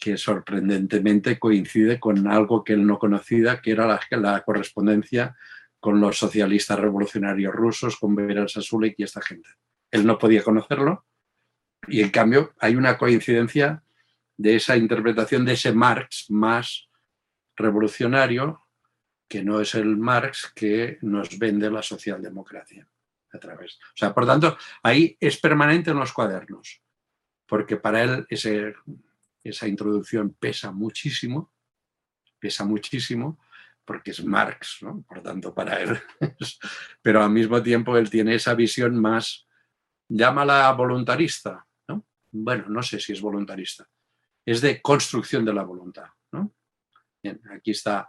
que 0.00 0.16
sorprendentemente 0.16 1.38
coincide 1.38 2.00
con 2.00 2.26
algo 2.26 2.64
que 2.64 2.72
él 2.72 2.86
no 2.86 2.98
conocía, 2.98 3.60
que 3.60 3.72
era 3.72 4.00
la, 4.10 4.42
correspondencia 4.42 5.36
con 5.78 6.00
los 6.00 6.16
socialistas 6.16 6.80
revolucionarios 6.80 7.54
rusos, 7.54 7.98
con 7.98 8.14
Beran 8.14 8.48
Sasulik 8.48 8.94
y 8.96 9.02
esta 9.02 9.20
gente. 9.20 9.50
Él 9.90 10.06
no 10.06 10.18
podía 10.18 10.42
conocerlo 10.42 11.04
y 11.86 12.00
en 12.00 12.10
cambio 12.10 12.54
hay 12.58 12.76
una 12.76 12.96
coincidencia 12.96 13.82
de 14.38 14.56
esa 14.56 14.74
interpretación 14.76 15.44
de 15.44 15.52
ese 15.52 15.72
Marx 15.72 16.30
más 16.30 16.88
revolucionario, 17.54 18.66
que 19.28 19.44
no 19.44 19.60
es 19.60 19.74
el 19.74 19.98
Marx 19.98 20.50
que 20.54 20.98
nos 21.02 21.38
vende 21.38 21.70
la 21.70 21.82
socialdemocracia. 21.82 22.88
A 23.32 23.38
través. 23.38 23.78
O 23.80 23.96
sea, 23.96 24.12
por 24.12 24.26
tanto, 24.26 24.56
ahí 24.82 25.16
es 25.20 25.38
permanente 25.38 25.90
en 25.90 25.98
los 25.98 26.12
cuadernos, 26.12 26.82
porque 27.46 27.76
para 27.76 28.02
él 28.02 28.26
ese, 28.28 28.74
esa 29.44 29.68
introducción 29.68 30.34
pesa 30.38 30.72
muchísimo, 30.72 31.52
pesa 32.38 32.64
muchísimo, 32.64 33.38
porque 33.84 34.12
es 34.12 34.24
Marx, 34.24 34.78
¿no? 34.82 35.02
por 35.02 35.22
tanto, 35.22 35.54
para 35.54 35.80
él. 35.80 35.98
Pero 37.02 37.22
al 37.22 37.30
mismo 37.30 37.62
tiempo 37.62 37.96
él 37.96 38.08
tiene 38.08 38.34
esa 38.34 38.54
visión 38.54 39.00
más, 39.00 39.46
llámala 40.08 40.70
voluntarista, 40.72 41.66
¿no? 41.88 42.06
Bueno, 42.30 42.66
no 42.68 42.82
sé 42.82 43.00
si 43.00 43.12
es 43.12 43.20
voluntarista, 43.20 43.88
es 44.44 44.60
de 44.60 44.80
construcción 44.80 45.44
de 45.44 45.54
la 45.54 45.62
voluntad. 45.62 46.06
¿no? 46.32 46.54
Bien, 47.22 47.40
aquí 47.50 47.72
está. 47.72 48.08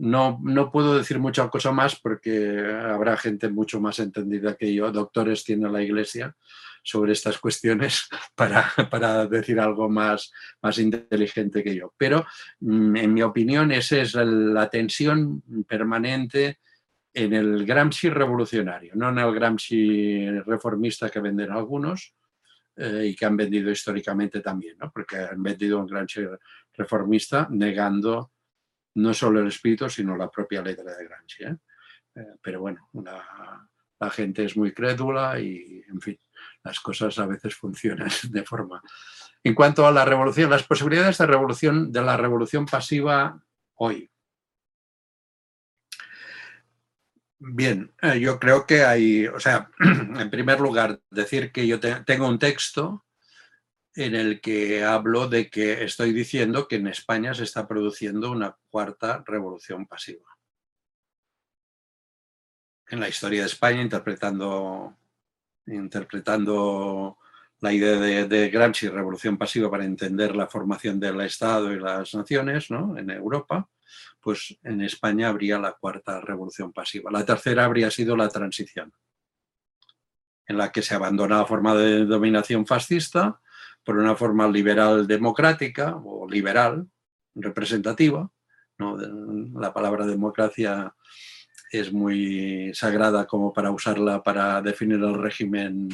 No, 0.00 0.38
no 0.42 0.70
puedo 0.70 0.96
decir 0.96 1.18
mucha 1.18 1.48
cosa 1.48 1.72
más 1.72 1.98
porque 2.00 2.58
habrá 2.58 3.16
gente 3.16 3.48
mucho 3.48 3.80
más 3.80 3.98
entendida 3.98 4.54
que 4.54 4.72
yo, 4.72 4.92
doctores 4.92 5.44
tiene 5.44 5.68
la 5.68 5.82
iglesia, 5.82 6.36
sobre 6.82 7.12
estas 7.12 7.38
cuestiones 7.38 8.08
para, 8.34 8.72
para, 8.90 9.26
decir 9.26 9.60
algo 9.60 9.88
más, 9.88 10.32
más 10.62 10.78
inteligente 10.78 11.62
que 11.62 11.74
yo. 11.74 11.92
Pero 11.96 12.24
mm, 12.60 12.96
en 12.96 13.14
mi 13.14 13.22
opinión 13.22 13.72
esa 13.72 13.98
es 14.00 14.14
la 14.14 14.68
tensión 14.68 15.42
permanente 15.66 16.60
en 17.12 17.32
el 17.32 17.66
Gramsci 17.66 18.10
revolucionario, 18.10 18.92
no 18.94 19.10
en 19.10 19.18
el 19.18 19.34
Gramsci 19.34 20.30
reformista 20.46 21.10
que 21.10 21.20
venden 21.20 21.50
algunos 21.50 22.14
eh, 22.76 23.08
y 23.10 23.16
que 23.16 23.26
han 23.26 23.36
vendido 23.36 23.70
históricamente 23.70 24.40
también, 24.40 24.76
¿no? 24.78 24.90
porque 24.92 25.16
han 25.16 25.42
vendido 25.42 25.80
un 25.80 25.86
Gramsci 25.86 26.22
reformista 26.74 27.48
negando 27.50 28.30
no 28.94 29.14
solo 29.14 29.40
el 29.40 29.48
espíritu, 29.48 29.88
sino 29.88 30.16
la 30.16 30.30
propia 30.30 30.62
letra 30.62 30.96
de 30.96 31.04
Gramsci. 31.04 31.44
¿eh? 31.44 31.56
Eh, 32.14 32.34
pero 32.42 32.60
bueno, 32.60 32.90
la 34.00 34.10
gente 34.10 34.44
es 34.44 34.56
muy 34.56 34.72
crédula 34.72 35.38
y, 35.40 35.84
en 35.88 36.00
fin, 36.00 36.18
las 36.64 36.80
cosas 36.80 37.18
a 37.18 37.26
veces 37.26 37.54
funcionan 37.54 38.10
de 38.30 38.44
forma... 38.44 38.82
En 39.44 39.54
cuanto 39.54 39.86
a 39.86 39.92
la 39.92 40.04
revolución, 40.04 40.50
las 40.50 40.64
posibilidades 40.64 41.16
de 41.18 41.26
revolución, 41.26 41.92
de 41.92 42.02
la 42.02 42.16
revolución 42.16 42.66
pasiva 42.66 43.40
hoy. 43.76 44.10
Bien, 47.38 47.94
eh, 48.02 48.18
yo 48.18 48.40
creo 48.40 48.66
que 48.66 48.82
hay, 48.82 49.28
o 49.28 49.38
sea, 49.38 49.70
en 49.78 50.28
primer 50.28 50.58
lugar, 50.60 51.00
decir 51.08 51.52
que 51.52 51.68
yo 51.68 51.78
tengo 51.78 52.26
un 52.26 52.40
texto 52.40 53.06
en 53.98 54.14
el 54.14 54.40
que 54.40 54.84
hablo 54.84 55.26
de 55.26 55.50
que 55.50 55.82
estoy 55.82 56.12
diciendo 56.12 56.68
que 56.68 56.76
en 56.76 56.86
España 56.86 57.34
se 57.34 57.42
está 57.42 57.66
produciendo 57.66 58.30
una 58.30 58.56
cuarta 58.70 59.24
revolución 59.26 59.86
pasiva. 59.86 60.38
En 62.86 63.00
la 63.00 63.08
historia 63.08 63.40
de 63.40 63.48
España, 63.48 63.82
interpretando 63.82 64.96
interpretando 65.66 67.18
la 67.60 67.72
idea 67.72 68.24
de, 68.24 68.50
Gramsci, 68.50 68.88
revolución 68.88 69.36
pasiva, 69.36 69.68
para 69.68 69.84
entender 69.84 70.36
la 70.36 70.46
formación 70.46 71.00
del 71.00 71.20
Estado 71.22 71.72
y 71.72 71.80
las 71.80 72.14
naciones 72.14 72.70
¿no? 72.70 72.96
en 72.96 73.10
Europa, 73.10 73.68
pues 74.20 74.56
en 74.62 74.80
España 74.80 75.28
habría 75.28 75.58
la 75.58 75.72
cuarta 75.72 76.20
revolución 76.20 76.72
pasiva. 76.72 77.10
La 77.10 77.26
tercera 77.26 77.64
habría 77.64 77.90
sido 77.90 78.16
la 78.16 78.28
transición, 78.28 78.92
en 80.46 80.56
la 80.56 80.70
que 80.70 80.82
se 80.82 80.94
abandona 80.94 81.38
la 81.38 81.46
forma 81.46 81.74
de 81.74 82.06
dominación 82.06 82.64
fascista 82.64 83.40
por 83.88 83.96
una 83.96 84.14
forma 84.14 84.46
liberal 84.46 85.06
democrática 85.06 85.96
o 86.04 86.28
liberal 86.28 86.86
representativa. 87.34 88.30
¿no? 88.76 88.98
La 89.58 89.72
palabra 89.72 90.04
democracia 90.04 90.94
es 91.72 91.90
muy 91.90 92.70
sagrada 92.74 93.26
como 93.26 93.50
para 93.50 93.70
usarla 93.70 94.22
para 94.22 94.60
definir 94.60 94.98
el 94.98 95.14
régimen 95.14 95.88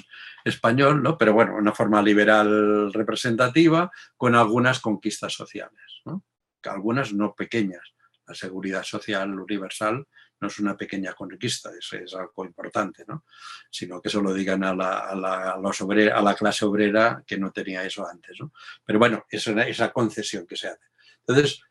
español, 0.45 1.05
¿no? 1.05 1.17
pero 1.17 1.35
bueno, 1.35 1.55
una 1.55 1.71
forma 1.71 2.03
liberal 2.03 2.93
representativa 2.93 3.93
con 4.17 4.35
algunas 4.35 4.81
conquistas 4.81 5.33
sociales, 5.33 6.03
¿no? 6.05 6.25
algunas 6.65 7.13
no 7.13 7.33
pequeñas. 7.37 7.95
La 8.27 8.35
seguridad 8.35 8.83
social 8.83 9.39
universal 9.39 10.05
no 10.45 10.49
es 10.49 10.59
una 10.59 10.77
pequeña 10.77 11.15
conquista, 11.15 11.71
eso 11.71 11.97
es 11.97 12.15
algo 12.15 12.45
importante, 12.45 13.03
¿no? 13.09 13.25
sino 13.71 14.03
que 14.03 14.11
solo 14.11 14.35
digan 14.35 14.63
a 14.63 14.75
la, 14.75 14.99
a 14.99 15.17
la, 15.17 15.53
a 15.53 16.23
la 16.23 16.35
clase 16.35 16.67
obrera 16.67 17.25
que 17.27 17.39
no 17.39 17.51
tenía 17.51 17.83
eso 17.83 18.07
antes. 18.07 18.37
¿no? 18.39 18.53
Pero 18.85 18.99
bueno, 18.99 19.25
es 19.31 19.47
esa 19.47 19.91
concesión 19.91 20.47
que 20.47 20.57
se 20.57 20.69
hace. 20.69 20.85
Entonces, 21.27 21.63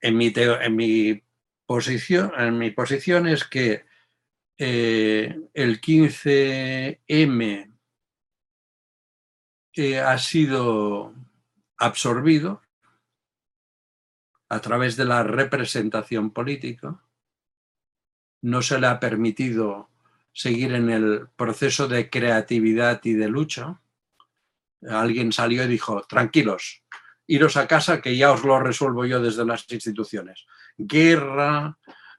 en 0.00 0.16
mi, 0.16 0.32
en 0.34 0.74
mi 0.74 1.22
posición, 1.66 2.32
en 2.38 2.56
mi 2.56 2.70
posición 2.70 3.26
es 3.26 3.44
que 3.44 3.84
eh, 4.56 5.38
el 5.52 5.80
15M 5.82 7.76
eh, 9.74 10.00
ha 10.00 10.18
sido 10.18 11.14
absorbido 11.76 12.62
a 14.48 14.60
través 14.62 14.96
de 14.96 15.04
la 15.04 15.22
representación 15.24 16.30
política, 16.30 17.02
no 18.42 18.62
se 18.62 18.78
le 18.78 18.86
ha 18.86 19.00
permitido 19.00 19.88
seguir 20.32 20.72
en 20.74 20.90
el 20.90 21.28
proceso 21.36 21.88
de 21.88 22.08
creatividad 22.10 23.00
y 23.04 23.14
de 23.14 23.28
lucha. 23.28 23.80
Alguien 24.88 25.32
salió 25.32 25.64
y 25.64 25.68
dijo, 25.68 26.02
tranquilos, 26.02 26.82
iros 27.26 27.56
a 27.56 27.66
casa 27.66 28.00
que 28.00 28.16
ya 28.16 28.32
os 28.32 28.44
lo 28.44 28.60
resuelvo 28.60 29.04
yo 29.04 29.20
desde 29.20 29.44
las 29.44 29.66
instituciones 29.70 30.46
guerra, 30.78 31.76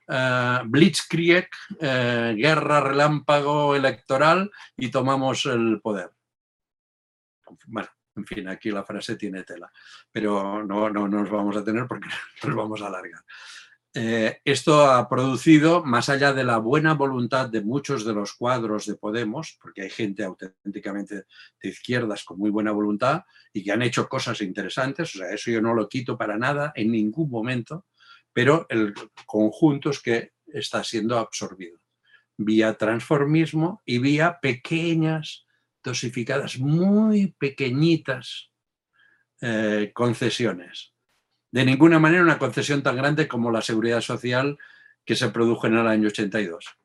uh, 0.08 0.68
blitzkrieg, 0.68 1.48
uh, 1.80 2.36
guerra 2.36 2.80
relámpago 2.80 3.74
electoral 3.74 4.50
y 4.76 4.90
tomamos 4.90 5.46
el 5.46 5.80
poder. 5.80 6.10
Bueno, 7.66 7.88
en 8.16 8.26
fin, 8.26 8.48
aquí 8.48 8.70
la 8.70 8.84
frase 8.84 9.16
tiene 9.16 9.42
tela, 9.44 9.72
pero 10.12 10.62
no, 10.62 10.90
no, 10.90 11.08
nos 11.08 11.30
vamos 11.30 11.56
a 11.56 11.64
tener 11.64 11.86
porque 11.86 12.08
nos 12.44 12.54
vamos 12.54 12.82
a 12.82 12.88
alargar. 12.88 13.22
Eh, 13.92 14.38
esto 14.44 14.88
ha 14.88 15.08
producido, 15.08 15.84
más 15.84 16.08
allá 16.08 16.32
de 16.32 16.44
la 16.44 16.58
buena 16.58 16.94
voluntad 16.94 17.48
de 17.48 17.60
muchos 17.60 18.04
de 18.04 18.14
los 18.14 18.34
cuadros 18.34 18.86
de 18.86 18.94
Podemos, 18.94 19.58
porque 19.60 19.82
hay 19.82 19.90
gente 19.90 20.22
auténticamente 20.22 21.24
de 21.60 21.68
izquierdas 21.68 22.22
con 22.22 22.38
muy 22.38 22.50
buena 22.50 22.70
voluntad 22.70 23.24
y 23.52 23.64
que 23.64 23.72
han 23.72 23.82
hecho 23.82 24.08
cosas 24.08 24.40
interesantes, 24.42 25.16
o 25.16 25.18
sea, 25.18 25.30
eso 25.30 25.50
yo 25.50 25.60
no 25.60 25.74
lo 25.74 25.88
quito 25.88 26.16
para 26.16 26.38
nada 26.38 26.72
en 26.76 26.92
ningún 26.92 27.30
momento, 27.30 27.86
pero 28.32 28.66
el 28.68 28.94
conjunto 29.26 29.90
es 29.90 30.00
que 30.00 30.34
está 30.46 30.84
siendo 30.84 31.18
absorbido 31.18 31.80
vía 32.40 32.74
transformismo 32.74 33.82
y 33.84 33.98
vía 33.98 34.38
pequeñas, 34.40 35.46
dosificadas, 35.82 36.58
muy 36.58 37.34
pequeñitas 37.38 38.50
eh, 39.40 39.90
concesiones. 39.94 40.89
De 41.52 41.64
ninguna 41.64 41.98
manera 41.98 42.22
una 42.22 42.38
concesión 42.38 42.82
tan 42.82 42.96
grande 42.96 43.26
como 43.26 43.50
la 43.50 43.62
seguridad 43.62 44.00
social 44.00 44.58
que 45.04 45.16
se 45.16 45.30
produjo 45.30 45.66
en 45.66 45.76
el 45.76 45.86
año 45.86 46.08
82. 46.08 46.76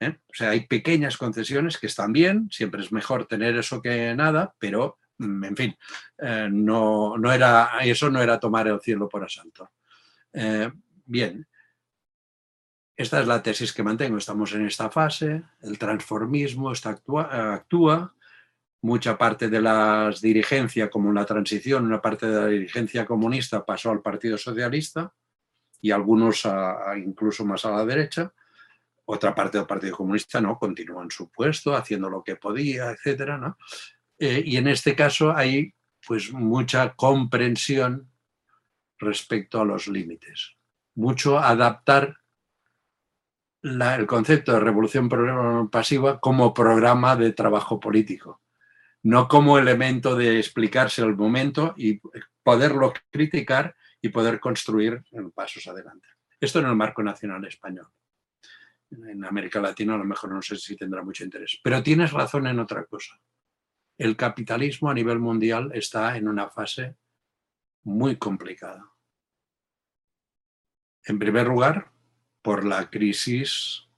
¿eh? 0.00 0.16
O 0.28 0.34
sea, 0.34 0.50
hay 0.50 0.66
pequeñas 0.66 1.16
concesiones 1.16 1.78
que 1.78 1.88
están 1.88 2.12
bien, 2.12 2.48
siempre 2.50 2.82
es 2.82 2.92
mejor 2.92 3.26
tener 3.26 3.56
eso 3.56 3.82
que 3.82 4.14
nada, 4.14 4.54
pero, 4.58 4.98
mm, 5.18 5.44
en 5.44 5.56
fin, 5.56 5.76
eh, 6.18 6.48
no, 6.50 7.16
no 7.18 7.32
era, 7.32 7.70
eso 7.82 8.10
no 8.10 8.22
era 8.22 8.38
tomar 8.38 8.68
el 8.68 8.80
cielo 8.80 9.08
por 9.08 9.24
asalto. 9.24 9.70
Eh, 10.32 10.70
bien, 11.04 11.46
esta 12.96 13.20
es 13.20 13.26
la 13.26 13.42
tesis 13.42 13.72
que 13.72 13.82
mantengo. 13.82 14.18
Estamos 14.18 14.52
en 14.54 14.66
esta 14.66 14.90
fase, 14.90 15.42
el 15.60 15.78
transformismo 15.78 16.72
está 16.72 16.90
actúa, 16.90 18.14
mucha 18.82 19.18
parte 19.18 19.48
de 19.48 19.60
la 19.60 20.12
dirigencia, 20.22 20.88
como 20.88 21.12
la 21.12 21.24
transición, 21.24 21.86
una 21.86 22.00
parte 22.00 22.26
de 22.26 22.40
la 22.40 22.46
dirigencia 22.46 23.04
comunista 23.04 23.64
pasó 23.64 23.90
al 23.90 24.02
Partido 24.02 24.38
Socialista 24.38 25.12
y 25.80 25.90
algunos 25.90 26.46
incluso 26.96 27.44
más 27.44 27.64
a 27.64 27.70
la 27.70 27.84
derecha. 27.84 28.32
Otra 29.04 29.34
parte 29.34 29.58
del 29.58 29.66
Partido 29.66 29.96
Comunista 29.96 30.40
no, 30.40 30.58
continúa 30.58 31.02
en 31.02 31.10
su 31.10 31.30
puesto, 31.30 31.74
haciendo 31.74 32.10
lo 32.10 32.22
que 32.22 32.36
podía, 32.36 32.90
etc. 32.90 33.54
Eh, 34.18 34.42
y 34.44 34.56
en 34.56 34.68
este 34.68 34.94
caso 34.94 35.34
hay 35.34 35.74
pues 36.06 36.32
mucha 36.32 36.94
comprensión 36.94 38.10
respecto 38.98 39.60
a 39.60 39.64
los 39.64 39.88
límites. 39.88 40.56
Mucho 40.94 41.38
adaptar 41.38 42.18
el 43.62 44.06
concepto 44.06 44.52
de 44.52 44.60
revolución 44.60 45.08
pasiva 45.70 46.20
como 46.20 46.54
programa 46.54 47.16
de 47.16 47.32
trabajo 47.32 47.80
político, 47.80 48.40
no 49.02 49.28
como 49.28 49.58
elemento 49.58 50.16
de 50.16 50.38
explicarse 50.38 51.02
el 51.02 51.16
momento 51.16 51.74
y 51.76 52.00
poderlo 52.42 52.92
criticar 53.10 53.74
y 54.00 54.08
poder 54.08 54.40
construir 54.40 55.02
pasos 55.34 55.66
adelante. 55.66 56.08
Esto 56.40 56.60
en 56.60 56.66
el 56.66 56.76
marco 56.76 57.02
nacional 57.02 57.44
español. 57.46 57.88
En 58.90 59.24
América 59.24 59.60
Latina 59.60 59.94
a 59.94 59.98
lo 59.98 60.04
mejor 60.04 60.32
no 60.32 60.40
sé 60.40 60.56
si 60.56 60.76
tendrá 60.76 61.02
mucho 61.02 61.24
interés. 61.24 61.60
Pero 61.62 61.82
tienes 61.82 62.12
razón 62.12 62.46
en 62.46 62.58
otra 62.58 62.84
cosa. 62.84 63.20
El 63.98 64.16
capitalismo 64.16 64.90
a 64.90 64.94
nivel 64.94 65.18
mundial 65.18 65.70
está 65.74 66.16
en 66.16 66.28
una 66.28 66.48
fase 66.48 66.96
muy 67.82 68.16
complicada. 68.16 68.92
En 71.04 71.18
primer 71.18 71.46
lugar, 71.46 71.90
por 72.42 72.64
la 72.64 72.88
crisis 72.88 73.88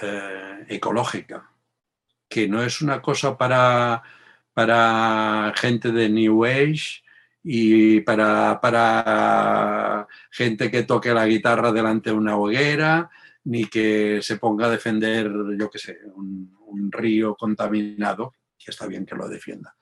eh, 0.00 0.66
ecológica, 0.68 1.51
que 2.32 2.48
no 2.48 2.62
es 2.62 2.80
una 2.80 3.02
cosa 3.02 3.36
para, 3.36 4.02
para 4.54 5.52
gente 5.54 5.92
de 5.92 6.08
New 6.08 6.46
Age 6.46 7.02
y 7.44 8.00
para, 8.00 8.58
para 8.58 10.06
gente 10.30 10.70
que 10.70 10.84
toque 10.84 11.12
la 11.12 11.26
guitarra 11.26 11.72
delante 11.72 12.08
de 12.08 12.16
una 12.16 12.38
hoguera, 12.38 13.10
ni 13.44 13.66
que 13.66 14.20
se 14.22 14.38
ponga 14.38 14.66
a 14.66 14.70
defender, 14.70 15.30
yo 15.58 15.68
qué 15.68 15.78
sé, 15.78 15.98
un, 16.14 16.50
río 16.90 17.34
contaminado, 17.34 18.34
que 18.58 18.70
está 18.70 18.86
bien 18.86 19.04
que 19.04 19.14
lo 19.14 19.28
defienda 19.28 19.74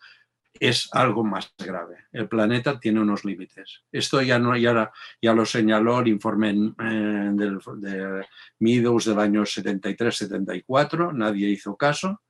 es 0.52 0.90
algo 0.92 1.24
más 1.24 1.54
grave. 1.56 2.04
El 2.12 2.28
planeta 2.28 2.78
tiene 2.78 3.00
unos 3.00 3.24
límites. 3.24 3.82
Esto 3.90 4.20
ya, 4.20 4.38
no, 4.38 4.54
ya, 4.56 4.92
ya 5.22 5.32
lo 5.32 5.46
señaló 5.46 6.00
el 6.00 6.08
informe 6.08 6.50
eh, 6.50 7.30
del, 7.32 7.58
de 7.76 8.26
Meadows 8.58 9.06
del 9.06 9.18
año 9.20 9.42
73-74, 9.42 11.14
nadie 11.14 11.48
hizo 11.48 11.76
caso 11.76 12.20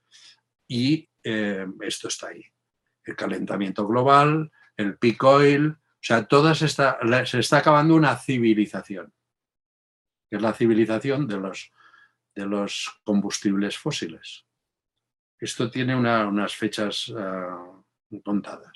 y 0.71 1.11
eh, 1.25 1.66
esto 1.81 2.07
está 2.07 2.29
ahí. 2.29 2.45
El 3.05 3.16
calentamiento 3.16 3.87
global, 3.87 4.53
el 4.77 4.97
peak 4.97 5.23
oil, 5.25 5.71
o 5.71 5.99
sea, 6.01 6.25
todas 6.27 6.62
esta, 6.62 6.99
se 7.27 7.41
está 7.41 7.59
acabando 7.59 7.97
una 7.97 8.16
civilización, 8.16 9.12
que 10.31 10.37
es 10.37 10.43
la 10.43 10.55
civilización 10.55 11.27
de 11.27 11.39
los, 11.39 11.73
de 12.37 12.47
los 12.47 13.01
combustibles 13.05 13.77
fósiles. 13.77 14.47
Esto 15.39 15.71
tiene 15.71 15.97
unas 15.97 16.55
fechas... 16.55 17.12
Ah, 17.16 17.77
contadas. 18.25 18.73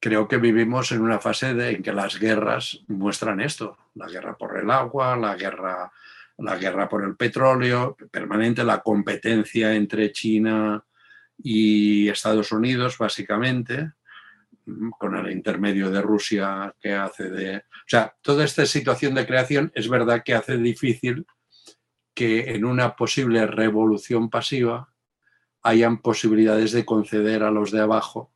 Creo 0.00 0.26
que 0.28 0.36
vivimos 0.38 0.92
en 0.92 1.02
una 1.02 1.18
fase 1.18 1.50
en 1.50 1.82
que 1.82 1.92
las 1.92 2.18
guerras 2.18 2.80
muestran 2.88 3.40
esto, 3.40 3.78
la 3.94 4.08
guerra 4.08 4.36
por 4.36 4.56
el 4.58 4.70
agua, 4.70 5.16
la 5.16 5.36
guerra, 5.36 5.92
la 6.38 6.56
guerra 6.56 6.88
por 6.88 7.04
el 7.04 7.16
petróleo, 7.16 7.96
permanente 8.10 8.64
la 8.64 8.80
competencia 8.80 9.74
entre 9.74 10.12
China 10.12 10.84
y 11.38 12.08
Estados 12.08 12.52
Unidos, 12.52 12.98
básicamente, 12.98 13.92
con 14.98 15.16
el 15.16 15.30
intermedio 15.32 15.90
de 15.90 16.02
Rusia 16.02 16.74
que 16.80 16.92
hace 16.92 17.30
de... 17.30 17.56
O 17.58 17.86
sea, 17.86 18.14
toda 18.22 18.44
esta 18.44 18.64
situación 18.66 19.14
de 19.14 19.26
creación 19.26 19.72
es 19.74 19.88
verdad 19.88 20.22
que 20.24 20.34
hace 20.34 20.56
difícil 20.56 21.26
que 22.14 22.54
en 22.54 22.64
una 22.64 22.94
posible 22.94 23.46
revolución 23.46 24.30
pasiva 24.30 24.92
hayan 25.62 26.02
posibilidades 26.02 26.72
de 26.72 26.84
conceder 26.84 27.42
a 27.42 27.50
los 27.50 27.70
de 27.70 27.80
abajo 27.80 28.32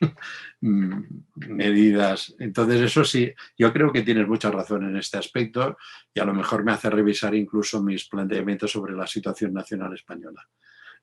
medidas. 0.60 2.34
Entonces, 2.38 2.80
eso 2.80 3.04
sí, 3.04 3.32
yo 3.56 3.72
creo 3.72 3.92
que 3.92 4.02
tienes 4.02 4.26
mucha 4.26 4.50
razón 4.50 4.84
en 4.84 4.96
este 4.96 5.18
aspecto 5.18 5.76
y 6.12 6.20
a 6.20 6.24
lo 6.24 6.34
mejor 6.34 6.64
me 6.64 6.72
hace 6.72 6.90
revisar 6.90 7.34
incluso 7.34 7.82
mis 7.82 8.08
planteamientos 8.08 8.70
sobre 8.70 8.94
la 8.94 9.06
situación 9.06 9.52
nacional 9.52 9.94
española. 9.94 10.46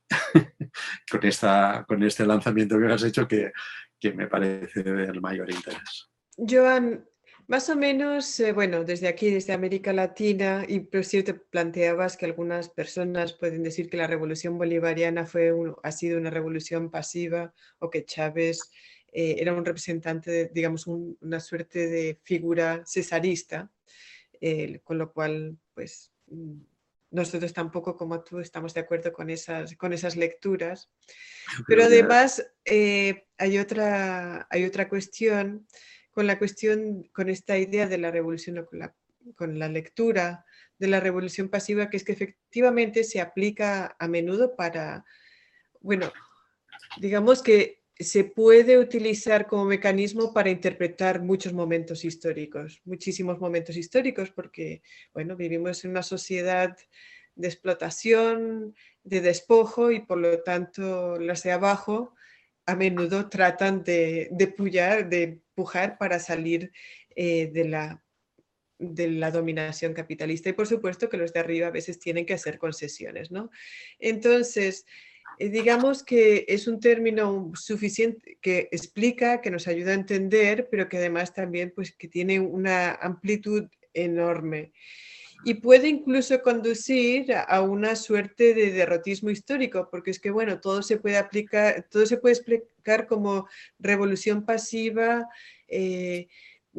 con, 1.12 1.26
esta, 1.26 1.86
con 1.88 2.02
este 2.04 2.26
lanzamiento 2.26 2.80
que 2.80 2.86
has 2.86 3.04
hecho 3.04 3.28
que, 3.28 3.52
que 4.00 4.14
me 4.14 4.28
parece 4.28 4.84
del 4.84 5.20
mayor 5.22 5.50
interés. 5.50 6.10
Joan, 6.38 7.04
más 7.48 7.70
o 7.70 7.78
menos, 7.78 8.40
eh, 8.42 8.52
bueno, 8.52 8.84
desde 8.84 9.08
aquí, 9.08 9.32
desde 9.32 9.54
América 9.54 9.94
Latina, 9.94 10.66
y 10.68 10.82
por 10.82 11.06
cierto 11.06 11.42
planteabas 11.50 12.18
que 12.18 12.26
algunas 12.26 12.68
personas 12.68 13.34
pueden 13.34 13.64
decir 13.64 13.90
que 13.90 13.96
la 13.96 14.06
revolución 14.06 14.58
bolivariana 14.58 15.26
fue 15.26 15.54
ha 15.82 15.92
sido 15.94 16.18
una 16.18 16.30
revolución 16.30 16.92
pasiva 16.92 17.54
o 17.80 17.90
que 17.90 18.04
Chávez 18.04 18.70
eh, 19.14 19.38
era 19.40 19.54
un 19.54 19.64
representante, 19.64 20.30
de, 20.30 20.52
digamos, 20.54 20.88
una 20.88 21.40
suerte 21.40 21.88
de 21.88 22.20
figura 22.24 22.84
cesarista, 22.86 23.72
eh, 24.42 24.82
con 24.84 24.98
lo 24.98 25.14
cual, 25.14 25.58
pues, 25.74 26.12
mm, 26.28 26.60
nosotros 27.12 27.54
tampoco, 27.54 27.96
como 27.96 28.22
tú, 28.26 28.40
estamos 28.40 28.74
de 28.74 28.82
acuerdo 28.82 29.14
con 29.14 29.30
esas, 29.30 29.74
con 29.78 29.94
esas 29.94 30.18
lecturas. 30.18 30.90
Pero 31.66 31.86
además 31.86 32.46
hay, 32.66 33.58
otra, 33.58 34.46
hay 34.50 34.66
otra 34.66 34.90
cuestión 34.90 35.66
con 36.18 36.26
la 36.26 36.40
cuestión, 36.40 37.04
con 37.14 37.30
esta 37.30 37.60
idea 37.60 37.86
de 37.86 38.00
la 38.00 38.10
revolución, 38.10 38.66
con 38.66 38.80
la, 38.80 38.96
con 39.36 39.60
la 39.60 39.68
lectura 39.68 40.48
de 40.80 40.88
la 40.88 41.00
revolución 41.00 41.48
pasiva, 41.48 41.92
que 41.92 41.98
es 41.98 42.04
que 42.04 42.14
efectivamente 42.14 43.04
se 43.04 43.22
aplica 43.22 43.96
a 44.00 44.08
menudo 44.08 44.56
para, 44.56 45.06
bueno, 45.80 46.12
digamos 47.00 47.44
que 47.44 47.84
se 48.00 48.24
puede 48.24 48.80
utilizar 48.80 49.46
como 49.46 49.66
mecanismo 49.66 50.34
para 50.34 50.50
interpretar 50.50 51.22
muchos 51.22 51.54
momentos 51.54 52.04
históricos, 52.04 52.82
muchísimos 52.84 53.40
momentos 53.40 53.78
históricos, 53.78 54.32
porque, 54.32 54.82
bueno, 55.14 55.36
vivimos 55.36 55.86
en 55.86 55.92
una 55.92 56.02
sociedad 56.02 56.76
de 57.36 57.48
explotación, 57.48 58.74
de 59.04 59.22
despojo 59.22 59.92
y 59.92 60.00
por 60.00 60.18
lo 60.18 60.42
tanto 60.42 61.20
las 61.20 61.44
de 61.44 61.52
abajo 61.52 62.16
a 62.66 62.76
menudo 62.76 63.30
tratan 63.30 63.84
de, 63.84 64.30
de 64.32 64.48
pullar, 64.48 65.10
de 65.10 65.44
pujar 65.58 65.98
para 65.98 66.20
salir 66.20 66.72
eh, 67.16 67.50
de, 67.52 67.66
la, 67.66 68.04
de 68.78 69.10
la 69.10 69.32
dominación 69.32 69.96
capitalista. 69.96 70.50
Y 70.50 70.54
por 70.54 70.68
supuesto 70.68 71.10
que 71.10 71.18
los 71.18 71.34
de 71.34 71.40
arriba 71.40 71.68
a 71.68 71.72
veces 71.72 71.98
tienen 71.98 72.28
que 72.28 72.36
hacer 72.36 72.60
concesiones, 72.60 73.32
¿no? 73.32 73.50
Entonces, 73.98 74.86
eh, 75.40 75.50
digamos 75.50 76.04
que 76.04 76.46
es 76.48 76.68
un 76.68 76.80
término 76.80 77.52
suficiente 77.56 78.38
que 78.40 78.70
explica, 78.72 79.42
que 79.42 79.50
nos 79.50 79.68
ayuda 79.68 79.92
a 79.92 79.96
entender, 79.96 80.68
pero 80.70 80.88
que 80.88 80.98
además 80.98 81.34
también 81.34 81.74
pues 81.76 81.92
que 81.92 82.08
tiene 82.08 82.40
una 82.40 82.92
amplitud 82.94 83.68
enorme 83.96 84.74
y 85.44 85.56
puede 85.56 85.88
incluso 85.88 86.42
conducir 86.42 87.34
a 87.34 87.62
una 87.62 87.96
suerte 87.96 88.54
de 88.54 88.72
derrotismo 88.72 89.30
histórico, 89.30 89.88
porque 89.90 90.12
es 90.12 90.20
que, 90.20 90.32
bueno, 90.32 90.60
todo 90.60 90.82
se 90.82 90.98
puede 90.98 91.18
aplicar, 91.18 91.88
todo 91.90 92.06
se 92.06 92.18
puede 92.18 92.36
explicar 92.36 93.08
como 93.08 93.48
revolución 93.80 94.46
pasiva, 94.46 95.28
eh, 95.68 96.28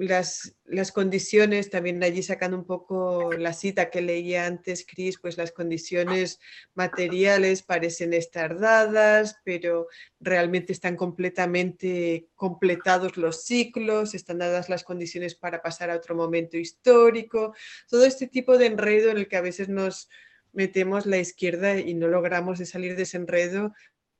las, 0.06 0.54
las, 0.64 0.92
condiciones, 0.92 1.70
también 1.70 2.02
allí 2.02 2.22
sacando 2.22 2.56
un 2.56 2.64
poco 2.64 3.32
la 3.32 3.52
cita 3.52 3.90
que 3.90 4.00
leía 4.00 4.46
antes, 4.46 4.86
Cris, 4.86 5.18
pues 5.18 5.36
las 5.36 5.50
condiciones 5.50 6.38
materiales 6.74 7.62
parecen 7.62 8.14
estar 8.14 8.60
dadas, 8.60 9.40
pero 9.44 9.88
realmente 10.20 10.72
están 10.72 10.94
completamente 10.94 12.28
completados 12.36 13.16
los 13.16 13.44
ciclos, 13.44 14.14
están 14.14 14.38
dadas 14.38 14.68
las 14.68 14.84
condiciones 14.84 15.34
para 15.34 15.62
pasar 15.62 15.90
a 15.90 15.96
otro 15.96 16.14
momento 16.14 16.56
histórico, 16.56 17.54
todo 17.88 18.04
este 18.04 18.28
tipo 18.28 18.56
de 18.56 18.66
enredo 18.66 19.10
en 19.10 19.18
el 19.18 19.28
que 19.28 19.36
a 19.36 19.42
veces 19.42 19.68
nos 19.68 20.08
metemos 20.52 21.06
la 21.06 21.18
izquierda 21.18 21.78
y 21.78 21.94
no 21.94 22.06
logramos 22.08 22.58
de 22.58 22.66
salir 22.66 22.94
de 22.94 23.02
ese 23.02 23.16
enredo. 23.16 23.72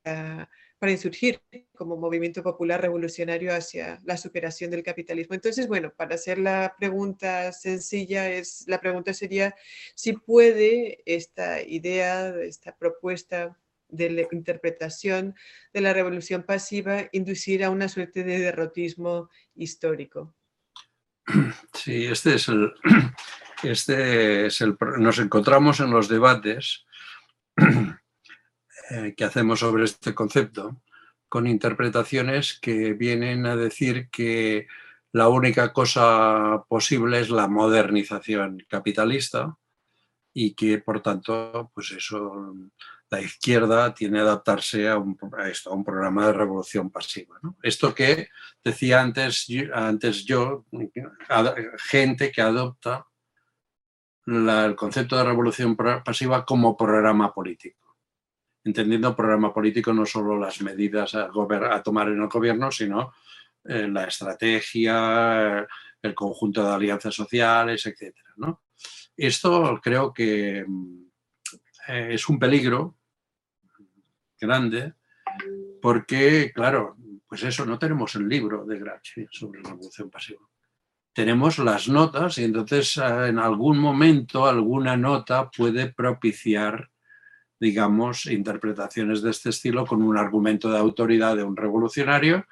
Ah, 0.04 0.48
para 0.78 0.92
insurgir 0.92 1.40
como 1.74 1.96
movimiento 1.96 2.42
popular 2.42 2.80
revolucionario 2.80 3.54
hacia 3.54 4.00
la 4.04 4.16
superación 4.16 4.70
del 4.70 4.82
capitalismo. 4.82 5.34
Entonces, 5.34 5.66
bueno, 5.66 5.92
para 5.96 6.14
hacer 6.14 6.38
la 6.38 6.74
pregunta 6.78 7.52
sencilla, 7.52 8.30
es, 8.30 8.64
la 8.68 8.80
pregunta 8.80 9.12
sería 9.12 9.54
si 9.94 10.12
puede 10.12 11.02
esta 11.04 11.62
idea, 11.62 12.28
esta 12.40 12.76
propuesta 12.76 13.58
de 13.88 14.10
la 14.10 14.22
interpretación 14.32 15.34
de 15.72 15.80
la 15.80 15.92
revolución 15.92 16.42
pasiva 16.42 17.08
inducir 17.12 17.64
a 17.64 17.70
una 17.70 17.88
suerte 17.88 18.22
de 18.22 18.38
derrotismo 18.38 19.30
histórico. 19.54 20.34
Sí, 21.74 22.06
este 22.06 22.34
es 22.34 22.48
el, 22.48 22.72
este 23.62 24.46
es 24.46 24.60
el, 24.60 24.76
nos 24.98 25.18
encontramos 25.18 25.80
en 25.80 25.90
los 25.90 26.08
debates 26.08 26.84
eh, 28.90 29.14
que 29.16 29.24
hacemos 29.24 29.60
sobre 29.60 29.84
este 29.84 30.14
concepto 30.14 30.80
con 31.28 31.46
interpretaciones 31.46 32.58
que 32.58 32.94
vienen 32.94 33.44
a 33.44 33.54
decir 33.54 34.08
que 34.10 34.66
la 35.12 35.28
única 35.28 35.72
cosa 35.72 36.64
posible 36.68 37.20
es 37.20 37.28
la 37.28 37.48
modernización 37.48 38.64
capitalista 38.68 39.56
y 40.32 40.54
que 40.54 40.78
por 40.78 41.02
tanto 41.02 41.70
pues 41.74 41.90
eso 41.90 42.54
la 43.10 43.20
izquierda 43.20 43.94
tiene 43.94 44.18
que 44.18 44.22
adaptarse 44.22 44.88
a, 44.88 44.96
un, 44.96 45.18
esto, 45.50 45.70
a 45.70 45.74
un 45.74 45.84
programa 45.84 46.26
de 46.26 46.32
revolución 46.32 46.90
pasiva. 46.90 47.38
Esto 47.62 47.94
que 47.94 48.28
decía 48.64 49.00
antes, 49.00 49.46
antes 49.74 50.24
yo, 50.24 50.66
gente 51.78 52.30
que 52.30 52.42
adopta 52.42 53.06
el 54.26 54.76
concepto 54.76 55.16
de 55.16 55.24
revolución 55.24 55.76
pasiva 55.76 56.44
como 56.44 56.76
programa 56.76 57.32
político 57.32 57.87
entendiendo 58.68 59.16
programa 59.16 59.52
político 59.52 59.92
no 59.92 60.04
solo 60.04 60.38
las 60.38 60.60
medidas 60.60 61.14
a, 61.14 61.30
tomar 61.82 62.08
en 62.08 62.22
el 62.22 62.28
gobierno, 62.28 62.70
sino 62.70 63.12
eh, 63.64 63.88
la 63.88 64.04
estrategia, 64.04 65.66
el 66.02 66.14
conjunto 66.14 66.64
de 66.64 66.74
alianzas 66.74 67.14
sociales, 67.14 67.84
etc. 67.86 68.14
Esto 69.16 69.80
creo 69.82 70.12
que 70.12 70.64
eh, 71.88 72.08
es 72.12 72.28
un 72.28 72.38
peligro 72.38 72.96
grande 74.40 74.94
porque, 75.80 76.52
claro, 76.54 76.96
Pues 77.28 77.42
eso, 77.42 77.66
no 77.66 77.78
tenemos 77.78 78.14
el 78.14 78.26
libro 78.26 78.64
de 78.64 78.78
Gramsci 78.78 79.26
sobre 79.30 79.60
la 79.60 79.68
revolución 79.68 80.08
pasiva. 80.08 80.40
Tenemos 81.12 81.58
las 81.58 81.86
notas 81.86 82.38
y 82.38 82.44
entonces 82.44 82.96
eh, 82.96 83.26
en 83.28 83.38
algún 83.38 83.78
momento 83.78 84.46
alguna 84.46 84.96
nota 84.96 85.50
puede 85.50 85.92
propiciar, 85.92 86.90
digamos, 87.60 88.26
interpretaciones 88.26 89.22
de 89.22 89.30
este 89.30 89.50
estilo 89.50 89.86
con 89.86 90.02
un 90.02 90.16
argumento 90.16 90.70
de 90.70 90.78
autoridad 90.78 91.36
de 91.36 91.44
un 91.44 91.56
revolucionario 91.56 92.46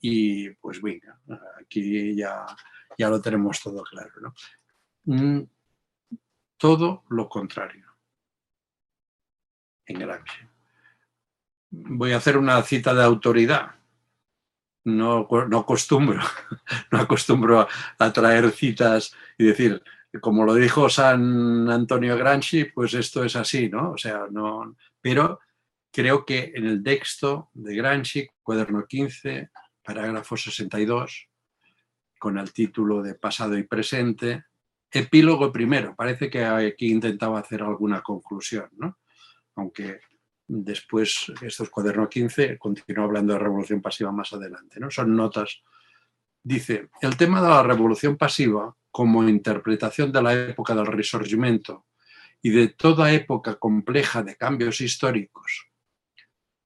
y 0.00 0.50
pues 0.50 0.80
venga, 0.80 1.20
aquí 1.60 2.14
ya, 2.16 2.46
ya 2.98 3.08
lo 3.08 3.20
tenemos 3.20 3.60
todo 3.60 3.82
claro. 3.82 4.10
¿no? 4.20 4.34
Mm, 5.04 5.46
todo 6.56 7.04
lo 7.08 7.28
contrario 7.28 7.86
en 9.86 9.98
Gramsci. 9.98 10.38
Voy 11.70 12.12
a 12.12 12.16
hacer 12.16 12.36
una 12.36 12.62
cita 12.62 12.94
de 12.94 13.04
autoridad. 13.04 13.74
No, 14.84 15.28
no 15.48 15.58
acostumbro, 15.58 16.20
no 16.90 16.98
acostumbro 16.98 17.68
a, 17.98 18.12
traer 18.12 18.50
citas 18.50 19.14
y 19.36 19.46
decir, 19.46 19.82
como 20.20 20.44
lo 20.44 20.54
dijo 20.54 20.88
San 20.88 21.70
Antonio 21.70 22.16
Gramsci, 22.16 22.64
pues 22.64 22.94
esto 22.94 23.24
es 23.24 23.36
así, 23.36 23.68
¿no? 23.68 23.92
O 23.92 23.98
sea, 23.98 24.26
no, 24.30 24.76
pero 25.00 25.40
creo 25.92 26.24
que 26.24 26.52
en 26.54 26.66
el 26.66 26.82
texto 26.82 27.50
de 27.54 27.76
Gramsci, 27.76 28.28
cuaderno 28.42 28.86
15, 28.86 29.50
parágrafo 29.82 30.36
62, 30.36 31.28
con 32.18 32.38
el 32.38 32.52
título 32.52 33.02
de 33.02 33.14
pasado 33.14 33.56
y 33.56 33.62
presente, 33.62 34.44
epílogo 34.90 35.52
primero, 35.52 35.94
parece 35.94 36.28
que 36.28 36.44
aquí 36.44 36.90
intentaba 36.90 37.38
hacer 37.38 37.62
alguna 37.62 38.02
conclusión, 38.02 38.68
¿no? 38.76 38.98
aunque 39.60 40.00
después 40.46 41.32
estos 41.42 41.70
cuadernos 41.70 42.08
15 42.08 42.58
continúa 42.58 43.04
hablando 43.04 43.32
de 43.32 43.38
revolución 43.38 43.80
pasiva 43.80 44.10
más 44.10 44.32
adelante, 44.32 44.80
¿no? 44.80 44.90
Son 44.90 45.14
notas. 45.14 45.62
Dice, 46.42 46.88
el 47.02 47.16
tema 47.16 47.40
de 47.40 47.48
la 47.48 47.62
revolución 47.62 48.16
pasiva 48.16 48.74
como 48.90 49.28
interpretación 49.28 50.12
de 50.12 50.22
la 50.22 50.34
época 50.34 50.74
del 50.74 50.86
Risorgimento 50.86 51.86
y 52.42 52.50
de 52.50 52.68
toda 52.68 53.12
época 53.12 53.56
compleja 53.56 54.22
de 54.22 54.36
cambios 54.36 54.80
históricos. 54.80 55.68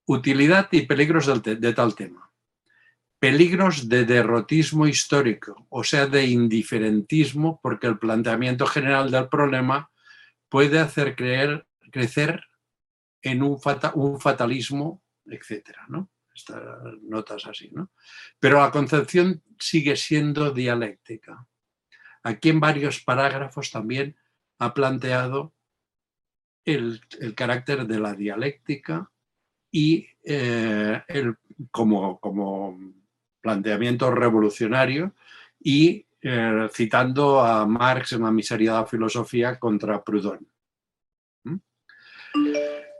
Utilidad 0.06 0.68
y 0.70 0.82
peligros 0.82 1.42
de 1.42 1.72
tal 1.72 1.94
tema. 1.94 2.30
Peligros 3.18 3.88
de 3.88 4.04
derrotismo 4.04 4.86
histórico, 4.86 5.66
o 5.70 5.82
sea, 5.82 6.06
de 6.06 6.26
indiferentismo, 6.26 7.58
porque 7.62 7.86
el 7.86 7.98
planteamiento 7.98 8.66
general 8.66 9.10
del 9.10 9.28
problema 9.28 9.90
puede 10.50 10.78
hacer 10.78 11.16
creer, 11.16 11.66
crecer 11.90 12.44
en 13.22 13.42
un, 13.42 13.58
un 13.94 14.20
fatalismo, 14.20 15.02
etcétera, 15.24 15.86
¿no? 15.88 16.10
Estas 16.34 16.62
notas 17.02 17.46
así, 17.46 17.70
¿no? 17.72 17.90
Pero 18.38 18.60
la 18.60 18.70
concepción 18.70 19.42
sigue 19.58 19.96
siendo 19.96 20.50
dialéctica. 20.50 21.46
Aquí 22.24 22.48
en 22.48 22.60
varios 22.60 23.00
parágrafos 23.00 23.70
también 23.70 24.16
ha 24.58 24.74
planteado 24.74 25.52
el, 26.64 27.00
carácter 27.34 27.86
de 27.86 28.00
la 28.00 28.14
dialéctica 28.14 29.10
y 29.70 30.06
eh, 30.22 31.02
el, 31.08 31.36
como, 31.70 32.18
como, 32.18 32.78
planteamiento 33.40 34.10
revolucionario 34.10 35.14
y 35.60 36.06
eh, 36.22 36.68
citando 36.72 37.40
a 37.40 37.66
Marx 37.66 38.12
en 38.12 38.22
la 38.22 38.30
miseria 38.30 38.72
de 38.72 38.78
la 38.78 38.86
filosofía 38.86 39.58
contra 39.58 40.02
Proudhon 40.02 40.48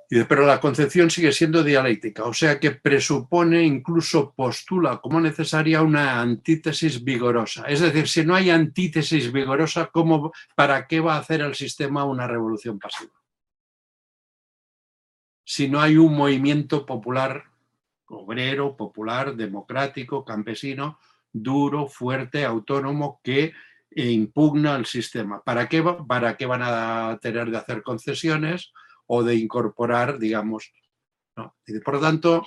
pero 0.08 0.46
la 0.46 0.60
concepción 0.60 1.10
sigue 1.10 1.32
siendo 1.32 1.62
dialéctica, 1.62 2.24
o 2.24 2.32
sea 2.32 2.60
que 2.60 2.72
presupone, 2.72 3.62
incluso 3.62 4.32
postula 4.34 4.98
como 5.00 5.20
necesaria 5.20 5.82
una 5.82 6.20
antítesis 6.20 7.02
vigorosa. 7.02 7.64
Es 7.68 7.80
decir, 7.80 8.08
si 8.08 8.24
no 8.24 8.34
hay 8.34 8.50
antítesis 8.50 9.32
vigorosa, 9.32 9.86
¿cómo, 9.92 10.32
¿para 10.54 10.86
qué 10.86 11.00
va 11.00 11.14
a 11.14 11.18
hacer 11.20 11.40
el 11.40 11.54
sistema 11.54 12.04
una 12.04 12.26
revolución 12.26 12.78
pasiva? 12.78 13.12
Si 15.44 15.68
no 15.68 15.80
hay 15.80 15.96
un 15.96 16.14
movimiento 16.14 16.86
popular, 16.86 17.44
obrero, 18.06 18.76
popular, 18.76 19.34
democrático, 19.36 20.24
campesino, 20.24 20.98
duro, 21.32 21.88
fuerte, 21.88 22.44
autónomo, 22.44 23.20
que 23.22 23.52
impugna 23.90 24.76
el 24.76 24.86
sistema. 24.86 25.42
¿Para 25.42 25.68
qué, 25.68 25.82
¿Para 25.82 26.36
qué 26.36 26.46
van 26.46 26.62
a 26.62 27.18
tener 27.20 27.50
de 27.50 27.58
hacer 27.58 27.82
concesiones? 27.82 28.72
O 29.06 29.22
de 29.22 29.34
incorporar, 29.36 30.18
digamos. 30.18 30.72
por 31.84 31.94
lo 31.94 32.00
tanto, 32.00 32.46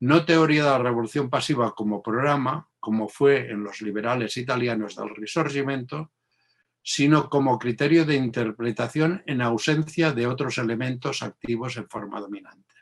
no 0.00 0.24
teoría 0.24 0.64
de 0.64 0.70
la 0.70 0.78
revolución 0.78 1.28
pasiva 1.28 1.74
como 1.74 2.02
programa, 2.02 2.68
como 2.78 3.08
fue 3.08 3.50
en 3.50 3.64
los 3.64 3.80
liberales 3.82 4.36
italianos 4.36 4.96
del 4.96 5.14
Risorgimento, 5.14 6.12
sino 6.82 7.28
como 7.28 7.58
criterio 7.58 8.04
de 8.04 8.14
interpretación 8.14 9.22
en 9.26 9.42
ausencia 9.42 10.12
de 10.12 10.26
otros 10.26 10.58
elementos 10.58 11.22
activos 11.22 11.76
en 11.76 11.88
forma 11.88 12.20
dominante. 12.20 12.74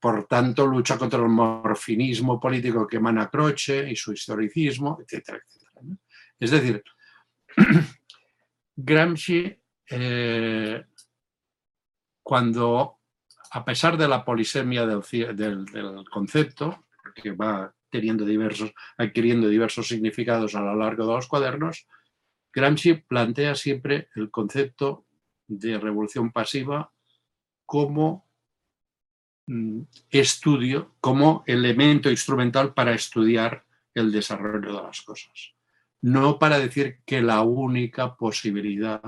Por 0.00 0.26
tanto, 0.26 0.66
lucha 0.66 0.96
contra 0.96 1.18
el 1.20 1.28
morfinismo 1.28 2.38
político 2.38 2.86
que 2.86 2.98
emana 2.98 3.28
Croce 3.28 3.90
y 3.90 3.96
su 3.96 4.12
historicismo, 4.12 4.98
etcétera, 5.02 5.40
Es 6.38 6.50
decir, 6.52 6.82
Gramsci 8.76 9.60
eh, 9.90 10.84
cuando, 12.28 12.98
a 13.52 13.64
pesar 13.64 13.96
de 13.96 14.06
la 14.06 14.22
polisemia 14.22 14.84
del, 14.84 16.04
concepto, 16.10 16.84
que 17.14 17.30
va 17.30 17.74
teniendo 17.88 18.26
diversos, 18.26 18.70
adquiriendo 18.98 19.48
diversos 19.48 19.88
significados 19.88 20.54
a 20.54 20.60
lo 20.60 20.76
largo 20.76 21.06
de 21.06 21.14
los 21.14 21.26
cuadernos, 21.26 21.86
Gramsci 22.52 22.96
plantea 22.96 23.54
siempre 23.54 24.10
el 24.14 24.30
concepto 24.30 25.06
de 25.46 25.78
revolución 25.78 26.30
pasiva 26.30 26.92
como 27.64 28.28
mm, 29.46 29.80
estudio, 30.10 30.96
como 31.00 31.44
elemento 31.46 32.10
instrumental 32.10 32.74
para 32.74 32.92
estudiar 32.92 33.64
el 33.94 34.12
desarrollo 34.12 34.70
de 34.70 34.82
las 34.82 35.00
cosas. 35.00 35.54
No 36.02 36.38
para 36.38 36.58
decir 36.58 36.98
que 37.06 37.22
la 37.22 37.40
única 37.40 38.16
posibilidad 38.16 39.00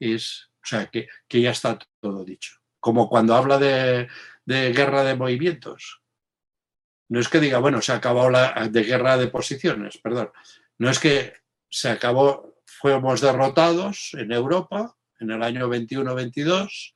es 0.00 0.50
o 0.64 0.66
sea, 0.66 0.86
que, 0.86 1.08
ya 1.28 1.50
está 1.50 1.78
todo 2.00 2.24
dicho. 2.24 2.54
Como 2.80 3.08
cuando 3.08 3.34
habla 3.34 3.58
de, 3.58 4.08
guerra 4.46 5.04
de 5.04 5.14
movimientos. 5.14 6.02
No 7.08 7.20
es 7.20 7.28
que 7.28 7.40
diga, 7.40 7.58
bueno, 7.58 7.82
se 7.82 7.92
acabó 7.92 8.30
la 8.30 8.68
de 8.70 8.82
guerra 8.82 9.18
de 9.18 9.28
posiciones, 9.28 9.98
perdón. 9.98 10.30
No 10.78 10.90
es 10.90 10.98
que 10.98 11.34
se 11.68 11.90
acabó, 11.90 12.56
fuimos 12.64 13.20
derrotados 13.20 14.10
en 14.14 14.32
Europa 14.32 14.96
en 15.20 15.30
el 15.30 15.42
año 15.42 15.68
21-22 15.68 16.94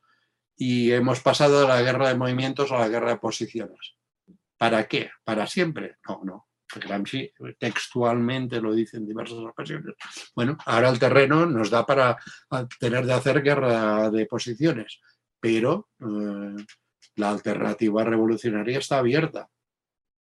y 0.56 0.92
hemos 0.92 1.20
pasado 1.20 1.60
de 1.60 1.68
la 1.68 1.82
guerra 1.82 2.08
de 2.08 2.16
movimientos 2.16 2.72
a 2.72 2.78
la 2.78 2.88
guerra 2.88 3.10
de 3.10 3.18
posiciones. 3.18 3.96
¿Para 4.56 4.88
qué? 4.88 5.10
¿Para 5.24 5.46
siempre? 5.46 5.98
No, 6.08 6.20
no. 6.24 6.47
Gramsci 6.76 7.32
textualmente 7.58 8.60
lo 8.60 8.72
dice 8.72 8.96
en 8.96 9.06
diversas 9.06 9.38
ocasiones. 9.38 9.94
Bueno, 10.34 10.56
ahora 10.66 10.88
el 10.90 10.98
terreno 10.98 11.46
nos 11.46 11.70
da 11.70 11.86
para 11.86 12.18
tener 12.78 13.06
de 13.06 13.12
hacer 13.12 13.42
guerra 13.42 14.10
de 14.10 14.26
posiciones, 14.26 15.00
pero 15.40 15.88
eh, 16.00 16.64
la 17.16 17.30
alternativa 17.30 18.04
revolucionaria 18.04 18.78
está 18.78 18.98
abierta. 18.98 19.48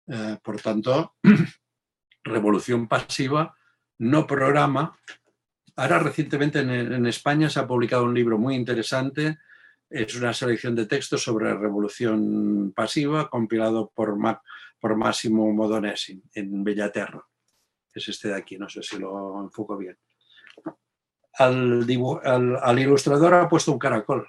Eh, 0.08 0.38
por 0.44 0.60
tanto, 0.60 1.16
revolución 2.24 2.88
pasiva, 2.88 3.56
no 4.00 4.28
programa. 4.28 4.98
Ahora 5.76 6.00
recientemente 6.00 6.60
en, 6.60 7.06
España 7.08 7.50
se 7.50 7.60
ha 7.60 7.68
publicado 7.68 8.04
un 8.04 8.14
libro 8.14 8.38
muy 8.38 8.56
interesante 8.56 9.40
es 9.94 10.16
una 10.16 10.34
selección 10.34 10.76
de 10.76 10.88
textos 10.88 11.22
sobre 11.22 11.54
revolución 11.54 12.74
pasiva 12.76 13.30
compilado 13.30 13.92
por 13.94 14.18
Mac 14.18 14.42
por 14.84 14.98
Máximo 14.98 15.50
Modonesi 15.54 16.22
en 16.34 16.62
Bellaterra. 16.62 17.26
Es 17.94 18.10
este 18.10 18.28
de 18.28 18.36
aquí, 18.36 18.58
no 18.58 18.68
sé 18.68 18.84
si 18.84 19.00
lo 19.00 19.40
enfoco 19.40 19.78
bien. 19.78 19.98
Al, 21.36 21.90
ilustrador 22.78 23.34
ha 23.34 23.48
puesto 23.48 23.72
un 23.72 23.80
caracol. 23.80 24.28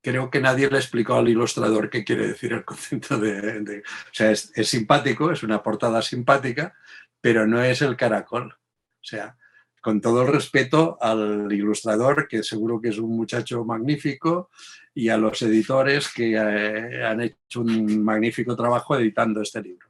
Creo 0.00 0.30
que 0.30 0.40
nadie 0.40 0.70
le 0.70 0.78
explicó 0.78 1.16
al 1.16 1.28
ilustrador 1.28 1.90
qué 1.90 2.02
quiere 2.02 2.28
decir 2.28 2.54
el 2.54 2.64
concepto 2.64 3.18
de... 3.18 3.82
o 3.82 4.14
sea, 4.14 4.30
es, 4.30 4.50
es 4.54 4.66
simpático, 4.66 5.30
es 5.30 5.42
una 5.42 5.62
portada 5.62 6.00
simpática, 6.00 6.74
pero 7.20 7.46
no 7.46 7.62
es 7.62 7.82
el 7.82 7.94
caracol. 7.94 8.54
O 8.54 9.04
sea, 9.04 9.36
con 9.80 10.00
todo 10.00 10.22
el 10.22 10.28
respeto 10.28 10.98
al 11.00 11.50
ilustrador, 11.52 12.28
que 12.28 12.42
seguro 12.42 12.80
que 12.80 12.88
es 12.88 12.98
un 12.98 13.16
muchacho 13.16 13.64
magnífico, 13.64 14.50
y 14.94 15.08
a 15.08 15.16
los 15.16 15.40
editores 15.42 16.12
que 16.12 16.32
eh, 16.32 17.04
han 17.04 17.20
hecho 17.22 17.60
un 17.60 18.04
magnífico 18.04 18.56
trabajo 18.56 18.96
editando 18.96 19.40
este 19.40 19.62
libro. 19.62 19.88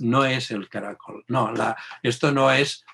No 0.00 0.24
es 0.24 0.50
el 0.50 0.68
caracol, 0.68 1.24
no, 1.28 1.52
la, 1.52 1.76
esto 2.02 2.32
no 2.32 2.50
es 2.50 2.84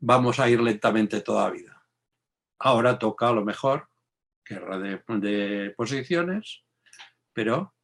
vamos 0.00 0.40
a 0.40 0.48
ir 0.48 0.60
lentamente 0.60 1.20
toda 1.20 1.50
vida. 1.50 1.86
Ahora 2.58 2.98
toca 2.98 3.28
a 3.28 3.32
lo 3.32 3.44
mejor 3.44 3.88
guerra 4.44 4.78
de 4.78 5.70
posiciones, 5.76 6.64
pero 7.32 7.74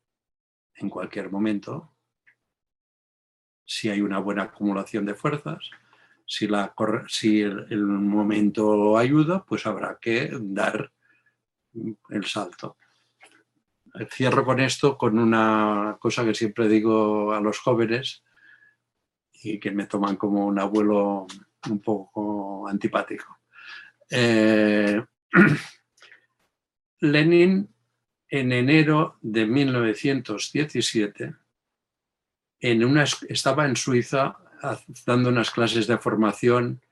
en 0.75 0.89
cualquier 0.89 1.31
momento, 1.31 1.95
si 3.65 3.89
hay 3.91 4.01
una 4.01 4.19
buena 4.19 4.45
acumulación 4.45 5.05
de 5.05 5.15
fuerzas, 5.15 5.71
si, 6.27 6.47
la, 6.47 6.75
si 7.09 7.41
el, 7.41 7.87
momento 7.87 8.97
ayuda, 8.97 9.45
pues 9.45 9.67
habrá 9.67 9.99
que 10.01 10.31
dar 10.41 10.93
el 12.11 12.25
salto. 12.25 12.77
Cierro 14.11 14.45
con 14.45 14.61
esto 14.61 14.97
con 14.97 15.19
una 15.19 15.97
cosa 16.01 16.25
que 16.25 16.35
siempre 16.35 16.69
digo 16.69 17.33
a 17.33 17.41
los 17.41 17.59
jóvenes 17.59 18.23
y 19.33 19.61
que 19.61 19.71
me 19.71 19.87
toman 19.87 20.17
como 20.17 20.47
un 20.47 20.59
abuelo 20.59 21.27
un 21.69 21.81
poco 21.81 22.67
antipático. 22.69 23.39
Eh, 24.11 25.03
Lenin 27.01 27.69
en 28.29 28.53
enero 28.53 29.19
de 29.21 29.47
1917 29.47 31.35
en 32.61 32.85
una, 32.85 33.05
estaba 33.29 33.67
en 33.67 33.77
Suiza 33.77 34.39
dando 35.07 35.29
unas 35.29 35.51
clases 35.51 35.87
de 35.87 35.99
formación 35.99 36.83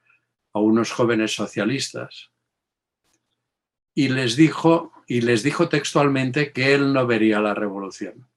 a 0.53 0.61
unos 0.61 0.93
jóvenes 0.93 1.35
socialistas 1.35 2.31
y 3.95 4.09
les 4.09 4.37
dijo 4.37 4.93
y 5.07 5.21
les 5.23 5.43
dijo 5.43 5.69
textualmente 5.69 6.53
que 6.53 6.73
él 6.73 6.93
no 6.93 7.07
vería 7.07 7.41
la 7.41 7.53
revolución. 7.53 8.29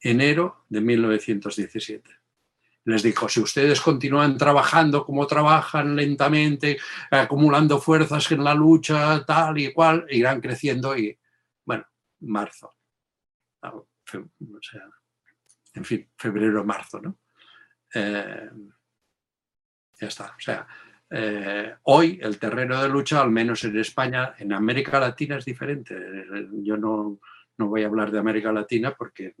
Enero 0.00 0.64
de 0.68 0.80
1917. 0.80 2.10
Les 2.84 3.02
dijo, 3.02 3.28
si 3.28 3.40
ustedes 3.40 3.80
continúan 3.80 4.38
trabajando 4.38 5.04
como 5.04 5.26
trabajan 5.26 5.94
lentamente, 5.94 6.78
acumulando 7.10 7.80
fuerzas 7.80 8.30
en 8.32 8.44
la 8.44 8.54
lucha, 8.54 9.24
tal 9.26 9.58
y 9.58 9.72
cual, 9.72 10.06
irán 10.08 10.40
creciendo 10.40 10.96
y, 10.96 11.18
bueno, 11.64 11.84
marzo. 12.20 12.74
En 15.74 15.84
fin, 15.84 16.08
febrero, 16.16 16.64
marzo, 16.64 17.00
¿no? 17.00 17.18
Eh, 17.98 18.50
ya 19.98 20.06
está. 20.06 20.34
O 20.36 20.40
sea, 20.40 20.66
eh, 21.10 21.76
hoy 21.84 22.18
el 22.22 22.38
terreno 22.38 22.82
de 22.82 22.90
lucha, 22.90 23.22
al 23.22 23.30
menos 23.30 23.64
en 23.64 23.78
España, 23.78 24.34
en 24.38 24.52
América 24.52 25.00
Latina 25.00 25.38
es 25.38 25.46
diferente. 25.46 25.94
Yo 26.62 26.76
no, 26.76 27.18
no 27.56 27.68
voy 27.68 27.84
a 27.84 27.86
hablar 27.86 28.10
de 28.10 28.18
América 28.18 28.52
Latina 28.52 28.94
porque 28.94 29.34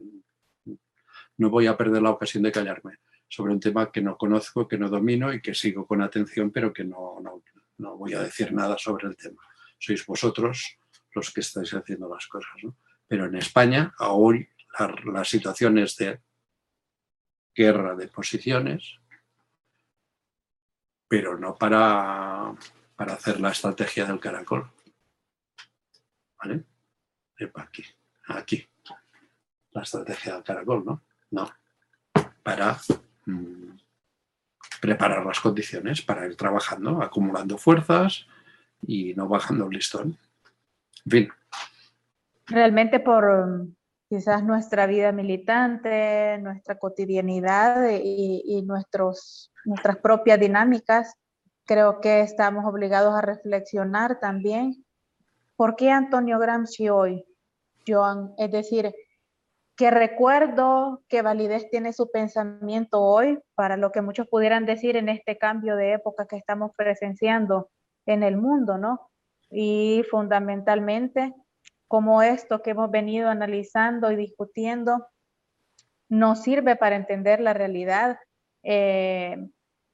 no 1.36 1.50
voy 1.50 1.66
a 1.66 1.76
perder 1.76 2.00
la 2.00 2.10
ocasión 2.10 2.44
de 2.44 2.52
callarme 2.52 2.98
sobre 3.28 3.52
un 3.52 3.60
tema 3.60 3.92
que 3.92 4.00
no 4.00 4.16
conozco, 4.16 4.66
que 4.66 4.78
no 4.78 4.88
domino 4.88 5.32
y 5.34 5.42
que 5.42 5.54
sigo 5.54 5.86
con 5.86 6.00
atención, 6.00 6.50
pero 6.50 6.72
que 6.72 6.84
no, 6.84 7.20
no, 7.20 7.42
no 7.78 7.96
voy 7.98 8.14
a 8.14 8.22
decir 8.22 8.54
nada 8.54 8.78
sobre 8.78 9.08
el 9.08 9.16
tema. 9.16 9.42
Sois 9.78 10.06
vosotros 10.06 10.78
los 11.12 11.30
que 11.30 11.40
estáis 11.40 11.74
haciendo 11.74 12.08
las 12.08 12.26
cosas. 12.26 12.52
¿no? 12.62 12.78
Pero 13.06 13.26
en 13.26 13.34
España, 13.34 13.92
hoy, 13.98 14.48
la, 14.78 14.94
la 15.12 15.24
situación 15.24 15.76
es 15.76 15.96
de 15.96 16.20
guerra 17.56 17.96
de 17.96 18.08
posiciones, 18.08 19.00
pero 21.08 21.38
no 21.38 21.54
para, 21.56 22.54
para 22.94 23.14
hacer 23.14 23.40
la 23.40 23.50
estrategia 23.50 24.04
del 24.04 24.20
caracol. 24.20 24.70
¿Vale? 26.38 26.64
Aquí, 27.54 27.84
aquí. 28.28 28.68
La 29.72 29.82
estrategia 29.82 30.34
del 30.34 30.44
caracol, 30.44 30.84
¿no? 30.84 31.02
No. 31.30 31.50
Para 32.42 32.78
mm, 33.24 33.76
preparar 34.80 35.24
las 35.24 35.40
condiciones 35.40 36.02
para 36.02 36.26
ir 36.26 36.36
trabajando, 36.36 37.02
acumulando 37.02 37.58
fuerzas 37.58 38.26
y 38.86 39.14
no 39.14 39.28
bajando 39.28 39.64
el 39.64 39.70
listón. 39.70 40.18
En 41.06 41.10
fin. 41.10 41.28
Realmente 42.46 43.00
por, 43.00 43.66
quizás 44.08 44.44
nuestra 44.44 44.86
vida 44.86 45.12
militante, 45.12 46.38
nuestra 46.38 46.78
cotidianidad 46.78 47.88
y, 47.90 48.62
nuestros, 48.62 49.52
nuestras 49.64 49.96
propias 49.98 50.38
dinámicas, 50.38 51.14
creo 51.64 52.00
que 52.00 52.20
estamos 52.20 52.64
obligados 52.64 53.14
a 53.14 53.20
reflexionar 53.20 54.20
también 54.20 54.84
por 55.56 55.74
qué 55.74 55.90
Antonio 55.90 56.38
Gramsci 56.38 56.88
hoy, 56.88 57.24
Joan, 57.86 58.34
es 58.38 58.50
decir, 58.50 58.94
qué 59.76 59.90
recuerdo, 59.90 61.02
qué 61.08 61.22
validez 61.22 61.68
tiene 61.70 61.92
su 61.92 62.10
pensamiento 62.10 63.02
hoy 63.02 63.38
para 63.54 63.76
lo 63.76 63.90
que 63.90 64.02
muchos 64.02 64.28
pudieran 64.28 64.66
decir 64.66 64.96
en 64.96 65.08
este 65.08 65.36
cambio 65.38 65.76
de 65.76 65.92
época 65.92 66.26
que 66.26 66.36
estamos 66.36 66.70
presenciando 66.76 67.70
en 68.06 68.22
el 68.22 68.36
mundo, 68.36 68.78
¿no? 68.78 69.10
Y 69.50 70.04
fundamentalmente, 70.10 71.34
como 71.88 72.22
esto 72.22 72.62
que 72.62 72.70
hemos 72.70 72.90
venido 72.90 73.28
analizando 73.28 74.10
y 74.10 74.16
discutiendo 74.16 75.06
nos 76.08 76.42
sirve 76.42 76.76
para 76.76 76.96
entender 76.96 77.40
la 77.40 77.52
realidad. 77.52 78.18
Eh, 78.62 79.36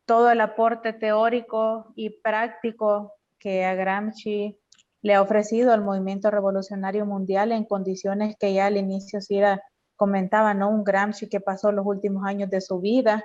todo 0.07 0.31
el 0.31 0.41
aporte 0.41 0.93
teórico 0.93 1.93
y 1.95 2.11
práctico 2.21 3.15
que 3.39 3.65
a 3.65 3.75
Gramsci 3.75 4.59
le 5.03 5.15
ha 5.15 5.23
ofrecido 5.23 5.73
al 5.73 5.83
movimiento 5.83 6.31
revolucionario 6.31 7.07
mundial 7.07 7.53
en 7.53 7.65
condiciones 7.65 8.37
que 8.39 8.53
ya 8.55 8.67
al 8.67 8.77
inicio 8.77 9.21
Sira 9.21 9.63
comentaba, 9.97 10.55
¿no? 10.55 10.71
Un 10.71 10.85
Gramsci 10.85 11.29
que 11.29 11.41
pasó 11.41 11.73
los 11.73 11.87
últimos 11.87 12.25
años 12.25 12.51
de 12.51 12.61
su 12.61 12.81
vida 12.81 13.25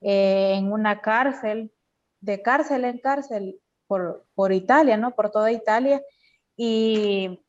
eh, 0.00 0.54
en 0.54 0.72
una 0.72 1.00
cárcel, 1.00 1.72
de 2.20 2.42
cárcel 2.42 2.84
en 2.84 2.98
cárcel 2.98 3.60
por, 3.86 4.26
por 4.34 4.52
Italia, 4.52 4.96
¿no? 4.96 5.14
Por 5.14 5.30
toda 5.30 5.52
Italia. 5.52 6.02
Y 6.56 7.40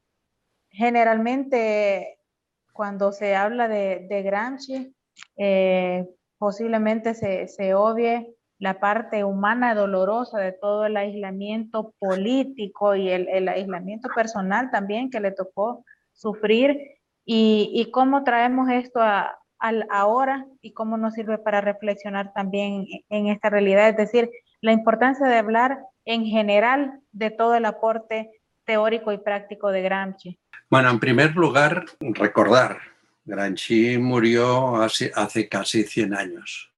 generalmente 0.72 2.20
cuando 2.74 3.12
se 3.12 3.36
habla 3.36 3.68
de, 3.68 4.08
de 4.10 4.22
Gramsci, 4.24 4.96
eh, 5.38 6.08
posiblemente 6.38 7.14
se, 7.14 7.48
se 7.48 7.74
obvie 7.74 8.36
la 8.58 8.80
parte 8.80 9.24
humana 9.24 9.74
dolorosa 9.74 10.40
de 10.40 10.52
todo 10.52 10.86
el 10.86 10.98
aislamiento 10.98 11.94
político 11.98 12.96
y 12.96 13.10
el, 13.10 13.28
el 13.30 13.48
aislamiento 13.48 14.10
personal 14.14 14.70
también 14.72 15.10
que 15.10 15.20
le 15.20 15.32
tocó 15.32 15.86
sufrir 16.14 16.78
y, 17.26 17.72
y 17.74 17.92
cómo 17.92 18.24
traemos 18.24 18.70
esto 18.70 19.02
a, 19.02 19.40
al 19.60 19.86
ahora 19.90 20.46
y 20.62 20.74
cómo 20.74 20.98
nos 20.98 21.14
sirve 21.14 21.38
para 21.38 21.62
reflexionar 21.62 22.34
también 22.34 22.86
en 23.10 23.28
esta 23.28 23.50
realidad, 23.50 23.90
es 23.90 23.98
decir, 23.98 24.30
la 24.62 24.72
importancia 24.72 25.28
de 25.28 25.38
hablar 25.38 25.80
en 26.06 26.26
general 26.26 27.02
de 27.12 27.30
todo 27.30 27.56
el 27.56 27.66
aporte 27.66 28.39
teórico 28.70 29.12
y 29.12 29.18
práctico 29.18 29.72
de 29.72 29.82
Gramsci. 29.82 30.38
Bueno, 30.70 30.92
en 30.92 31.00
primer 31.00 31.36
lugar, 31.36 31.86
recordar, 32.00 32.78
Gramsci 33.26 33.98
murió 33.98 34.76
hace, 34.76 35.50
casi 35.50 35.86
100 35.86 36.14
años. 36.14 36.72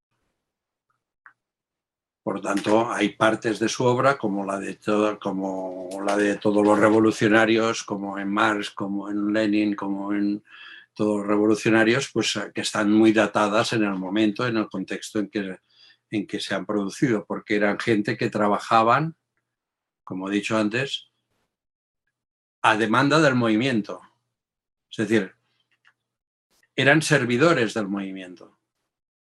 Por 2.24 2.40
tanto, 2.40 2.90
hay 2.90 3.10
partes 3.10 3.60
de 3.60 3.68
su 3.68 3.84
obra, 3.84 4.18
como 4.18 4.46
la 4.46 4.58
de, 4.58 4.76
todos 4.76 6.66
los 6.66 6.80
revolucionarios, 6.80 7.84
como 7.84 8.18
en 8.18 8.32
Marx, 8.32 8.70
como 8.70 9.10
en 9.10 9.34
Lenin, 9.34 9.76
como 9.76 10.14
en 10.14 10.42
todos 10.94 11.18
los 11.18 11.28
revolucionarios, 11.28 12.10
pues 12.14 12.40
que 12.56 12.62
están 12.62 12.90
muy 12.90 13.12
datadas 13.12 13.74
en 13.74 13.84
el 13.84 13.96
momento, 13.96 14.48
en 14.48 14.56
el 14.56 14.70
contexto 14.70 15.20
en 15.20 15.30
que 16.26 16.40
se 16.40 16.56
han 16.56 16.66
producido, 16.66 17.26
porque 17.26 17.58
eran 17.58 17.78
gente 17.78 18.16
que 18.16 18.30
trabajaban, 18.30 19.18
como 20.06 20.30
he 20.30 20.36
dicho 20.36 20.58
antes, 20.58 21.11
a 22.62 22.78
demanda 22.78 23.20
del 23.20 23.36
movimiento. 23.36 24.02
Es 24.90 24.98
decir, 24.98 25.36
eran 26.76 27.02
servidores 27.02 27.74
del 27.74 27.88
movimiento, 27.88 28.60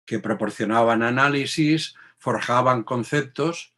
que 0.06 0.20
proporcionaban 0.20 1.04
análisis, 1.04 1.96
forjaban 2.18 2.84
conceptos, 2.84 3.74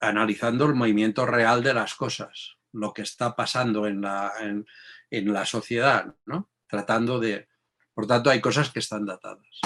analizando 0.00 0.66
el 0.66 0.74
movimiento 0.74 1.26
real 1.26 1.62
de 1.62 1.74
las 1.74 1.94
cosas, 1.94 2.56
lo 2.72 2.92
que 2.92 3.02
está 3.02 3.34
pasando 3.34 3.86
en 3.86 4.02
la, 4.02 4.32
en, 4.40 5.32
la 5.32 5.46
sociedad, 5.46 6.14
¿no? 6.24 6.50
Tratando 6.66 7.18
de... 7.18 7.48
Por 7.94 8.06
tanto, 8.06 8.28
hay 8.28 8.40
cosas 8.40 8.70
que 8.70 8.80
están 8.80 9.06
datadas. 9.06 9.60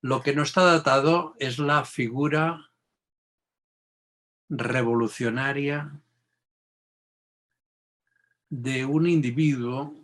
Lo 0.00 0.22
que 0.22 0.34
no 0.34 0.42
está 0.42 0.62
datado 0.62 1.34
es 1.38 1.58
la 1.58 1.84
figura 1.84 2.70
revolucionaria 4.48 6.00
de 8.50 8.84
un 8.84 9.06
individuo 9.06 9.94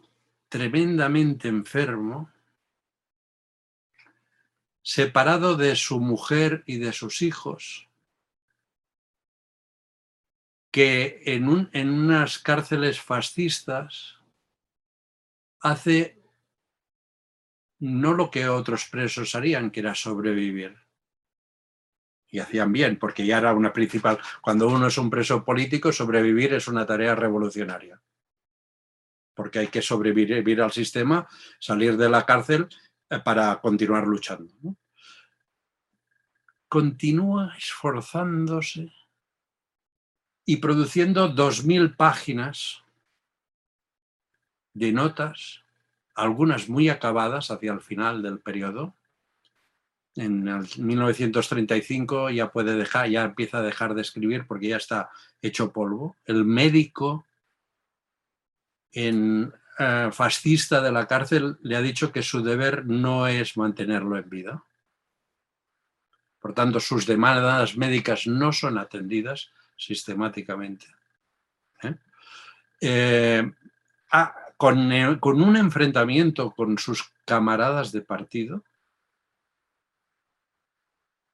tremendamente 0.48 1.48
enfermo, 1.48 2.30
separado 4.82 5.56
de 5.56 5.74
su 5.76 5.98
mujer 5.98 6.62
y 6.66 6.78
de 6.78 6.92
sus 6.92 7.22
hijos, 7.22 7.88
que 10.70 11.22
en, 11.24 11.70
en 11.72 11.90
unas 11.90 12.38
cárceles 12.38 13.00
fascistas 13.00 14.18
hace 15.60 16.22
no 17.78 18.12
lo 18.12 18.30
que 18.30 18.48
otros 18.48 18.86
presos 18.86 19.34
harían, 19.34 19.70
que 19.70 19.80
era 19.80 19.94
sobrevivir. 19.94 20.76
Y 22.28 22.40
hacían 22.40 22.72
bien, 22.72 22.98
porque 22.98 23.24
ya 23.24 23.38
era 23.38 23.54
una 23.54 23.72
principal. 23.72 24.18
Cuando 24.42 24.68
uno 24.68 24.88
es 24.88 24.98
un 24.98 25.08
preso 25.08 25.44
político, 25.44 25.92
sobrevivir 25.92 26.54
es 26.54 26.66
una 26.66 26.84
tarea 26.84 27.14
revolucionaria 27.14 28.00
porque 29.35 29.59
hay 29.59 29.69
que 29.69 29.82
sobrevivir 29.82 30.61
al 30.61 30.73
sistema, 30.73 31.28
salir 31.59 31.97
de 31.97 32.09
la 32.09 32.24
cárcel 32.24 32.69
eh, 33.11 33.19
para 33.19 33.61
continuar 33.61 34.06
luchando. 34.06 34.52
Continúa 36.69 37.55
esforzándose 37.56 38.93
y 40.44 40.56
produciendo 40.56 41.35
2.000 41.35 41.97
páginas 41.97 42.82
de 44.73 44.93
notas, 44.93 45.62
algunas 46.15 46.69
muy 46.69 46.89
acabadas 46.89 47.51
hacia 47.51 47.73
el 47.73 47.81
final 47.81 48.23
del 48.23 48.40
periodo. 48.40 48.94
En 50.16 50.44
1935 50.44 52.31
ya 52.31 52.52
puede 52.52 52.77
dejar, 52.77 53.09
ya 53.09 53.24
empieza 53.24 53.59
a 53.59 53.62
dejar 53.62 53.94
de 53.94 54.02
escribir 54.02 54.47
porque 54.47 54.69
ya 54.69 54.77
está 54.77 55.11
hecho 55.43 55.73
polvo. 55.73 56.16
El 56.24 56.44
médico 56.44 57.27
en, 58.94 59.52
eh, 59.78 60.08
fascista 60.12 60.80
de 60.80 60.92
la 60.92 61.06
cárcel 61.06 61.58
le 61.62 61.76
ha 61.76 61.80
dicho 61.80 62.12
que 62.12 62.22
su 62.22 62.42
deber 62.42 62.86
no 62.86 63.26
es 63.26 63.56
mantenerlo 63.56 64.16
en 64.16 64.30
vida. 64.30 64.64
Por 66.38 66.54
tanto, 66.54 66.78
sus 66.78 67.06
demandas 67.06 67.76
médicas 67.76 68.26
no 68.26 68.52
son 68.52 68.78
atendidas 68.78 69.50
sistemáticamente. 69.76 70.86
¿eh? 71.82 71.94
Eh, 72.80 73.52
con, 74.56 75.18
con 75.18 75.42
un 75.42 75.56
enfrentamiento 75.56 76.52
con 76.52 76.78
sus 76.78 77.10
camaradas 77.24 77.90
de 77.90 78.02
partido, 78.02 78.62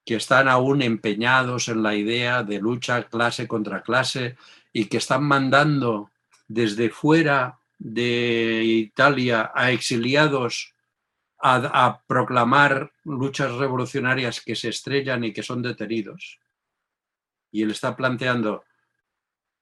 que 0.06 0.16
están 0.16 0.48
aún 0.48 0.80
empeñados 0.80 1.68
en 1.68 1.82
la 1.82 1.94
idea 1.94 2.42
de 2.42 2.58
lucha 2.58 3.02
clase 3.04 3.46
contra 3.46 3.82
clase 3.82 4.36
y 4.72 4.86
que 4.86 4.96
están 4.96 5.24
mandando 5.24 6.10
desde 6.50 6.90
fuera 6.90 7.60
de 7.78 8.64
Italia 8.64 9.52
a 9.54 9.70
exiliados 9.70 10.74
a, 11.38 12.02
proclamar 12.08 12.92
luchas 13.04 13.52
revolucionarias 13.52 14.40
que 14.40 14.56
se 14.56 14.68
estrellan 14.68 15.22
y 15.22 15.32
que 15.32 15.44
son 15.44 15.62
detenidos. 15.62 16.40
Y 17.52 17.62
él 17.62 17.70
está 17.70 17.94
planteando, 17.94 18.64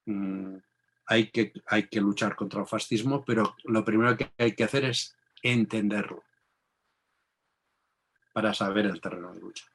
mm, 0.07 0.57
hay, 1.07 1.31
que, 1.31 1.53
hay 1.67 1.89
que 1.89 2.01
luchar 2.01 2.35
contra 2.35 2.63
el 2.63 2.67
fascismo, 2.67 3.23
pero 3.23 3.55
lo 3.65 3.85
primero 3.85 4.17
que 4.17 4.33
hay 4.39 4.53
que 4.53 4.65
hacer 4.65 4.87
es 4.87 5.15
entenderlo 5.43 6.25
para 8.33 8.55
saber 8.55 8.87
el 8.87 9.01
terreno 9.01 9.35
de 9.35 9.41
lucha. 9.41 9.67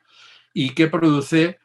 ¿Y 0.51 0.73
qué 0.73 0.87
produce? 0.87 1.59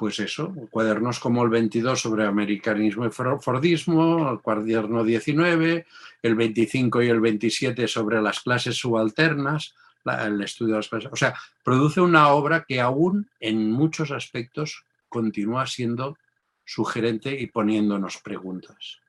Pues 0.00 0.18
eso, 0.18 0.54
cuadernos 0.70 1.20
como 1.20 1.44
el 1.44 1.50
22 1.50 2.00
sobre 2.00 2.24
americanismo 2.24 3.04
y 3.04 3.10
fordismo, 3.10 4.30
el 4.30 4.40
cuaderno 4.40 5.04
19, 5.04 5.86
el 6.22 6.34
25 6.36 7.02
y 7.02 7.08
el 7.10 7.20
27 7.20 7.86
sobre 7.86 8.22
las 8.22 8.40
clases 8.40 8.76
subalternas, 8.76 9.74
el 10.06 10.40
estudio 10.40 10.72
de 10.72 10.78
las 10.78 10.88
clases. 10.88 11.12
O 11.12 11.16
sea, 11.16 11.34
produce 11.62 12.00
una 12.00 12.28
obra 12.28 12.64
que 12.66 12.80
aún 12.80 13.28
en 13.40 13.70
muchos 13.70 14.10
aspectos 14.10 14.86
continúa 15.10 15.66
siendo 15.66 16.16
sugerente 16.64 17.38
y 17.38 17.48
poniéndonos 17.48 18.22
preguntas. 18.22 19.00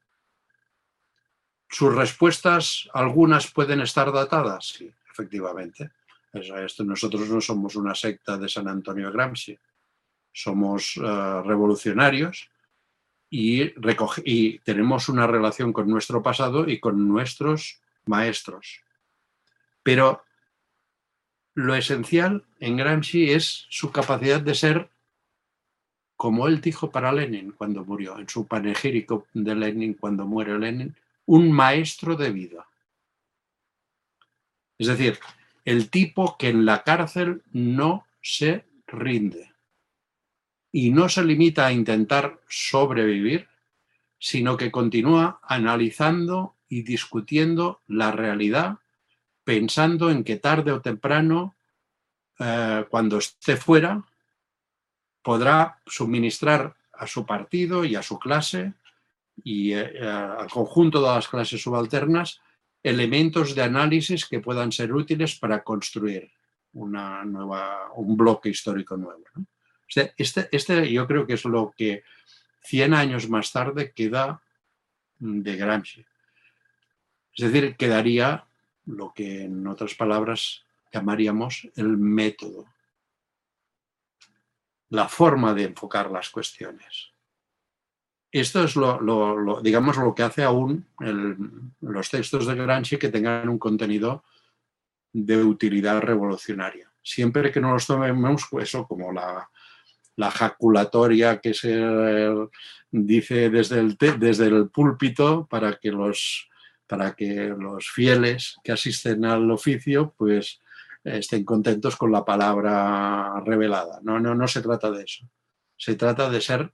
Sus 1.70 1.96
respuestas, 1.96 2.90
algunas 2.94 3.50
pueden 3.50 3.80
estar 3.80 4.12
datadas, 4.12 4.68
sí, 4.78 4.92
efectivamente. 5.10 5.92
Esto, 6.34 6.84
nosotros 6.84 7.30
no 7.30 7.40
somos 7.40 7.78
una 7.78 7.96
secta 7.96 8.38
de 8.38 8.50
San 8.50 8.68
Antonio 8.68 9.10
Gramsci, 9.10 9.58
somos 10.32 10.98
eh, 10.98 11.42
revolucionarios 11.46 12.50
y, 13.30 13.74
y 14.26 14.60
tenemos 14.60 15.10
una 15.10 15.28
relación 15.28 15.74
con 15.74 15.90
nuestro 15.90 16.22
pasado 16.22 16.68
y 16.68 16.80
con 16.80 17.08
nuestros 17.08 17.82
maestros. 18.06 18.82
Pero 19.84 20.24
lo 21.54 21.76
esencial 21.76 22.46
en 22.60 22.78
Gramsci 22.78 23.32
es 23.32 23.66
su 23.70 23.92
capacidad 23.92 24.42
de 24.42 24.56
ser, 24.56 24.90
como 26.16 26.48
él 26.48 26.62
dijo 26.62 26.92
para 26.92 27.12
Lenin 27.12 27.52
cuando 27.52 27.84
murió, 27.84 28.18
en 28.20 28.30
su 28.30 28.48
panegírico 28.48 29.28
de 29.34 29.56
Lenin 29.56 29.94
cuando 29.96 30.26
muere 30.26 30.58
Lenin, 30.58 30.96
un 31.26 31.52
maestro 31.52 32.16
de 32.16 32.32
vida. 32.32 32.68
Es 34.78 34.88
decir, 34.88 35.20
el 35.64 35.90
tipo 35.90 36.38
que 36.38 36.50
en 36.50 36.66
la 36.66 36.84
cárcel 36.84 37.44
no 37.52 38.06
se 38.22 38.66
rinde 38.88 39.51
y 40.72 40.92
no 40.92 41.10
se 41.10 41.24
limita 41.24 41.68
a 41.68 41.74
intentar 41.74 42.40
sobrevivir, 42.48 43.48
sino 44.20 44.56
que 44.56 44.72
continúa 44.72 45.40
analizando 45.44 46.56
y 46.70 46.84
discutiendo 46.84 47.82
la 47.88 48.12
realidad, 48.12 48.78
pensando 49.44 50.10
en 50.10 50.24
que 50.24 50.38
tarde 50.38 50.72
o 50.72 50.82
temprano, 50.82 51.56
eh, 52.40 52.86
cuando 52.90 53.18
esté 53.18 53.58
fuera, 53.58 54.04
podrá 55.22 55.80
suministrar 55.86 56.76
a 56.94 57.08
su 57.08 57.26
partido 57.26 57.84
y 57.84 57.96
a 57.96 58.04
su 58.04 58.18
clase 58.20 58.74
y 59.44 59.74
eh, 59.74 59.92
eh, 59.96 60.08
al 60.08 60.50
conjunto 60.50 61.02
de 61.02 61.08
las 61.08 61.28
clases 61.28 61.62
subalternas 61.62 62.40
elementos 62.84 63.54
de 63.54 63.62
análisis 63.62 64.26
que 64.26 64.40
puedan 64.40 64.72
ser 64.72 64.94
útiles 64.94 65.36
para 65.36 65.64
construir 65.64 66.32
una 66.74 67.24
nueva, 67.26 67.92
un 67.96 68.16
bloque 68.16 68.50
histórico 68.50 68.98
nuevo. 68.98 69.24
Este, 69.96 70.50
este, 70.52 70.92
yo 70.92 71.06
creo 71.08 71.28
que 71.28 71.34
es 71.34 71.46
lo 71.46 71.74
que 71.78 72.04
100 72.64 72.94
años 72.94 73.30
más 73.30 73.52
tarde 73.52 73.92
queda 73.92 74.42
de 75.20 75.56
Gramsci. 75.56 76.06
Es 77.36 77.52
decir, 77.52 77.76
quedaría 77.76 78.46
lo 78.86 79.14
que 79.14 79.44
en 79.44 79.68
otras 79.68 79.94
palabras 79.96 80.64
llamaríamos 80.92 81.70
el 81.76 81.98
método, 81.98 82.66
la 84.90 85.08
forma 85.08 85.54
de 85.54 85.64
enfocar 85.64 86.12
las 86.12 86.30
cuestiones. 86.30 87.12
Esto 88.32 88.64
es 88.64 88.76
lo, 88.76 89.62
digamos, 89.62 89.98
lo 89.98 90.16
que 90.16 90.24
hace 90.24 90.44
aún 90.44 90.88
los 91.82 92.10
textos 92.10 92.46
de 92.46 92.56
Gramsci 92.56 92.98
que 92.98 93.10
tengan 93.10 93.50
un 93.50 93.60
contenido 93.60 94.24
de 95.12 95.44
utilidad 95.44 96.00
revolucionaria. 96.02 96.90
Siempre 97.04 97.52
que 97.52 97.60
no 97.60 97.74
los 97.74 97.88
tomemos 97.88 98.48
eso 98.54 98.88
como 98.88 99.12
la, 99.12 99.50
jaculatoria 100.30 101.40
que 101.40 101.54
se 101.54 101.82
dice 102.92 103.50
desde 103.50 103.80
el, 103.80 103.98
desde 103.98 104.48
el 104.48 104.70
púlpito 104.70 105.48
para 105.50 105.80
que, 105.80 105.92
los, 105.92 106.50
para 106.86 107.16
que 107.16 107.56
los 107.58 107.90
fieles 107.90 108.58
que 108.64 108.74
asisten 108.74 109.26
al 109.26 109.50
oficio 109.50 110.14
pues 110.18 110.60
estén 111.04 111.44
contentos 111.44 111.96
con 111.96 112.12
la 112.12 112.24
palabra 112.24 113.40
revelada. 113.46 114.00
No, 114.04 114.20
no, 114.20 114.36
no 114.36 114.48
se 114.48 114.62
trata 114.62 114.92
de 114.92 115.04
eso. 115.04 115.26
Se 115.78 115.96
trata 115.96 116.30
de 116.30 116.42
ser 116.42 116.74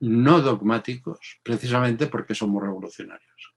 no 0.00 0.40
dogmáticos, 0.40 1.40
precisamente 1.42 2.08
porque 2.08 2.34
somos 2.34 2.62
revolucionarios. 2.62 3.54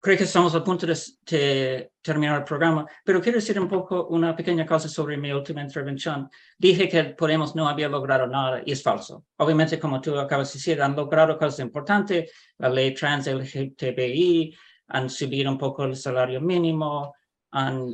Creo 0.00 0.16
que 0.16 0.24
estamos 0.24 0.54
a 0.54 0.62
punto 0.62 0.86
de, 0.86 1.90
terminar 2.00 2.38
el 2.38 2.44
programa, 2.44 2.86
pero 3.04 3.20
quiero 3.20 3.38
decir 3.38 3.58
un 3.58 3.68
poco 3.68 4.06
una 4.06 4.34
pequeña 4.36 4.64
cosa 4.64 4.88
sobre 4.88 5.16
mi 5.16 5.32
última 5.32 5.60
intervención. 5.60 6.30
Dije 6.56 6.88
que 6.88 7.04
Podemos 7.04 7.56
no 7.56 7.68
había 7.68 7.88
logrado 7.88 8.28
nada 8.28 8.62
y 8.64 8.70
es 8.70 8.82
falso. 8.82 9.24
Obviamente, 9.38 9.80
como 9.80 10.00
tú 10.00 10.16
acabas 10.16 10.52
de 10.52 10.58
decir, 10.58 10.80
han 10.80 10.94
logrado 10.94 11.36
cosas 11.36 11.58
importantes, 11.58 12.30
la 12.58 12.68
ley 12.68 12.94
trans 12.94 13.26
LGTBI, 13.26 14.56
han 14.88 15.10
subido 15.10 15.50
un 15.50 15.58
poco 15.58 15.84
el 15.84 15.96
salario 15.96 16.40
mínimo, 16.40 17.14
han 17.50 17.92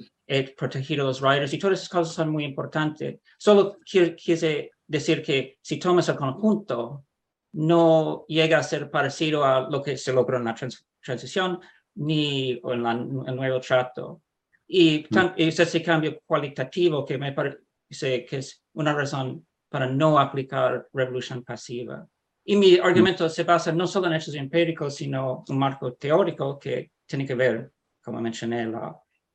protegido 0.57 1.05
a 1.05 1.07
los 1.07 1.23
riders 1.23 1.55
y 1.55 1.59
todas 1.59 1.79
esas 1.79 1.89
cosas 1.89 2.15
son 2.15 2.29
muy 2.29 2.45
importantes. 2.45 3.21
Solo 3.39 3.79
quise 3.83 4.71
decir 4.87 5.23
que 5.23 5.57
si 5.63 5.79
tomas 5.79 6.09
el 6.11 6.17
conjunto, 6.17 7.07
no 7.53 8.25
llega 8.29 8.59
a 8.59 8.63
ser 8.63 8.91
parecido 8.91 9.45
a 9.45 9.71
lo 9.71 9.83
que 9.83 9.97
se 9.97 10.13
logró 10.13 10.37
en 10.37 10.45
la 10.45 10.55
transición 11.01 11.61
ni 11.97 12.61
en 12.63 12.87
el 12.87 13.37
nuevo 13.37 13.61
trato. 13.61 14.23
Y 14.67 15.07
mm. 15.11 15.35
es 15.37 15.61
ese 15.61 15.83
cambio 15.83 16.21
cualitativo 16.25 17.05
que 17.05 17.19
me 17.19 17.33
parece 17.33 18.25
que 18.25 18.37
es 18.39 18.65
una 18.75 18.95
razón 18.95 19.47
para 19.69 19.87
no 19.87 20.19
aplicar 20.19 20.89
revolución 20.93 21.43
pasiva. 21.43 22.07
Y 22.45 22.57
mi 22.57 22.77
mm. 22.77 22.85
argumento 22.85 23.29
se 23.29 23.45
basa 23.45 23.73
no 23.73 23.87
solo 23.87 24.07
en 24.07 24.15
hechos 24.15 24.35
empíricos, 24.35 24.95
sino 24.95 25.45
un 25.49 25.59
marco 25.59 25.95
teórico 25.95 26.59
que 26.59 26.93
tiene 27.07 27.27
que 27.27 27.35
ver, 27.35 27.73
como 28.03 28.21
mencioné, 28.21 28.71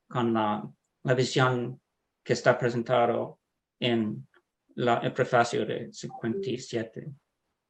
con 0.08 0.34
la, 0.34 0.68
la 1.04 1.14
visión 1.14 1.80
que 2.24 2.34
está 2.34 2.58
presentado 2.58 3.40
en 3.80 4.28
el 4.76 5.14
prefacio 5.14 5.66
de 5.66 5.92
57. 5.92 7.08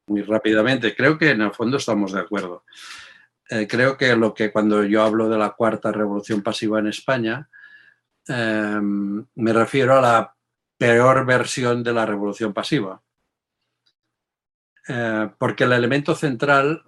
Muy 0.06 0.22
rápidamente, 0.22 0.94
creo 0.94 1.16
que 1.16 1.30
en 1.30 1.42
el 1.42 1.52
fondo 1.52 1.76
estamos 1.76 2.12
de 2.12 2.20
acuerdo. 2.20 2.64
Eh, 3.52 3.66
creo 3.66 3.96
que 3.96 4.14
lo 4.14 4.32
que 4.32 4.52
cuando 4.52 4.84
yo 4.84 5.02
hablo 5.02 5.28
de 5.28 5.36
la 5.36 5.50
cuarta 5.50 5.90
revolución 5.90 6.40
pasiva 6.40 6.78
en 6.78 6.86
España, 6.86 7.48
em, 8.28 9.26
me 9.34 9.52
refiero 9.52 9.98
a 9.98 10.00
la 10.00 10.36
peor 10.78 11.26
versión 11.26 11.82
de 11.82 11.92
la 11.92 12.06
revolución 12.06 12.54
pasiva. 12.54 13.02
Eh, 14.88 15.30
porque 15.36 15.64
el 15.64 15.72
elemento 15.72 16.14
central 16.14 16.84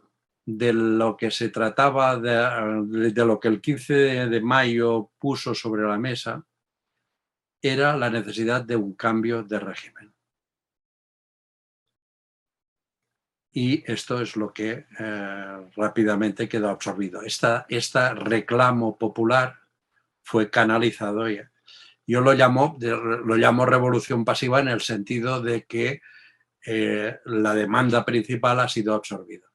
de 0.46 0.72
lo 0.72 1.16
que 1.16 1.32
se 1.32 1.48
trataba, 1.48 2.16
de, 2.16 3.24
lo 3.24 3.40
que 3.40 3.48
el 3.48 3.60
15 3.60 3.94
de 4.28 4.40
mayo 4.40 5.10
puso 5.18 5.54
sobre 5.54 5.82
la 5.82 5.98
mesa, 5.98 6.44
era 7.60 7.96
la 7.96 8.08
necesidad 8.08 8.62
de 8.62 8.76
un 8.76 8.94
cambio 8.94 9.42
de 9.42 9.58
régimen. 9.58 10.11
Y 13.52 13.84
esto 13.90 14.20
es 14.20 14.34
lo 14.36 14.52
que 14.52 14.86
eh, 14.98 15.70
rápidamente 15.76 16.48
quedó 16.48 16.70
absorbido. 16.70 17.20
Este 17.22 18.14
reclamo 18.14 18.96
popular 18.96 19.58
fue 20.22 20.50
canalizado. 20.50 21.28
Yo 22.06 22.20
lo 22.20 22.32
llamo, 22.32 22.78
lo 22.80 23.66
revolución 23.66 24.24
pasiva 24.24 24.60
en 24.60 24.68
el 24.68 24.80
sentido 24.80 25.42
de 25.42 25.64
que 25.64 26.00
eh, 26.64 27.18
la 27.26 27.54
demanda 27.54 28.04
principal 28.04 28.60
ha 28.60 28.68
sido 28.68 28.94
absorbida 28.94 29.52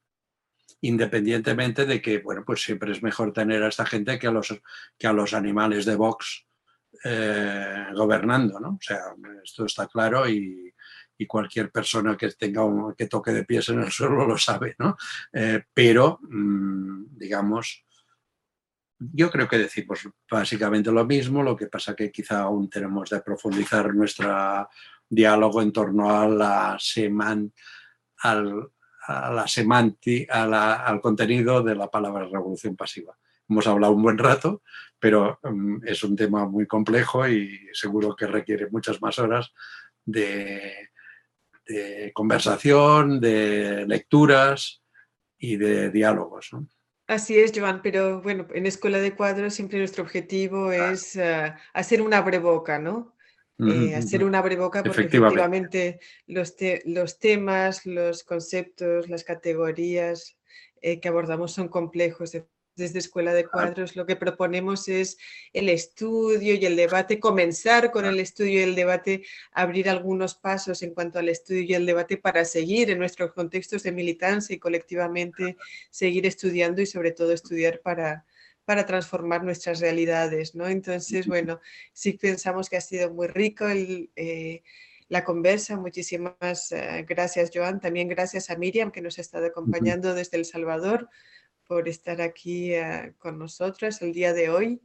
independientemente 0.82 1.86
de 1.86 2.02
que, 2.02 2.20
bueno, 2.20 2.44
pues 2.46 2.62
siempre 2.62 2.92
es 2.92 3.02
mejor 3.02 3.34
tener 3.34 3.64
a 3.64 3.68
esta 3.68 3.86
gente 3.86 4.20
que 4.20 4.28
a 4.28 4.32
los, 4.32 4.54
que 4.98 5.08
a 5.08 5.14
los 5.14 5.34
animales 5.34 5.86
de 5.86 5.96
Vox 5.96 6.46
eh, 7.04 7.88
gobernando, 7.96 8.60
¿no? 8.60 8.70
O 8.70 8.80
sea, 8.82 9.00
esto 9.44 9.66
está 9.66 9.88
claro 9.88 10.30
y, 10.30 10.74
cualquier 11.26 11.72
persona 11.72 12.16
que 12.16 12.30
tenga 12.32 12.64
un, 12.64 12.94
que 12.94 13.08
toque 13.08 13.32
de 13.32 13.46
pies 13.46 13.70
en 13.70 13.82
el 13.82 13.92
suelo 13.92 14.28
lo 14.28 14.38
sabe, 14.38 14.76
¿no? 14.80 14.98
Eh, 15.34 15.64
pero, 15.74 16.20
mm, 16.22 17.18
digamos, 17.18 17.84
yo 19.00 19.30
creo 19.30 19.48
que 19.48 19.58
decimos 19.58 20.08
básicamente 20.30 20.92
lo 20.92 21.06
mismo, 21.06 21.44
lo 21.44 21.56
que 21.56 21.68
pasa 21.68 21.96
que 21.96 22.12
quizá 22.12 22.42
aún 22.42 22.70
tenemos 22.70 23.10
de 23.10 23.22
profundizar 23.22 23.94
nuestro 23.94 24.68
diálogo 25.08 25.62
en 25.62 25.72
torno 25.72 26.10
a 26.10 26.28
la 26.28 26.78
seman, 26.80 27.54
al 28.18 28.72
contenido 31.02 31.62
de 31.64 31.76
la 31.76 31.90
palabra 31.90 32.26
revolución 32.26 32.76
pasiva. 32.76 33.16
Hemos 33.50 33.68
hablado 33.68 33.94
un 33.94 34.04
buen 34.04 34.18
rato, 34.18 34.62
pero 35.00 35.40
mm, 35.44 35.86
es 35.86 36.04
un 36.04 36.16
tema 36.16 36.48
muy 36.48 36.66
complejo 36.66 37.28
y 37.28 37.70
seguro 37.74 38.16
que 38.16 38.28
requiere 38.28 38.68
muchas 38.72 39.02
más 39.02 39.20
horas 39.20 39.54
de, 40.04 40.90
conversación, 42.14 43.20
de 43.20 43.86
lecturas 43.88 44.82
y 45.38 45.58
de 45.58 45.90
diálogos. 45.92 46.52
Así 47.08 47.40
es, 47.40 47.54
Joan, 47.56 47.82
pero 47.82 48.22
bueno, 48.22 48.48
en 48.54 48.66
Escuela 48.66 49.00
de 49.00 49.16
Cuadros 49.16 49.54
siempre 49.54 49.80
nuestro 49.80 50.04
objetivo 50.04 50.74
es 50.74 51.16
eh, 51.16 51.54
hacer 51.74 52.02
una 52.02 52.22
breboca, 52.22 52.80
¿no? 52.80 53.16
Eh, 53.60 53.96
hacer 53.96 54.24
una 54.24 54.42
breboca 54.42 54.84
porque 54.84 55.02
efectivamente, 55.02 56.00
los, 56.28 56.56
los, 56.86 57.18
temas, 57.18 57.88
los 57.88 58.24
conceptos, 58.24 59.10
las 59.10 59.24
categorías 59.24 60.38
eh, 60.82 61.00
que 61.00 61.08
abordamos 61.08 61.54
son 61.54 61.68
complejos. 61.68 62.38
Desde 62.78 63.00
Escuela 63.00 63.34
de 63.34 63.46
Cuadros 63.46 63.96
lo 63.96 64.06
que 64.06 64.16
proponemos 64.16 64.88
es 64.88 65.18
el 65.52 65.68
estudio 65.68 66.54
y 66.54 66.66
el 66.66 66.76
debate, 66.76 67.20
comenzar 67.20 67.92
con 67.92 68.06
el 68.06 68.20
estudio 68.20 68.60
y 68.60 68.64
el 68.64 68.76
debate, 68.76 69.24
abrir 69.52 69.90
algunos 69.90 70.36
pasos 70.36 70.84
en 70.84 70.94
cuanto 70.94 71.20
al 71.20 71.28
estudio 71.28 71.64
y 71.64 71.74
el 71.74 71.86
debate 71.86 72.18
para 72.18 72.46
seguir 72.46 72.92
en 72.92 73.00
nuestros 73.00 73.34
contextos 73.34 73.84
de 73.84 73.92
militancia 73.92 74.56
y 74.56 74.60
colectivamente 74.60 75.58
seguir 75.90 76.26
estudiando 76.26 76.82
y 76.82 76.86
sobre 76.86 77.12
todo 77.12 77.34
estudiar 77.34 77.82
para, 77.82 78.26
para 78.68 78.86
transformar 78.86 79.44
nuestras 79.44 79.80
realidades, 79.80 80.54
¿no? 80.54 80.68
Entonces, 80.68 81.26
bueno, 81.26 81.60
sí 81.94 82.14
pensamos 82.14 82.70
que 82.70 82.78
ha 82.78 82.82
sido 82.82 83.12
muy 83.12 83.28
rico 83.28 83.66
eh, 83.70 84.62
la 85.10 85.24
conversa. 85.24 85.78
Muchísimas 85.78 86.72
eh, 86.72 87.06
gracias, 87.08 87.50
Joan. 87.54 87.80
También 87.80 88.08
gracias 88.08 88.50
a 88.50 88.58
Miriam, 88.58 88.92
que 88.92 89.02
nos 89.02 89.18
ha 89.18 89.22
estado 89.22 89.46
acompañando 89.46 90.14
desde 90.14 90.38
El 90.38 90.46
Salvador, 90.46 91.10
por 91.68 91.88
estar 91.88 92.22
aquí 92.22 92.74
eh, 92.74 93.14
con 93.18 93.38
nosotras 93.38 94.02
el 94.02 94.14
día 94.14 94.34
de 94.34 94.50
hoy. 94.50 94.82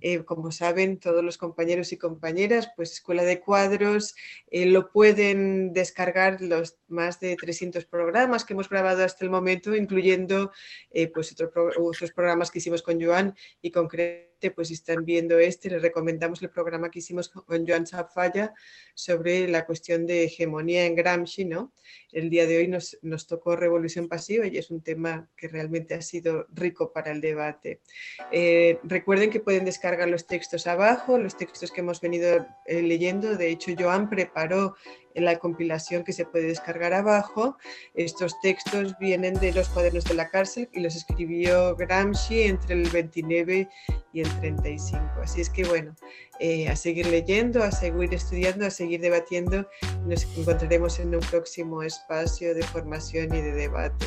Eh, 0.00 0.24
como 0.24 0.50
saben 0.50 0.98
todos 0.98 1.22
los 1.22 1.38
compañeros 1.38 1.92
y 1.92 1.98
compañeras, 1.98 2.70
pues 2.76 2.92
Escuela 2.92 3.24
de 3.24 3.40
Cuadros 3.40 4.14
eh, 4.50 4.66
lo 4.66 4.90
pueden 4.90 5.72
descargar 5.72 6.40
los 6.40 6.78
más 6.88 7.20
de 7.20 7.36
300 7.36 7.84
programas 7.84 8.44
que 8.44 8.54
hemos 8.54 8.68
grabado 8.68 9.04
hasta 9.04 9.24
el 9.24 9.30
momento, 9.30 9.76
incluyendo 9.76 10.52
pues 11.14 11.34
otros 11.78 12.12
programas 12.12 12.50
que 12.50 12.58
hicimos 12.58 12.82
con 12.82 13.00
Joan 13.00 13.34
y 13.62 13.70
concretamente 13.70 14.30
pues 14.54 14.68
si 14.68 14.74
están 14.74 15.04
viendo 15.04 15.38
este, 15.38 15.68
les 15.68 15.82
recomendamos 15.82 16.40
el 16.40 16.48
programa 16.48 16.90
que 16.90 17.00
hicimos 17.00 17.28
con 17.28 17.66
Joan 17.66 17.86
Zafalla 17.86 18.54
sobre 18.94 19.46
la 19.48 19.66
cuestión 19.66 20.06
de 20.06 20.24
hegemonía 20.24 20.86
en 20.86 20.94
Gramsci, 20.94 21.44
¿no? 21.44 21.74
El 22.10 22.30
día 22.30 22.46
de 22.46 22.56
hoy 22.56 22.68
nos, 22.68 22.96
nos 23.02 23.26
tocó 23.26 23.54
revolución 23.54 24.08
pasiva 24.08 24.46
y 24.46 24.56
es 24.56 24.70
un 24.70 24.82
tema 24.82 25.28
que 25.36 25.48
realmente 25.48 25.92
ha 25.94 26.00
sido 26.00 26.46
rico 26.54 26.90
para 26.92 27.12
el 27.12 27.20
debate. 27.20 27.82
recuerden 28.84 29.30
que 29.30 29.40
pueden 29.40 29.66
descargar 29.90 30.08
los 30.08 30.26
textos 30.26 30.66
abajo, 30.68 31.18
los 31.18 31.36
textos 31.36 31.72
que 31.72 31.80
hemos 31.80 32.00
venido 32.00 32.46
eh, 32.66 32.80
leyendo. 32.80 33.36
De 33.36 33.50
hecho, 33.50 33.72
Joan 33.76 34.08
preparó 34.08 34.76
la 35.14 35.36
compilación 35.38 36.04
que 36.04 36.12
se 36.12 36.24
puede 36.24 36.46
descargar 36.46 36.92
abajo. 36.92 37.56
Estos 37.94 38.40
textos 38.40 38.96
vienen 39.00 39.34
de 39.34 39.52
los 39.52 39.68
cuadernos 39.68 40.04
de 40.04 40.14
la 40.14 40.28
cárcel 40.28 40.68
y 40.72 40.80
los 40.80 40.94
escribió 40.94 41.74
Gramsci 41.74 42.42
entre 42.42 42.74
el 42.76 42.88
29 42.88 43.68
y 44.12 44.20
el 44.20 44.40
35. 44.40 45.02
Así 45.22 45.40
es 45.40 45.50
que 45.50 45.64
bueno, 45.64 45.96
eh, 46.38 46.68
a 46.68 46.76
seguir 46.76 47.06
leyendo, 47.06 47.64
a 47.64 47.72
seguir 47.72 48.14
estudiando, 48.14 48.66
a 48.66 48.70
seguir 48.70 49.00
debatiendo. 49.00 49.68
Nos 50.06 50.24
encontraremos 50.36 51.00
en 51.00 51.16
un 51.16 51.20
próximo 51.20 51.82
espacio 51.82 52.54
de 52.54 52.62
formación 52.62 53.34
y 53.34 53.40
de 53.40 53.52
debate. 53.52 54.06